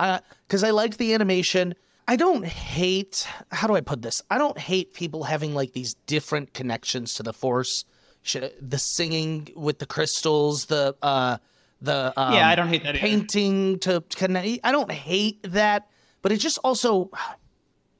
[0.47, 1.75] Because I liked the animation.
[2.07, 3.27] I don't hate.
[3.51, 4.21] How do I put this?
[4.29, 7.85] I don't hate people having like these different connections to the Force.
[8.33, 11.37] The singing with the crystals, the uh,
[11.81, 12.99] the um, Yeah, I don't hate that either.
[12.99, 14.59] painting to connect.
[14.63, 15.89] I don't hate that,
[16.21, 17.09] but it just also.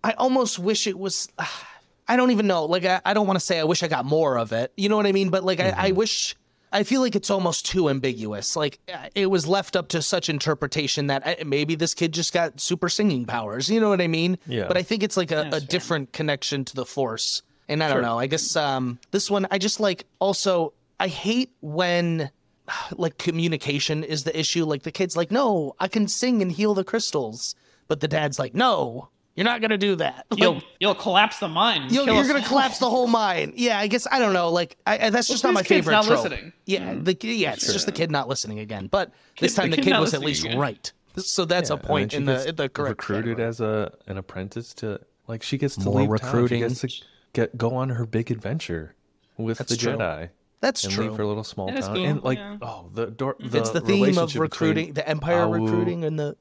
[0.04, 1.28] I almost wish it was.
[2.08, 2.66] I don't even know.
[2.66, 4.74] Like, I, I don't want to say I wish I got more of it.
[4.76, 5.30] You know what I mean?
[5.30, 5.80] But like, I, Mm-hmm.
[5.82, 6.36] I wish.
[6.74, 8.56] I feel like it's almost too ambiguous.
[8.56, 8.80] Like,
[9.14, 12.88] it was left up to such interpretation that uh, maybe this kid just got super
[12.88, 13.70] singing powers.
[13.70, 14.38] You know what I mean?
[14.48, 14.68] Yeah.
[14.70, 15.60] But I think it's like a, a fair.
[15.60, 17.42] different connection to the Force.
[17.68, 18.18] And I don't know.
[18.18, 20.06] I guess um, this one, I just like.
[20.20, 22.32] Also, I hate when
[22.98, 24.64] like communication is the issue.
[24.66, 27.54] Like the kid's like, "No, I can sing and heal the crystals,"
[27.90, 31.48] but the dad's like, "No, you're not gonna do that." Like, You'll you'll collapse the
[31.48, 31.88] mine.
[31.90, 33.54] You'll, you're gonna collapse the whole mine.
[33.56, 34.50] Yeah, I guess I don't know.
[34.50, 36.24] Like I, I- that's just not this my kid's favorite not trope.
[36.24, 36.54] listening.
[36.66, 37.04] Yeah, hmm.
[37.04, 38.88] the, yeah, it's just the kid not listening again.
[38.88, 40.58] But this Kid- time the the kid kid was at least again.
[40.58, 40.92] right.
[41.18, 43.48] So that's Yeah, a point in the in the correct recruited category.
[43.50, 46.62] as a an apprentice to like she gets to More leave recruiting.
[46.62, 46.70] Town.
[46.70, 48.96] She gets to get go on her big adventure
[49.38, 49.94] with That's the true.
[49.94, 50.30] Jedi.
[50.62, 51.10] That's and true.
[51.10, 51.96] leave her little small That is town.
[51.96, 52.58] cool, And like, yeah.
[52.62, 53.36] oh, the door.
[53.40, 56.38] The it's the theme of recruiting, the Empire Aau- recruiting, and the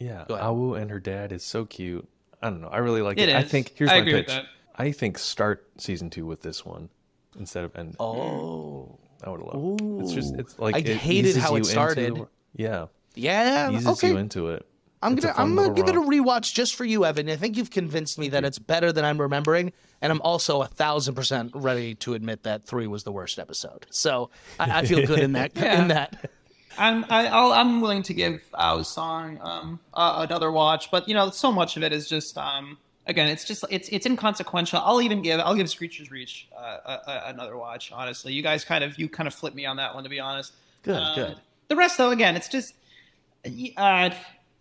[0.00, 2.08] Yeah, Aau and her dad is so cute.
[2.42, 2.68] I don't know.
[2.68, 3.36] I really like It it.
[3.36, 4.26] I think here's I my pitch.
[4.28, 4.46] that.
[4.76, 6.88] I think start season two with this one
[7.38, 7.96] instead of end.
[8.00, 9.78] oh I would love.
[10.00, 10.02] it.
[10.04, 12.26] It's just it's like I it hated how it the started.
[12.56, 14.08] yeah, yeah, eases okay.
[14.08, 14.66] you into it.
[15.02, 17.28] I'm It's gonna I'm gonna give it a rewatch just for you, Evan.
[17.28, 20.66] I think you've convinced me that it's better than I'm remembering, and I'm also a
[20.66, 23.86] thousand percent ready to admit that three was the worst episode.
[23.90, 25.52] So I, I feel good in that.
[25.56, 25.82] Yeah.
[25.82, 26.30] In that,
[26.78, 31.14] I'm I, I'll, I'm willing to give Aau's song um, uh, another watch, but you
[31.14, 34.80] know, so much of it is just um, again, it's just it's it's inconsequential.
[34.82, 37.90] I'll even give I'll give Screecher's Reach uh, another watch.
[37.92, 40.20] Honestly, you guys kind of you kind of flipped me on that one to be
[40.20, 40.52] honest.
[40.82, 41.36] Good, Um, good.
[41.68, 42.74] The rest though, again, it's just
[43.76, 44.10] uh,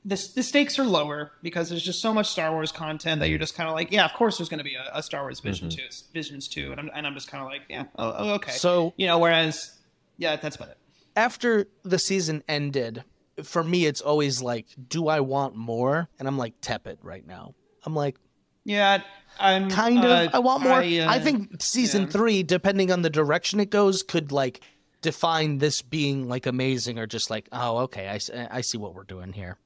[0.05, 3.39] the the stakes are lower because there's just so much Star Wars content that you're
[3.39, 5.39] just kind of like, yeah, of course there's going to be a, a Star Wars
[5.39, 5.83] Vision two,
[6.13, 8.51] Visions two, and I'm and I'm just kind of like, yeah, oh, oh, okay.
[8.51, 9.77] So- you know, whereas
[10.17, 10.77] yeah, that's about it.
[11.19, 13.03] After the season ended,
[13.43, 16.09] for me, it's always like, do I want more?
[16.17, 17.55] And I'm like tepid right now.
[17.85, 18.15] I'm like,
[18.63, 19.01] Yeah,
[19.39, 20.05] I'm kind of.
[20.05, 20.73] uh, I want more.
[20.73, 22.09] I, I, uh, think season yeah.
[22.09, 24.61] three, depending on the direction it goes, could like
[25.01, 29.33] define this being like amazing or just like, oh, okay, I see what we're doing
[29.33, 29.57] here.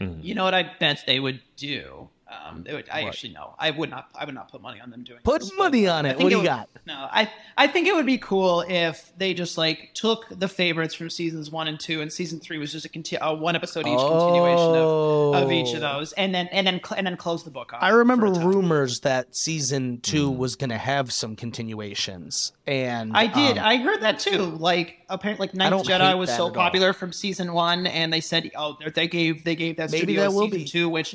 [0.00, 2.08] You know what I bet they would do?
[2.48, 3.54] Um, they would, I actually know.
[3.58, 4.08] I would not.
[4.14, 5.20] I would not put money on them doing.
[5.24, 6.10] Put this, money on it.
[6.16, 6.68] think What do you would- got?
[6.86, 10.94] No, I I think it would be cool if they just like took the favorites
[10.94, 13.86] from seasons one and two, and season three was just a, conti- a one episode
[13.86, 15.98] each continuation of, of each of Oh.
[15.98, 17.72] those, and then and then cl- and then close the book.
[17.72, 18.48] On I remember for a time.
[18.48, 23.58] rumors that season two was going to have some continuations, and I did.
[23.58, 24.38] um, I heard that too.
[24.38, 26.50] Like apparently, like Ninth Jedi was so at all.
[26.52, 30.22] popular from season one, and they said, oh, they gave they gave that Maybe studio
[30.22, 30.64] that will season be.
[30.64, 31.14] two, which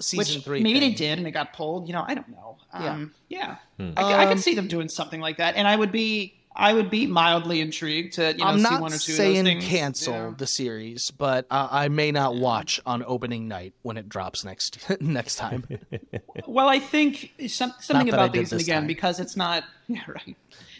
[0.00, 0.60] season which three.
[0.62, 0.90] maybe thing.
[0.90, 1.86] they did and it got pulled.
[1.88, 2.56] You know, I don't know.
[2.78, 2.92] Yeah.
[2.92, 5.90] Um, yeah, I, I Um, could see them doing something like that, and I would
[5.92, 9.12] be I would be mildly intrigued to you know I'm see not one or two
[9.12, 9.64] saying of those things.
[9.64, 10.34] cancel you know.
[10.36, 14.78] the series, but uh, I may not watch on opening night when it drops next
[15.00, 15.64] next time.
[16.46, 18.86] Well, I think some, something Not that I about did these this again time.
[18.86, 20.34] because it's not yeah right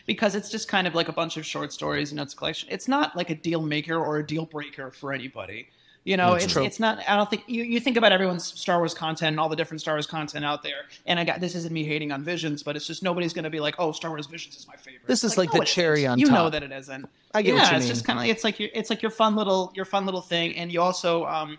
[0.06, 2.68] because it's just kind of like a bunch of short stories and it's a collection.
[2.72, 5.68] It's not like a deal maker or a deal breaker for anybody.
[6.08, 6.64] You know, That's it's, true.
[6.64, 7.06] it's not.
[7.06, 9.82] I don't think you, you think about everyone's Star Wars content and all the different
[9.82, 10.86] Star Wars content out there.
[11.04, 13.50] And I got this isn't me hating on Visions, but it's just nobody's going to
[13.50, 15.06] be like, oh, Star Wars Visions is my favorite.
[15.06, 16.12] This is like no, the cherry isn't.
[16.12, 17.06] on You know that it isn't.
[17.34, 17.92] I get yeah, what you it's mean.
[17.92, 20.56] just kind of it's like your it's like your fun little your fun little thing,
[20.56, 21.58] and you also um,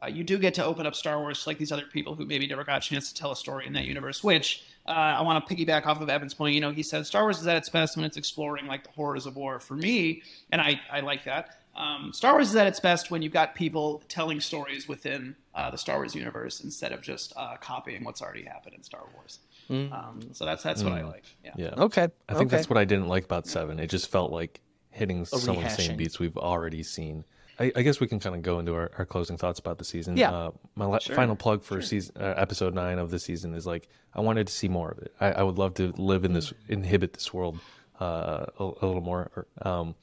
[0.00, 2.24] uh, you do get to open up Star Wars to like these other people who
[2.24, 4.22] maybe never got a chance to tell a story in that universe.
[4.22, 6.54] Which uh, I want to piggyback off of Evan's point.
[6.54, 8.90] You know, he said Star Wars is at its best when it's exploring like the
[8.90, 9.58] horrors of war.
[9.58, 10.22] For me,
[10.52, 11.61] and I I like that.
[11.74, 15.70] Um, Star Wars is at its best when you've got people telling stories within uh,
[15.70, 19.38] the Star Wars universe instead of just uh, copying what's already happened in Star Wars.
[19.70, 21.24] Um, so that's that's what I like.
[21.44, 21.52] Yeah.
[21.56, 21.74] Yeah.
[21.78, 22.56] Okay, I think okay.
[22.56, 23.78] that's what I didn't like about Seven.
[23.78, 24.60] It just felt like
[24.90, 27.24] hitting some of the same beats we've already seen.
[27.58, 29.84] I, I guess we can kind of go into our, our closing thoughts about the
[29.84, 30.16] season.
[30.16, 30.30] Yeah.
[30.30, 33.88] Uh, my la- final plug for season uh, episode nine of the season is like
[34.14, 35.14] I wanted to see more of it.
[35.20, 37.58] I, I would love to live in this, inhibit this world
[38.00, 39.94] uh, a, a little more, um,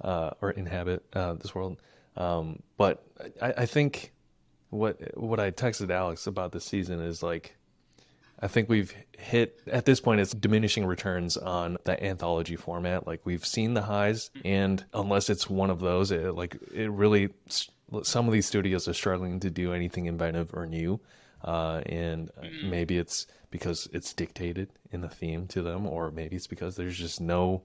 [0.00, 1.80] uh, or inhabit uh, this world.
[2.16, 3.04] Um, but
[3.40, 4.12] I, I think
[4.70, 7.56] what what I texted Alex about this season is like
[8.40, 13.06] I think we've hit at this point it's diminishing returns on the anthology format.
[13.06, 17.30] Like we've seen the highs, and unless it's one of those, it, like it really
[18.02, 21.00] some of these studios are struggling to do anything inventive or new,
[21.44, 22.30] uh, and
[22.62, 26.98] maybe it's because it's dictated in the theme to them, or maybe it's because there's
[26.98, 27.62] just no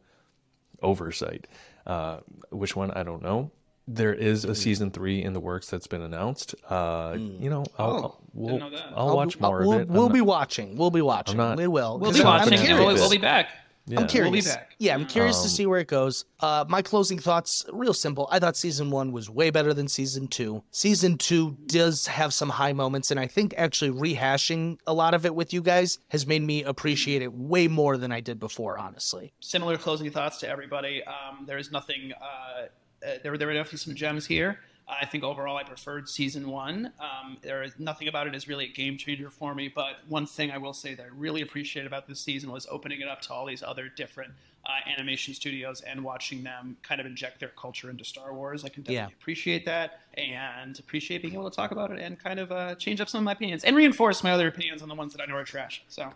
[0.84, 1.48] oversight.
[1.88, 2.18] Uh,
[2.52, 3.52] which one I don't know.
[3.86, 6.56] There is a season three in the works that's been announced.
[6.70, 8.94] Uh, You know, I'll, I'll, we'll, know that.
[8.96, 9.88] I'll watch more we'll, of it.
[9.90, 10.78] I'm We'll not- be watching.
[10.78, 11.36] We'll be watching.
[11.36, 12.00] not- we will.
[12.00, 12.78] We'll 'Cause be I'm- I'm watching.
[12.78, 13.50] We'll, we'll be back.
[13.86, 14.00] Yeah.
[14.00, 14.54] I'm curious.
[14.54, 14.76] back.
[14.80, 16.26] Yeah, I'm curious Um, to see where it goes.
[16.40, 18.28] Uh, my closing thoughts, real simple.
[18.32, 20.64] I thought season one was way better than season two.
[20.72, 25.26] Season two does have some high moments, and I think actually rehashing a lot of
[25.26, 28.78] it with you guys has made me appreciate it way more than I did before.
[28.78, 31.04] Honestly, similar closing thoughts to everybody.
[31.04, 32.14] Um, there is nothing.
[32.22, 34.60] Uh, uh, there, were- there were definitely some gems here.
[34.88, 36.92] I think overall I preferred season one.
[37.00, 39.68] Um, there is nothing about it is really a game changer for me.
[39.74, 43.00] But one thing I will say that I really appreciate about this season was opening
[43.02, 44.32] it up to all these other different
[44.66, 48.64] uh, animation studios and watching them kind of inject their culture into Star Wars.
[48.66, 49.18] I can definitely Yeah.
[49.22, 53.02] appreciate that and appreciate being able to talk about it and kind of uh, change
[53.02, 55.26] up some of my opinions and reinforce my other opinions on the ones that I
[55.26, 55.84] know are trash.
[55.88, 56.10] So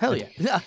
[0.00, 0.60] hell yeah.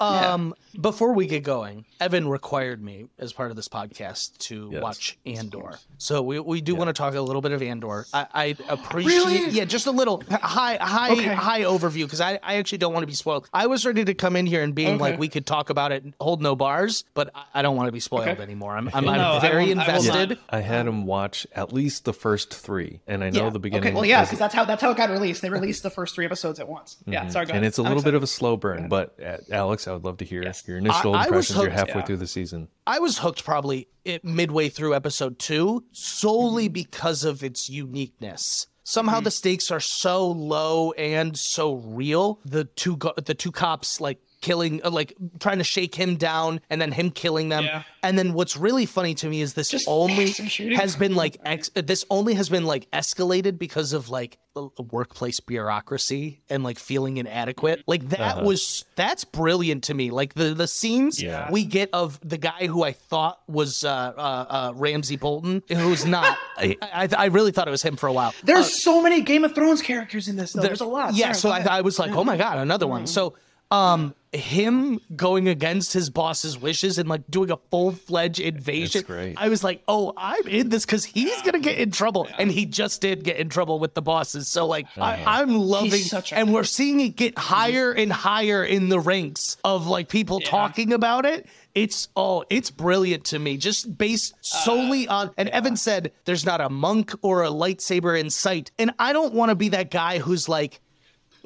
[0.00, 4.82] um, Before we get going, Evan required me as part of this podcast to Yes.
[4.82, 5.78] watch Andor.
[5.98, 8.06] So we, we do want to talk a little bit of Andor.
[8.12, 11.34] I, I appreciate, yeah, just a little high high Okay.
[11.34, 13.48] high overview because I, I actually don't want to be spoiled.
[13.52, 14.98] I was ready to come in here and being Okay.
[15.00, 17.88] like we could talk about it, and hold no bars, but I, I don't want
[17.88, 18.42] to be spoiled Okay.
[18.42, 18.76] anymore.
[18.76, 20.38] I'm I'm, No, I'm very I invested.
[20.50, 23.50] I had him watch at least the first three, and I know Yeah.
[23.50, 23.88] the beginning.
[23.88, 25.42] Okay, well, yeah, because that's how that's how it got released.
[25.42, 26.96] They released the first three episodes at once.
[27.06, 27.30] Yeah, mm-hmm.
[27.30, 27.68] sorry, go and ahead.
[27.68, 28.88] it's a I'm little bit of a slow burn.
[28.88, 30.64] But uh, Alex, I would love to hear Yes.
[30.66, 31.58] your initial I- I was impressions.
[31.58, 32.06] You're halfway yeah.
[32.06, 32.68] through the season.
[32.86, 36.72] I was hooked probably it, midway through episode two solely mm-hmm.
[36.74, 38.66] because of its uniqueness.
[38.84, 39.24] Somehow mm-hmm.
[39.24, 42.40] the stakes are so low and so real.
[42.44, 46.60] The two go- the two cops like killing uh, like trying to shake him down
[46.70, 47.64] and then him killing them.
[47.64, 47.82] Yeah.
[48.02, 50.30] And then what's really funny to me is this Just only
[50.76, 54.82] has been like ex- this only has been like escalated because of like a a
[54.82, 57.82] workplace bureaucracy and like feeling inadequate.
[57.86, 60.10] Like that was that's brilliant to me.
[60.10, 61.50] Like the the scenes Yeah.
[61.50, 66.04] we get of the guy who I thought was uh, uh, uh, Ramsey Bolton, who's
[66.04, 66.36] not.
[66.56, 68.34] I, I, I really thought it was him for a while.
[68.42, 70.52] There's so many Game of Thrones characters in this.
[70.52, 70.62] Though.
[70.62, 71.14] There's a lot.
[71.14, 71.78] Yeah, Sorry, so I.
[71.78, 73.06] I was like, oh my god, another one.
[73.06, 73.34] So,
[73.70, 79.02] um, him going against his boss's wishes and like doing a full fledged invasion.
[79.06, 79.34] Great.
[79.38, 82.66] I was like, oh, I'm in this because he's gonna get in trouble, and he
[82.66, 84.48] just did get in trouble with the bosses.
[84.48, 88.62] So like, I, I'm loving, such a- and we're seeing it get higher and higher
[88.64, 91.46] in the ranks of like people talking about it.
[91.74, 93.56] It's oh, it's brilliant to me.
[93.56, 98.30] Just based solely on, and Evan said there's not a monk or a lightsaber in
[98.30, 100.80] sight, and I don't want to be that guy who's like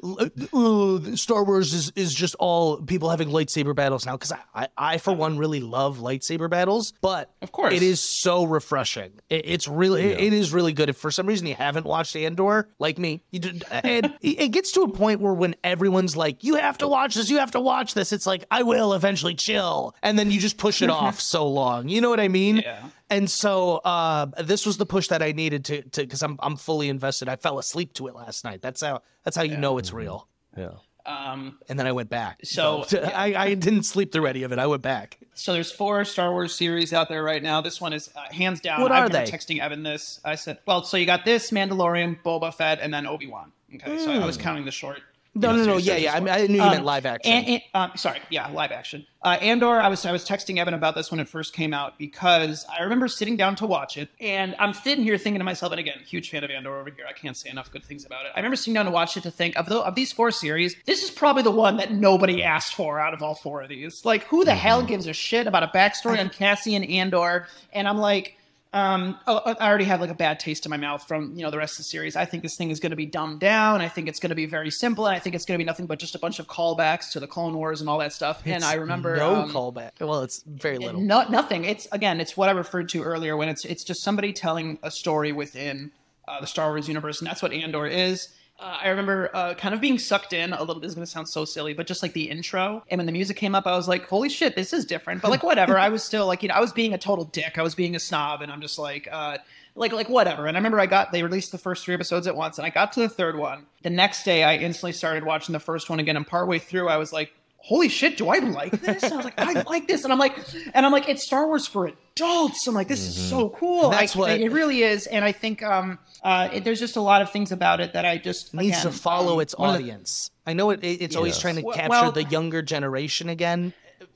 [0.03, 4.67] uh, Star Wars is, is just all people having lightsaber battles now because I, I,
[4.77, 7.73] I for one really love lightsaber battles, but Of course.
[7.73, 9.13] it is so refreshing.
[9.29, 10.89] It, it's really it- it is really good.
[10.89, 14.47] If for some reason you haven't watched Andor, like me, you did, and it it
[14.49, 17.51] gets to a point where when everyone's like, "You have to watch this, you have
[17.51, 20.89] to watch this," it's like, "I will eventually chill," and then you just push it
[21.01, 21.87] off so long.
[21.89, 22.57] You know what I mean?
[22.57, 22.83] Yeah.
[23.13, 26.55] And so uh, this was the push that I needed to to because I'm I'm
[26.57, 27.29] fully invested.
[27.29, 28.61] I fell asleep to it last night.
[28.61, 30.27] That's how that's how you know it's real.
[30.57, 30.69] Yeah.
[31.05, 32.39] Um, And then I went back.
[32.45, 34.59] So, I, I didn't sleep through any of it.
[34.59, 35.17] I went back.
[35.33, 37.59] so there's four Star Wars series out there right now.
[37.59, 38.81] This one is uh, hands down.
[38.81, 39.37] What I are remember they?
[39.37, 40.21] texting Evan this.
[40.23, 43.51] I said, well, so you got this Mandalorian, Boba Fett, and then Obi Wan.
[43.75, 45.01] Okay, so I was counting the short.
[45.35, 45.77] No, you know, no, no.
[45.77, 46.13] Yeah, yeah.
[46.13, 47.33] I, mean, I knew you Um, meant live action.
[47.33, 49.07] And, and, um, sorry, yeah, live action.
[49.23, 51.97] Uh, Andor, I was I was texting Evan about this when it first came out
[51.97, 55.71] because I remember sitting down to watch it, and I'm sitting here thinking to myself,
[55.71, 57.05] and again, huge fan of Andor over here.
[57.09, 58.33] I can't say enough good things about it.
[58.35, 60.75] I remember sitting down to watch it to think of the, of these four series,
[60.85, 64.03] this is probably the one that nobody asked for out of all four of these.
[64.05, 67.47] Like, who the hell gives a shit about a backstory on Cassian Andor?
[67.71, 68.37] And I'm like.
[68.73, 71.51] Um, oh, I already have like a bad taste in my mouth from you know
[71.51, 72.15] the rest of the series.
[72.15, 73.81] I think this thing is going to be dumbed down.
[73.81, 75.65] I think it's going to be very simple, and I think it's going to be
[75.65, 78.41] nothing but just a bunch of callbacks to the Clone Wars and all that stuff.
[78.45, 79.91] and I remember no um, callback.
[79.99, 80.99] Well, it's very little.
[80.99, 81.65] no, nothing.
[81.65, 84.89] It's again, it's what I referred to earlier when it's it's just somebody telling a
[84.89, 85.91] story within
[86.27, 88.29] uh, the Star Wars universe, and that's what Andor is.
[88.59, 90.79] Uh, I remember uh, kind of being sucked in a little.
[90.79, 93.11] This is going to sound so silly, but just like the intro, and when the
[93.11, 95.77] music came up, I was like, "Holy shit, this is different." But like, whatever.
[95.77, 97.57] I was still like, you know, I was being a total dick.
[97.57, 99.39] I was being a snob, and I'm just like, uh,
[99.75, 100.45] like, like whatever.
[100.45, 102.69] And I remember I got they released the first three episodes at once, and I
[102.69, 103.65] got to the third one.
[103.81, 106.97] The next day, I instantly started watching the first one again, and partway through, I
[106.97, 107.33] was like,
[107.65, 109.03] holy shit, do I like this?
[109.05, 110.37] I was like, I like this, and I'm like,
[110.73, 112.67] and I'm like, it's Star Wars for adults.
[112.67, 113.89] I'm like, this is so cool.
[113.89, 117.01] That's I- what- it really is, and I think um, uh, it, there's just a
[117.01, 119.65] lot of things about it that I just needs to follow um, its of the-
[119.65, 120.29] audience.
[120.45, 123.73] I know it, it- it's always trying to Well- capture well- the younger generation again,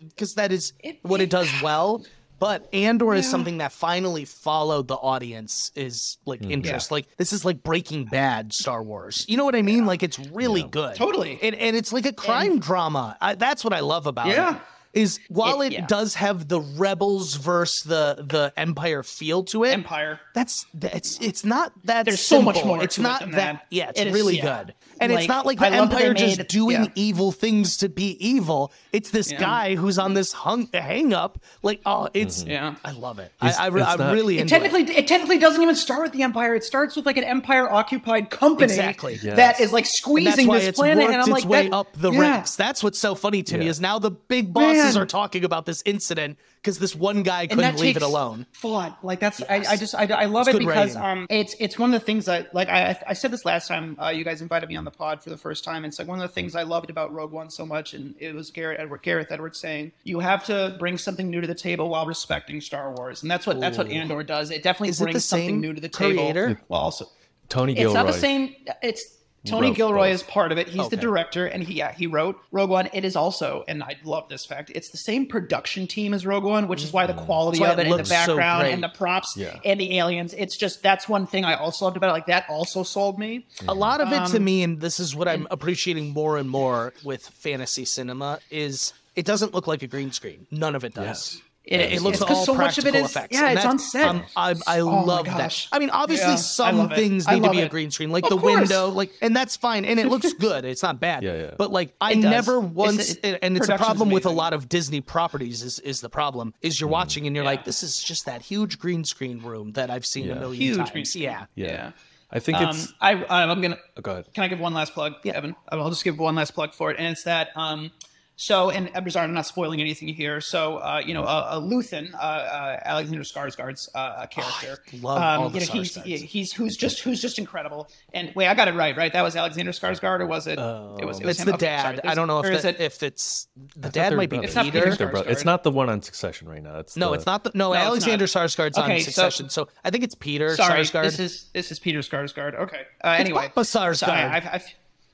[0.09, 2.03] because that is It- what it does well.
[2.39, 6.51] But Andor is something that finally followed the audience is like mm-hmm.
[6.51, 6.91] interest.
[6.91, 9.25] Like this is like Breaking Bad Star Wars.
[9.27, 9.85] You know what I mean?
[9.85, 10.95] Like it's really good.
[10.95, 11.39] Totally.
[11.41, 13.17] And, and it's like a crime drama.
[13.19, 14.33] I, that's what I love about it.
[14.33, 14.59] Yeah.
[14.97, 15.01] It.
[15.01, 15.85] Is while it, It- yeah.
[15.87, 20.19] does have the rebels versus the the Empire feel to it, Empire.
[20.33, 23.37] that's it's it's not that There's so much more It's to it not than that.
[23.53, 23.65] that.
[23.69, 24.63] Yeah, it's It is- really yeah.
[24.63, 26.89] good, and it's not like the I love Empire just made- doing yeah.
[26.95, 28.71] evil things to be evil.
[28.91, 31.39] It's this guy who's on this hung hang up.
[31.61, 32.49] Like, oh, it's mm-hmm.
[32.51, 32.75] Yeah.
[32.83, 33.31] I love it.
[33.41, 36.01] It's- I, I, it's I not- really It enjoy technically, it technically doesn't even start
[36.03, 36.55] with the Empire.
[36.55, 39.19] It starts with like an Empire-occupied company Exactly.
[39.21, 39.35] Yes.
[39.35, 42.55] that is like squeezing this planet, and I'm its like, way that- up the ranks.
[42.55, 45.03] That's what's so funny to me is now the big bosses Man.
[45.03, 48.45] are talking about this incident because this one guy couldn't that leave it alone.
[48.53, 51.19] Thought like that's I, I just I, I love It's it because writing.
[51.21, 53.97] um it's it's one of the things that like I I said this last time
[54.01, 55.85] uh, you guys invited me on the pod for the first time.
[55.85, 58.33] It's like one of the things I loved about Rogue One so much, and it
[58.33, 61.89] was Garrett Edward Gareth Edwards saying you have to bring something new to the table
[61.89, 64.51] while respecting Star Wars, and that's what that's what Andor does.
[64.51, 66.47] It definitely Is brings the something new to the creator?
[66.49, 66.61] table.
[66.69, 67.05] Well, also
[67.49, 68.55] Tony it's not the same.
[68.81, 69.16] It's
[69.49, 70.15] Tony Gilroy both.
[70.15, 70.67] is part of it.
[70.67, 72.89] He's the director, and he yeah he wrote Rogue One.
[72.93, 74.71] It is also, and I love this fact.
[74.75, 77.73] It's the same production team as Rogue One, which is why the quality That's why
[77.73, 79.59] of it it, and the looks so background and the props Yeah.
[79.65, 80.33] and the aliens.
[80.33, 82.13] It's just that's one thing I also loved about it.
[82.13, 83.45] Like that also sold me.
[83.67, 86.49] a lot of it Um, to me and this is what i'm appreciating more and
[86.49, 90.93] more with fantasy cinema is it doesn't look like a green screen none of it
[90.93, 91.41] does Yes.
[91.67, 93.33] It, it, looks it's 'cause all so much of practical it is effects.
[93.33, 94.07] yeah, and it's on set.
[94.07, 95.67] um, I, I Oh love that.
[95.71, 98.29] I mean, obviously, Yeah, some things need to love be a green screen, like Of
[98.29, 98.55] the course.
[98.61, 100.63] window, like, and that's fine, and it looks good.
[100.63, 101.23] It's not bad.
[101.23, 101.51] Yeah, yeah.
[101.57, 102.23] But like, I It does.
[102.23, 105.61] never It's- once, it- and it's a production's problem with a lot of Disney properties.
[105.61, 106.53] Is is the problem?
[106.61, 107.51] Is you're watching and you're Yeah.
[107.51, 110.77] like, this is just that huge green screen room that I've seen a million Huge
[110.77, 110.91] times.
[110.91, 111.23] green screen.
[111.25, 111.45] Yeah.
[111.55, 111.67] yeah.
[111.67, 111.91] Yeah.
[112.31, 112.93] I think Um, it's.
[113.01, 114.33] I I'm gonna oh, go ahead.
[114.33, 115.33] Can I give one last plug, yeah.
[115.33, 115.55] Evan?
[115.69, 117.49] I'll just give one last plug for it, and it's that.
[117.55, 117.91] Um,
[118.39, 120.39] so, and I'm I'm not spoiling anything here.
[120.41, 125.41] So, uh, you know, uh, uh, Luthen, uh, uh, Alexander Skarsgård's uh, character, love um,
[125.41, 126.23] all the you know, he's, Skarsgårds.
[126.23, 127.89] he's who's just who's just incredible.
[128.13, 129.11] And wait, I got it right, right?
[129.11, 130.59] That was Alexander Skarsgård, or was it?
[130.59, 131.19] it was.
[131.19, 131.45] It was It's him?
[131.47, 131.81] the Okay, dad.
[131.81, 131.99] sorry.
[132.03, 132.81] I don't know if is that, it?
[132.81, 134.49] if it's the dad might be brothers.
[134.51, 134.81] It's not Peter.
[134.91, 136.77] Peter They're It's not the one on Succession right now.
[136.77, 137.73] It's No, the- it's not the no.
[137.73, 138.29] it's Alexander not.
[138.29, 141.03] Skarsgård's Okay, on Succession, so, I think it's Peter Sorry, Skarsgård.
[141.03, 142.53] this is this is Peter Skarsgård.
[142.53, 142.81] Okay.
[143.03, 143.95] Uh, anyway, Papa Skarsgård.
[143.97, 144.65] Sorry, I've, I've,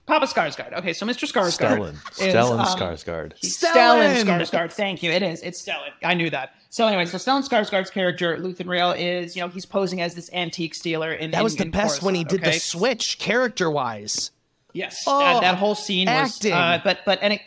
[0.05, 0.73] Papa Skarsgård.
[0.79, 1.25] Okay, so Mr.
[1.31, 1.53] Skarsgård.
[1.79, 1.93] Stellan.
[1.93, 3.33] is, Stellan um, Skarsgård.
[3.41, 4.25] Stellan Stellan!
[4.39, 4.71] Skarsgård.
[4.73, 5.11] Thank you.
[5.11, 5.41] It is.
[5.41, 5.91] It's Stellan.
[6.03, 6.51] I knew that.
[6.69, 10.29] So anyway, so Stellan Skarsgård's character, Luthen Rael, is you know he's posing as this
[10.33, 11.13] antique stealer.
[11.13, 14.31] In, that in- was the in best when he did Coruscant, the switch character wise.
[14.73, 16.35] Yes, Oh, that, that whole scene was.
[16.35, 16.51] acting.
[16.51, 17.41] Uh, but but and it,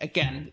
[0.00, 0.50] again,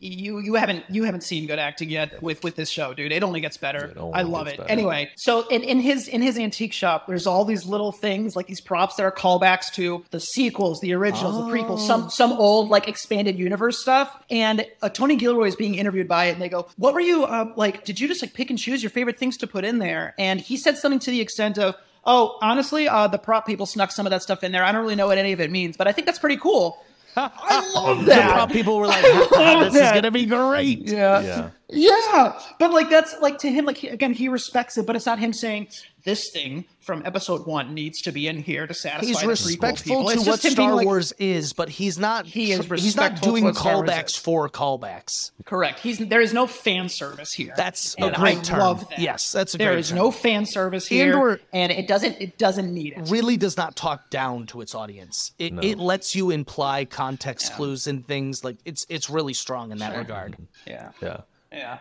[0.00, 3.12] you you haven't you haven't seen good acting yet with with this show, dude.
[3.12, 3.86] It only gets better.
[3.86, 4.58] It only I love it.
[4.58, 4.68] better.
[4.70, 8.46] Anyway, so in, in his in his antique shop, there's all these little things like
[8.46, 11.86] these props that are callbacks to the sequels, the originals, the prequels, Oh.
[11.86, 14.22] some some old like expanded universe stuff.
[14.30, 17.24] And uh, Tony Gilroy is being interviewed by it, and they go, "What were you
[17.26, 17.84] um, like?
[17.84, 20.40] Did you just like pick and choose your favorite things to put in there?" And
[20.40, 21.76] he said something to the extent of.
[22.02, 24.64] Oh, honestly, uh, the prop people snuck some of that stuff in there.
[24.64, 26.82] I don't really know what any of it means, but I think that's pretty cool.
[27.16, 28.32] I love that.
[28.34, 31.20] prop people were like, "Ah, "This is gonna be great." Yeah.
[31.22, 31.50] Yeah.
[31.72, 32.38] Yeah.
[32.58, 35.18] But like that's like to him, like he, again, he respects it, but it's not
[35.18, 35.68] him saying
[36.04, 39.46] this thing from episode one needs to be in here to satisfy He's the prequel
[39.46, 42.24] respectful to what just him being Star like- Wars is, but he's not.
[42.26, 44.16] He is He's not respectful to doing what Star Wars callbacks is.
[44.16, 45.30] for callbacks.
[45.44, 45.78] Correct.
[45.80, 47.52] He's there is no fan service here.
[47.56, 48.58] That's a And great I term.
[48.60, 48.98] Love that.
[48.98, 49.98] Yes, that's a There great is term.
[49.98, 53.10] no fan service here, And/or- and it doesn't it doesn't need it.
[53.10, 55.32] really does not talk down to its audience.
[55.38, 59.78] It it lets you imply context clues and things like it's it's really strong in
[59.78, 60.36] that regard.
[60.66, 60.92] Yeah.
[61.02, 61.20] Yeah.
[61.52, 61.78] Yeah.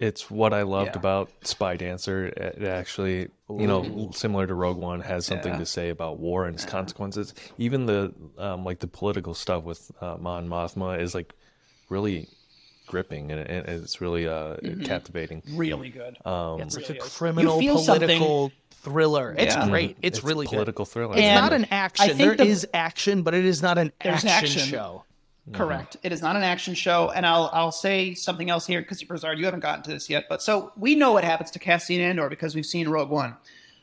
[0.00, 0.98] It's what I loved yeah.
[0.98, 2.26] about Spy Dancer.
[2.26, 5.58] It actually, you know, similar to Rogue One, has something Yeah.
[5.58, 7.34] to say about war and its consequences.
[7.58, 11.32] Even the um, like the political stuff with uh, Mon Mothma is like
[11.88, 12.28] really
[12.86, 14.82] gripping and, and it's really uh, Mm-hmm.
[14.82, 15.42] captivating.
[15.52, 16.16] Really good.
[16.26, 18.52] Um, It's like a criminal You feel something- political
[18.82, 19.34] thriller.
[19.38, 19.68] It's Yeah.
[19.68, 19.96] great.
[20.02, 20.90] It's, It's really political good.
[20.92, 21.12] thriller.
[21.12, 22.16] It's And not an action.
[22.16, 24.68] think There is the- action, but it is not an There's action, action.
[24.68, 25.04] show.
[25.52, 25.96] Correct.
[26.02, 29.38] It is not an action show, and I'll I'll say something else here because Brazard,
[29.38, 30.26] you haven't gotten to this yet.
[30.28, 33.36] But so we know what happens to Cassian Andor because we've seen Rogue One.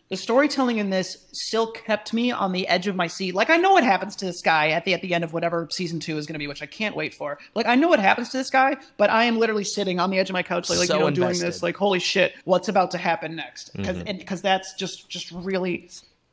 [0.10, 3.36] The storytelling in this still kept me on the edge of my seat.
[3.36, 5.68] Like I know what happens to this guy at the at the end of whatever
[5.70, 7.38] season two is going to be, which I can't wait for.
[7.56, 10.18] Like I know what happens to this guy, but I am literally sitting on the
[10.18, 11.48] edge of my couch, like, like So you know, doing invested.
[11.48, 13.72] this, like holy shit, what's about to happen next?
[13.76, 14.18] Because Mm-hmm.
[14.18, 15.90] because that's just just really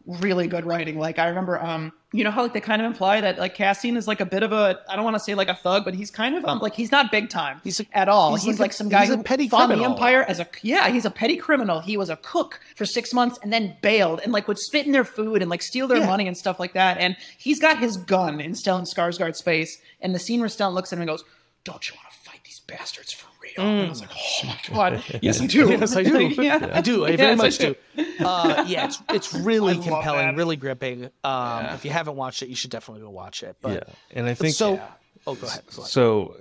[0.06, 0.98] really good writing.
[0.98, 3.97] Like I remember, um, you know how like they kind of imply that like Cassian
[3.97, 5.94] is like a bit of a I don't want to say like a thug, but
[5.94, 7.60] he's kind of um like he's not big time.
[7.64, 8.36] He's a- at all.
[8.36, 9.93] he's He's, like like, some guy who petty fought the criminal.
[9.93, 10.89] empire as a yeah.
[10.90, 11.81] He's a petty criminal.
[11.81, 14.93] He was a cook for six months and then bailed and like would spit in
[14.93, 16.06] their food and like steal their Yeah.
[16.06, 16.98] money and stuff like that.
[16.98, 20.93] And he's got his gun in Stellan Skarsgård's face, and the scene where Stellan looks
[20.93, 21.24] at him and goes,
[21.64, 23.26] "Don't you want to fight these bastards for
[23.57, 24.59] real?" And I was like, "Oh my
[24.91, 26.21] god, yes I do, Yes, I do.
[26.43, 26.71] yeah.
[26.73, 27.05] I do.
[27.05, 27.75] I very Yes, I much do.
[28.25, 31.11] Uh, yeah, it's it's really compelling, really gripping.
[31.25, 33.57] Um, If you haven't watched it, you should definitely go watch it.
[33.61, 34.81] But yeah, and I think so.
[35.27, 35.62] Oh, go ahead.
[35.75, 35.91] Go ahead.
[35.91, 36.37] So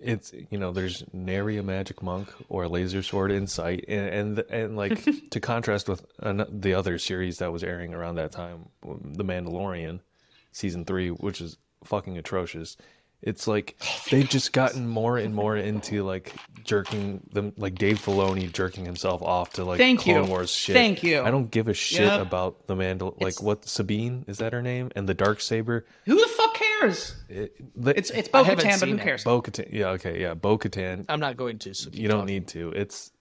[0.00, 4.08] it's you know there's nary a magic monk or a laser sword in sight, and
[4.38, 8.32] and, and like to contrast with an, the other series that was airing around that
[8.32, 10.00] time, The Mandalorian,
[10.50, 12.76] season three, which is fucking atrocious.
[13.22, 13.76] It's like
[14.10, 16.34] they've just gotten more and more into like
[16.64, 20.30] jerking them, like Dave Filoni jerking himself off to like Thank Clone you.
[20.30, 20.74] Wars shit.
[20.74, 21.22] Thank you.
[21.22, 22.20] I don't give a shit Yep.
[22.20, 25.86] about the Mandal, like what Sabine is that her name, and the dark saber.
[26.06, 27.14] Who the fuck cares?
[27.28, 29.24] It, the, It's it's Bo-Katan, but who cares?
[29.24, 29.72] Bo Katan.
[29.72, 31.04] Yeah, okay, yeah, Bo Katan.
[31.08, 31.74] I'm not going to.
[31.74, 32.70] So You don't need to.
[32.70, 33.12] It's.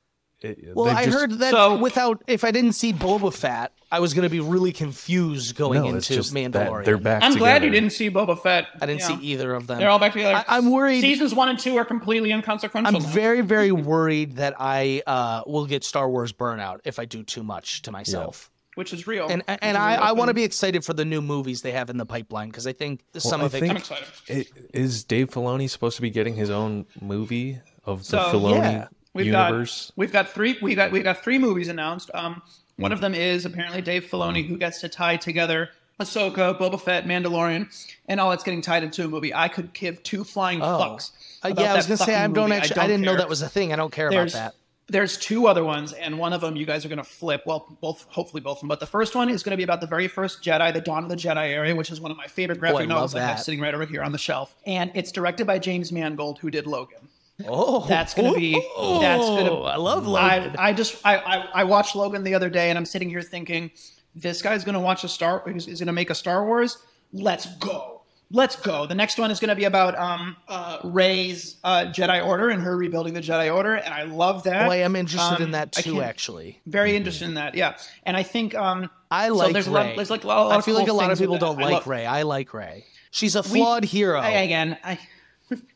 [0.43, 3.71] It, Well, they've I just- heard that So- without if I didn't see Boba Fett,
[3.91, 6.85] I was going to be really confused going no, into just that Mandalorian.
[6.85, 7.23] they're back.
[7.23, 8.67] I'm glad you didn't see Boba Fett.
[8.81, 9.07] I didn't Yeah.
[9.19, 9.79] see either of them.
[9.79, 10.43] They're all back together.
[10.47, 11.01] I, I'm worried.
[11.01, 12.95] Seasons one and two are completely inconsequential.
[12.95, 13.09] I'm now.
[13.09, 17.43] very, very worried that I uh, will get Star Wars burnout if I do too
[17.43, 18.49] much to myself.
[18.75, 19.27] which is real.
[19.27, 19.95] And Which and I.
[19.95, 22.65] I want to be excited for the new movies they have in the pipeline because
[22.65, 23.69] I think some I of it.
[23.69, 24.07] I'm excited.
[24.27, 28.55] It, is Dave Filoni supposed to be getting his own movie of the So, Filoni
[28.61, 28.87] yeah.
[29.13, 29.87] We've universe?
[29.87, 32.09] got we've got three we got we got three movies announced.
[32.13, 32.41] Um,
[32.77, 35.69] one of them is apparently Dave Filoni who gets to tie together
[35.99, 37.67] Ahsoka, Boba Fett, Mandalorian,
[38.07, 39.33] and all it's getting tied into a movie.
[39.33, 40.79] I could give two flying Oh.
[40.79, 41.11] fucks.
[41.43, 42.53] Uh, yeah, I was gonna say I don't movie.
[42.59, 42.81] actually.
[42.81, 43.71] I, didn't know that was a thing.
[43.71, 44.55] I don't care there's about that.
[44.91, 47.43] there's two other ones, and one of them you guys are gonna flip.
[47.45, 49.87] Well, both hopefully both of them, but the first one is gonna be about the
[49.87, 52.59] very first Jedi, the Dawn of the Jedi area, which is one of my favorite
[52.59, 55.11] graphic I love novels I have sitting right over here on the shelf, and it's
[55.11, 57.09] directed by James Mangold, who did Logan.
[57.47, 58.53] Oh, That's gonna be.
[58.53, 59.53] that's gonna.
[59.61, 60.55] I love I, Logan.
[60.57, 63.71] I just I, I I watched Logan the other day, and I'm sitting here thinking,
[64.15, 65.43] this guy's gonna watch a Star.
[65.49, 66.77] Is, is gonna make a Star Wars.
[67.13, 68.01] Let's go.
[68.33, 68.85] Let's go.
[68.85, 72.77] The next one is gonna be about um uh Rey's uh, Jedi Order and her
[72.77, 74.67] rebuilding the Jedi Order, and I love that.
[74.67, 76.01] Oh, I am interested in Um, that too.
[76.01, 77.55] Actually, Very interested in that.
[77.55, 79.87] Yeah, and I think um I so like there's a Rey.
[79.87, 79.95] lot.
[79.97, 81.59] There's like a lot, a lot I of feel like a lot of people don't
[81.59, 82.05] like Rey.
[82.05, 82.85] I like Rey.
[83.13, 84.17] She's a flawed hero.
[84.21, 84.97] I, again, I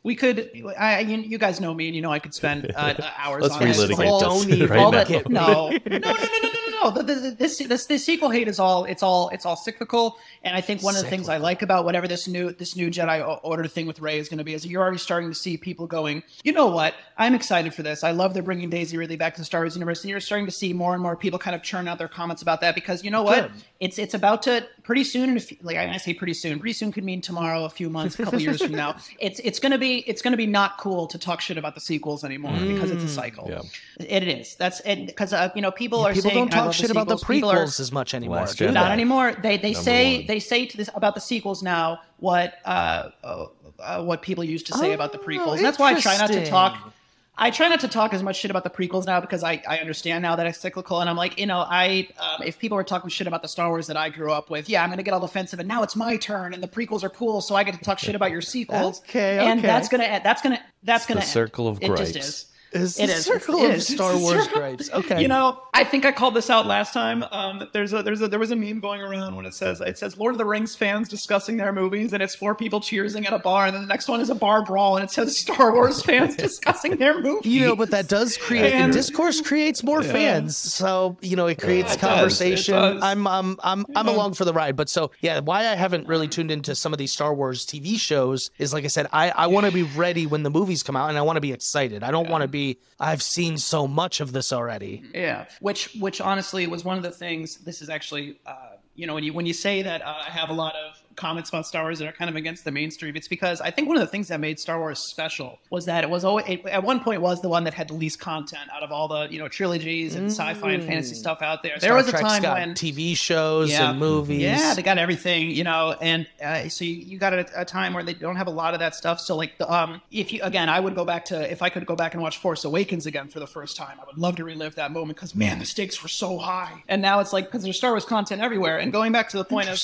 [0.03, 0.49] we could.
[0.77, 3.55] I you, you guys know me, and you know I could spend uh, hours Let's
[3.55, 3.77] on this.
[3.79, 5.03] relitigate don't even right all now.
[5.03, 7.01] that, no, no, no, no, no, no, no, no.
[7.01, 10.61] The, this, this this sequel hate is all it's all it's all cyclical, and I
[10.61, 13.67] think one of the things I like about whatever this new this new Jedi Order
[13.67, 16.23] thing with Rey is going to be is you're already starting to see people going,
[16.43, 16.95] you know what?
[17.17, 18.03] I'm excited for this.
[18.03, 20.45] I love they're bringing Daisy Ridley back to the Star Wars universe, and you're starting
[20.45, 23.03] to see more and more people kind of churn out their comments about that because
[23.03, 23.51] you know what?
[23.51, 23.61] Good.
[23.79, 25.37] It's it's about to pretty soon.
[25.39, 26.59] Few, like I say, pretty soon.
[26.59, 28.95] Pretty soon could mean tomorrow, a few months, a couple years from now.
[29.19, 32.23] It's it's gonna be it's gonna be not cool to talk shit about the sequels
[32.23, 33.47] anymore because it's a cycle.
[33.49, 33.61] Yeah.
[33.99, 34.55] It is.
[34.55, 35.07] That's it.
[35.07, 37.35] Because uh, you know people are people saying don't I talk shit about the sequels.
[37.35, 38.37] People are- prequels as much anymore.
[38.37, 38.73] Last do Jedi.
[38.73, 39.33] not anymore.
[39.41, 40.27] They they say one.
[40.27, 43.45] they say to this about the sequels now what uh, uh,
[43.79, 45.57] uh, what people used to say about the Oh, prequels.
[45.57, 46.93] And that's why I try not to talk.
[47.37, 49.79] I try not to talk as much shit about the prequels now because I, I
[49.79, 52.83] understand now that it's cyclical and I'm like you know I um, if people were
[52.85, 55.13] talking shit about the Star Wars that I grew up with yeah I'm gonna get
[55.13, 57.73] all defensive and now it's my turn and the prequels are cool so I get
[57.73, 59.67] to talk shit about your sequels Okay, and okay.
[59.67, 61.29] that's gonna that's gonna that's gonna the end.
[61.33, 62.45] circle of it just gripes.
[62.71, 62.99] Is.
[62.99, 63.25] It's It the is.
[63.25, 63.87] circle It of is.
[63.87, 64.59] Star Wars circle.
[64.59, 64.89] gripes.
[64.91, 65.21] Okay.
[65.21, 67.23] You know, I think I called this out last time.
[67.31, 69.97] Um, there's a there's a there was a meme going around when it says it
[69.97, 73.33] says Lord of the Rings fans discussing their movies, and it's four people cheering at
[73.33, 75.73] a bar, and then the next one is a bar brawl, and it says Star
[75.73, 77.49] Wars fans discussing their movie.
[77.49, 80.55] you know, but that does create And- discourse creates more fans.
[80.57, 82.73] So you know, it creates it does, it conversation.
[82.75, 83.03] does.
[83.03, 84.75] I'm I'm I'm I'm along for the ride.
[84.75, 87.99] But so yeah, why I haven't really tuned into some of these Star Wars TV
[87.99, 90.95] shows is like I said, I I want to be ready when the movies come
[90.95, 92.01] out, and I want to be excited.
[92.03, 92.54] I don't want to be.
[92.99, 95.03] I've seen so much of this already.
[95.13, 97.57] Yeah, which which honestly was one of the things.
[97.57, 100.49] This is actually, uh, you know, when you when you say that uh, I have
[100.49, 103.27] a lot of comments about Star Wars that are kind of against the mainstream, it's
[103.27, 106.09] because I think one of the things that made Star Wars special was that it
[106.09, 108.83] was always it, at one point was the one that had the least content out
[108.83, 111.73] of all the you know trilogies and sci-fi and fantasy stuff out there.
[111.79, 114.41] There Star was a time when TV shows and movies.
[114.41, 117.93] yeah, they got everything, you know, and uh, so you, you got a, a time
[117.93, 119.19] where they don't have a lot of that stuff.
[119.19, 121.85] So like, the, um, if you again, I would go back to if I could
[121.85, 124.43] go back and watch Force Awakens again for the first time, I would love to
[124.43, 126.83] relive that moment because man, the stakes were so high.
[126.87, 128.77] And now it's like because there's Star Wars content everywhere.
[128.77, 129.75] And going back to the point of.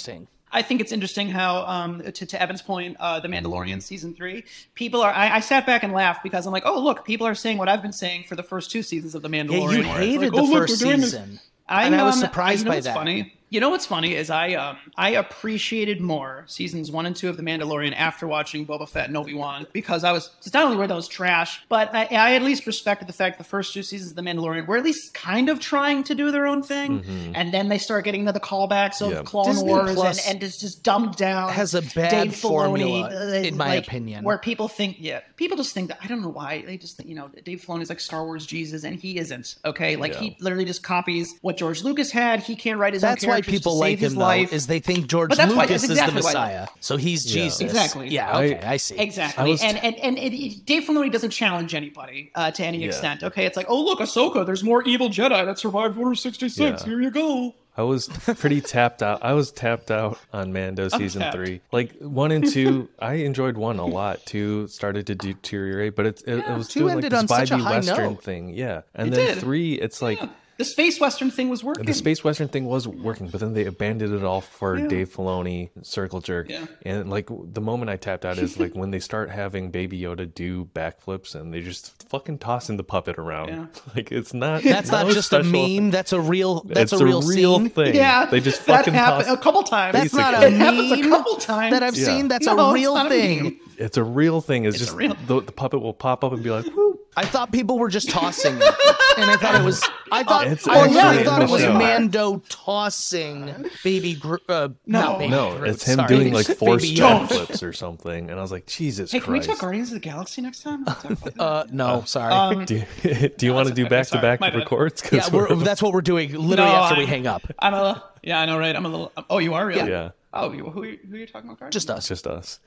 [0.54, 4.44] I think it's interesting how, um, to, to Evan's point, uh, The Mandalorian season three,
[4.76, 5.12] people are.
[5.14, 7.70] I, I sat back and laughed because I'm like, oh look, people are saying what
[7.70, 9.50] I've been saying for the first two seasons of The Mandalorian.
[9.50, 9.78] Yeah, Mandalorian.
[9.78, 11.40] you hated like, the oh, first we're doing this- season.
[11.70, 12.96] I And I know, was I'm- surprised you know by what's that.
[12.96, 13.34] Funny.
[13.52, 17.36] You know what's funny is I um I appreciated more seasons one and two of
[17.36, 20.78] The Mandalorian after watching Boba Fett and Obi Wan because I was it's not only
[20.78, 24.12] were those trash, but I, I at least respected the fact the first two seasons
[24.12, 27.04] of The Mandalorian were at least kind of trying to do their own thing,
[27.36, 29.24] and then they start getting to the callbacks of Yeah.
[29.24, 31.52] Clone Disney Wars Plus and, and it's just dumbed down.
[31.52, 34.24] has a bad Dave Filoni, formula, uh, in my like, opinion.
[34.24, 37.10] where people think yeah people just think that I don't know why they just think
[37.10, 40.38] you know Dave Filoni is like Star Wars Jesus and he isn't okay like he
[40.40, 43.60] literally just copies what George Lucas had he can't write his That's own why characters
[43.60, 45.84] people like save his him though, life is they think George But that's why- Lucas
[45.84, 47.44] is exactly the why- Messiah, so he's Yeah.
[47.44, 47.62] Jesus.
[47.62, 48.08] Exactly.
[48.10, 48.38] Yeah.
[48.40, 48.60] Okay.
[48.62, 48.98] I, see.
[48.98, 52.64] Exactly, I was- and and and it, it, Dave Filoni doesn't challenge anybody uh, to
[52.66, 52.88] any Yeah.
[52.88, 53.24] extent.
[53.24, 56.82] Okay, it's like, oh look, Ahsoka, there's more evil Jedi that survived Order sixty six.
[56.82, 56.88] Yeah.
[56.90, 57.56] Here you go.
[57.78, 59.24] I was pretty tapped out.
[59.24, 61.36] I was tapped out on Mando season tapped.
[61.38, 61.62] three.
[61.72, 64.26] Like one and two, I enjoyed one a lot.
[64.26, 67.50] Two started to deteriorate, but it's it, it was two doing ended like on this
[67.50, 68.24] such vibey western note.
[68.24, 68.50] thing.
[68.54, 69.38] Yeah, and It then did.
[69.38, 70.20] three, it's like
[70.62, 71.86] The space western thing was working.
[71.86, 74.88] the space western thing was working, but then they abandoned it all for Yeah.
[74.88, 76.50] Dave Filoni, circle jerk.
[76.50, 76.66] Yeah.
[76.86, 80.32] And like the moment I tapped out is like when they start having Baby Yoda
[80.32, 83.48] do backflips and they just fucking tossing the puppet around.
[83.50, 83.66] Yeah.
[83.96, 84.62] Like it's not.
[84.64, 85.90] That's not no just a special meme.
[85.92, 86.62] That's a real.
[86.66, 87.70] That's it's a real, scene.
[87.72, 87.96] thing.
[87.96, 89.38] yeah, they just that fucking happened toss.
[89.38, 89.94] a couple times.
[89.94, 90.56] That's not a Basically.
[90.56, 92.06] it happens a meme couple times that I've Yeah.
[92.06, 92.28] seen.
[92.28, 93.44] That's No, a it's real not a thing.
[93.44, 93.60] meme.
[93.80, 94.66] It's a real thing.
[94.66, 97.52] It's, just real- The, the puppet will pop up and be like, "Woo." I thought
[97.52, 98.76] people were just tossing it,
[99.18, 99.84] and I thought it was.
[100.14, 100.48] I thought.
[100.48, 101.74] It's I actually really thought it was show.
[101.74, 104.16] Mando tossing baby.
[104.16, 105.02] Gro- uh, No.
[105.02, 106.08] not baby No, Groot, it's him sorry.
[106.08, 108.30] doing like force Baby jump flips or something.
[108.30, 109.50] And I was like, Jesus Hey, can we Christ.
[109.50, 110.84] talk Guardians of the Galaxy next time?
[110.86, 111.42] Let's talk about that.
[111.42, 112.34] Uh, no, sorry.
[112.34, 114.60] Um, do you, do you want to do back to back my bad.
[114.60, 115.02] records?
[115.02, 117.42] 'Cause yeah, we're, we're- that's what we're doing literally No, after we I'm- hang up.
[117.60, 118.76] I'm a yeah, I know, right?
[118.76, 119.12] I'm a little.
[119.30, 119.90] Oh, you are really?
[119.90, 121.60] yeah, Oh, who, are you- who are you talking about?
[121.60, 121.74] Guardians?
[121.74, 122.08] Just us.
[122.08, 122.60] just us.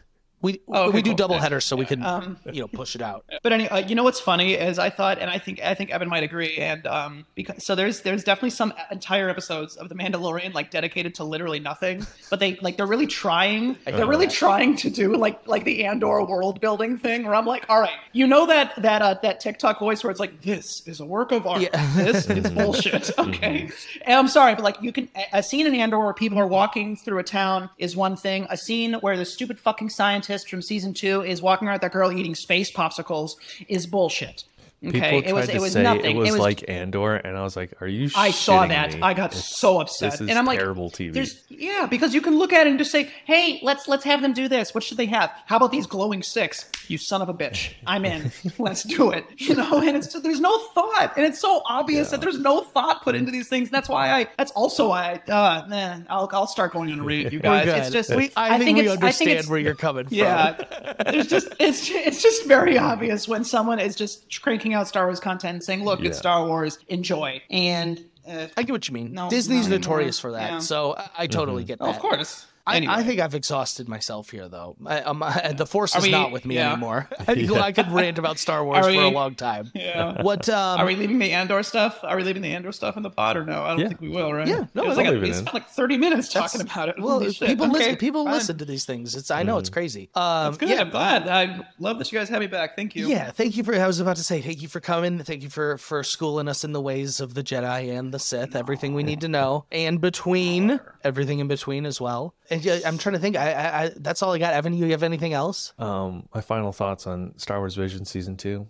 [0.44, 1.16] We Oh, okay, we do cool.
[1.16, 1.42] double Yeah.
[1.42, 3.24] headers so we can Um, you know push it out.
[3.42, 5.90] But anyway, uh, you know what's funny is I thought, and I think I think
[5.90, 9.94] Evan might agree, and um, because so there's there's definitely some entire episodes of The
[9.94, 14.76] Mandalorian like dedicated to literally nothing, but they like they're really trying, they're really trying
[14.76, 18.26] to do like like the Andor world building thing, where I'm like, all right, you
[18.26, 21.46] know that that uh, that TikTok voice where it's like, this is a work of
[21.46, 21.94] art, Yeah.
[21.96, 23.70] this is bullshit, okay,
[24.04, 26.46] and I'm sorry, but like you can a- a scene in Andor where people are
[26.46, 30.62] walking through a town is one thing, a scene where the stupid fucking scientist from
[30.62, 33.32] season two is walking around with that girl eating space popsicles
[33.68, 34.44] is bullshit.
[34.82, 36.16] People Okay, tried it was to it was say nothing.
[36.18, 38.92] it was, like Andor, and I was like, "Are you?" I saw that.
[38.94, 39.00] me?
[39.00, 41.10] I got It's- so upset, and I'm like, terrible TV.
[41.14, 44.20] There's yeah, because you can look at it and just say, "Hey, let's let's have
[44.20, 44.74] them do this.
[44.74, 45.30] What should they have?
[45.46, 46.66] How about these glowing sticks?
[46.88, 47.72] You son of a bitch!
[47.86, 48.30] I'm in.
[48.58, 52.20] let's do it." You know, and it's there's no thought, and it's so obvious that
[52.20, 53.68] there's no thought put into these things.
[53.68, 54.28] And that's why I.
[54.38, 55.20] That's also why.
[55.28, 57.66] I, uh, man, I'll I'll start going on a read, you guys.
[57.68, 60.16] It's just we, I, think, we it's, I understand think it's, where you're coming from.
[60.16, 65.06] yeah, there's just it's it's just very obvious when someone is just cranking out Star
[65.06, 68.94] Wars content and saying, "Look, it's Star Wars, enjoy." And uh, I get what you
[68.94, 69.12] mean.
[69.12, 70.38] No, Disney's notorious anymore.
[70.38, 70.58] for that, Yeah.
[70.60, 71.88] so I, I totally get that.
[71.88, 72.94] of course, Anyway.
[72.94, 74.74] I think I've exhausted myself here, though.
[74.86, 76.72] I, um, I- the force Are is we- not with me yeah.
[76.72, 77.08] anymore.
[77.28, 79.70] I, could- I could rant about Star Wars for a long time.
[79.74, 80.22] Yeah.
[80.22, 80.48] What?
[80.48, 82.00] Um, Are we leaving the Andor stuff?
[82.02, 83.62] Are we leaving the Andor stuff in the pod or no?
[83.64, 83.88] I don't Yeah.
[83.88, 84.48] think we will, right?
[84.48, 86.88] Yeah, no, It was like a, it we spent like thirty minutes that's- talking about
[86.88, 86.94] it.
[86.98, 87.96] Well, Holy people Okay, listen.
[87.96, 88.32] People fine.
[88.34, 89.14] listen to these things.
[89.14, 89.30] It's.
[89.30, 90.08] I know it's crazy.
[90.14, 90.68] Um, That's good.
[90.70, 91.28] yeah, I'm glad.
[91.28, 92.76] I love that you guys have me back.
[92.76, 93.08] Thank you.
[93.08, 93.74] Yeah, thank you for.
[93.74, 95.18] I was about to say thank you for coming.
[95.18, 98.56] Thank you for for schooling us in the ways of the Jedi and the Sith.
[98.56, 102.34] Everything we need to know, and between everything in between as well.
[102.50, 103.36] And yeah, I'm trying to think.
[103.36, 104.54] I, I, I that's all I got.
[104.54, 105.72] Evan, you have anything else?
[105.78, 108.66] um, my final thoughts on Star Wars Vision season two.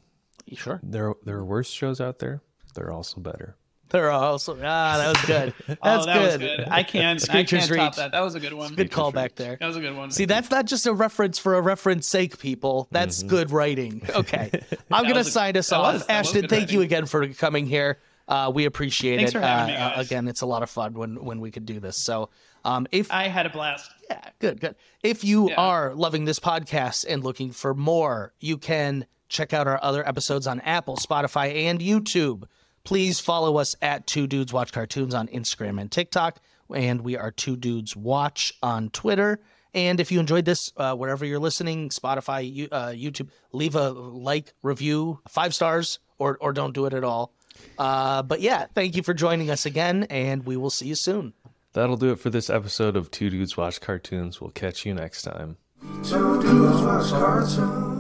[0.47, 0.81] You sure?
[0.83, 2.43] There, there are worse shows out there.
[2.75, 3.57] They're also better.
[3.91, 5.55] They're also ah, that was good.
[5.69, 6.25] That's oh, that good.
[6.25, 6.69] was good.
[6.69, 7.31] I can't.
[7.31, 8.13] I can't top that.
[8.13, 8.75] That was a good one.
[8.75, 9.57] Good call back there.
[9.61, 10.11] That was a good one.
[10.11, 12.89] See, that's not just a reference for a reference sake, people.
[12.91, 14.03] That's good writing.
[14.09, 14.51] Okay.
[14.91, 15.95] I'm going to a- sign us off.
[15.95, 18.01] was- Ashton, good thank you again for coming here.
[18.27, 19.35] Uh, we appreciate Thanks it.
[19.35, 21.97] for having uh, again, it's a lot of fun when, when we could do this.
[22.03, 22.31] So,
[22.65, 23.91] um, if I had a blast.
[24.09, 24.75] yeah, good, good.
[25.03, 25.57] If you Yeah.
[25.57, 30.47] are loving this podcast and looking for more, you can check out our other episodes
[30.47, 32.45] on Apple, Spotify, and YouTube.
[32.85, 36.39] Please follow us at Two Dudes Watch Cartoons on Instagram and TikTok,
[36.75, 39.41] and we are Two Dudes Watch on Twitter.
[39.75, 43.91] And if you enjoyed this, uh, wherever you're listening, Spotify, you, uh, YouTube, leave a
[43.91, 47.35] like, review, five stars, or or don't do it at all.
[47.79, 51.33] Uh, but yeah, thank you for joining us again, and we will see you soon.
[51.73, 54.41] That'll do it for this episode of Two Dudes Watch Cartoons.
[54.41, 55.57] We'll catch you next time.
[56.05, 57.94] Two dudes watch cartoons.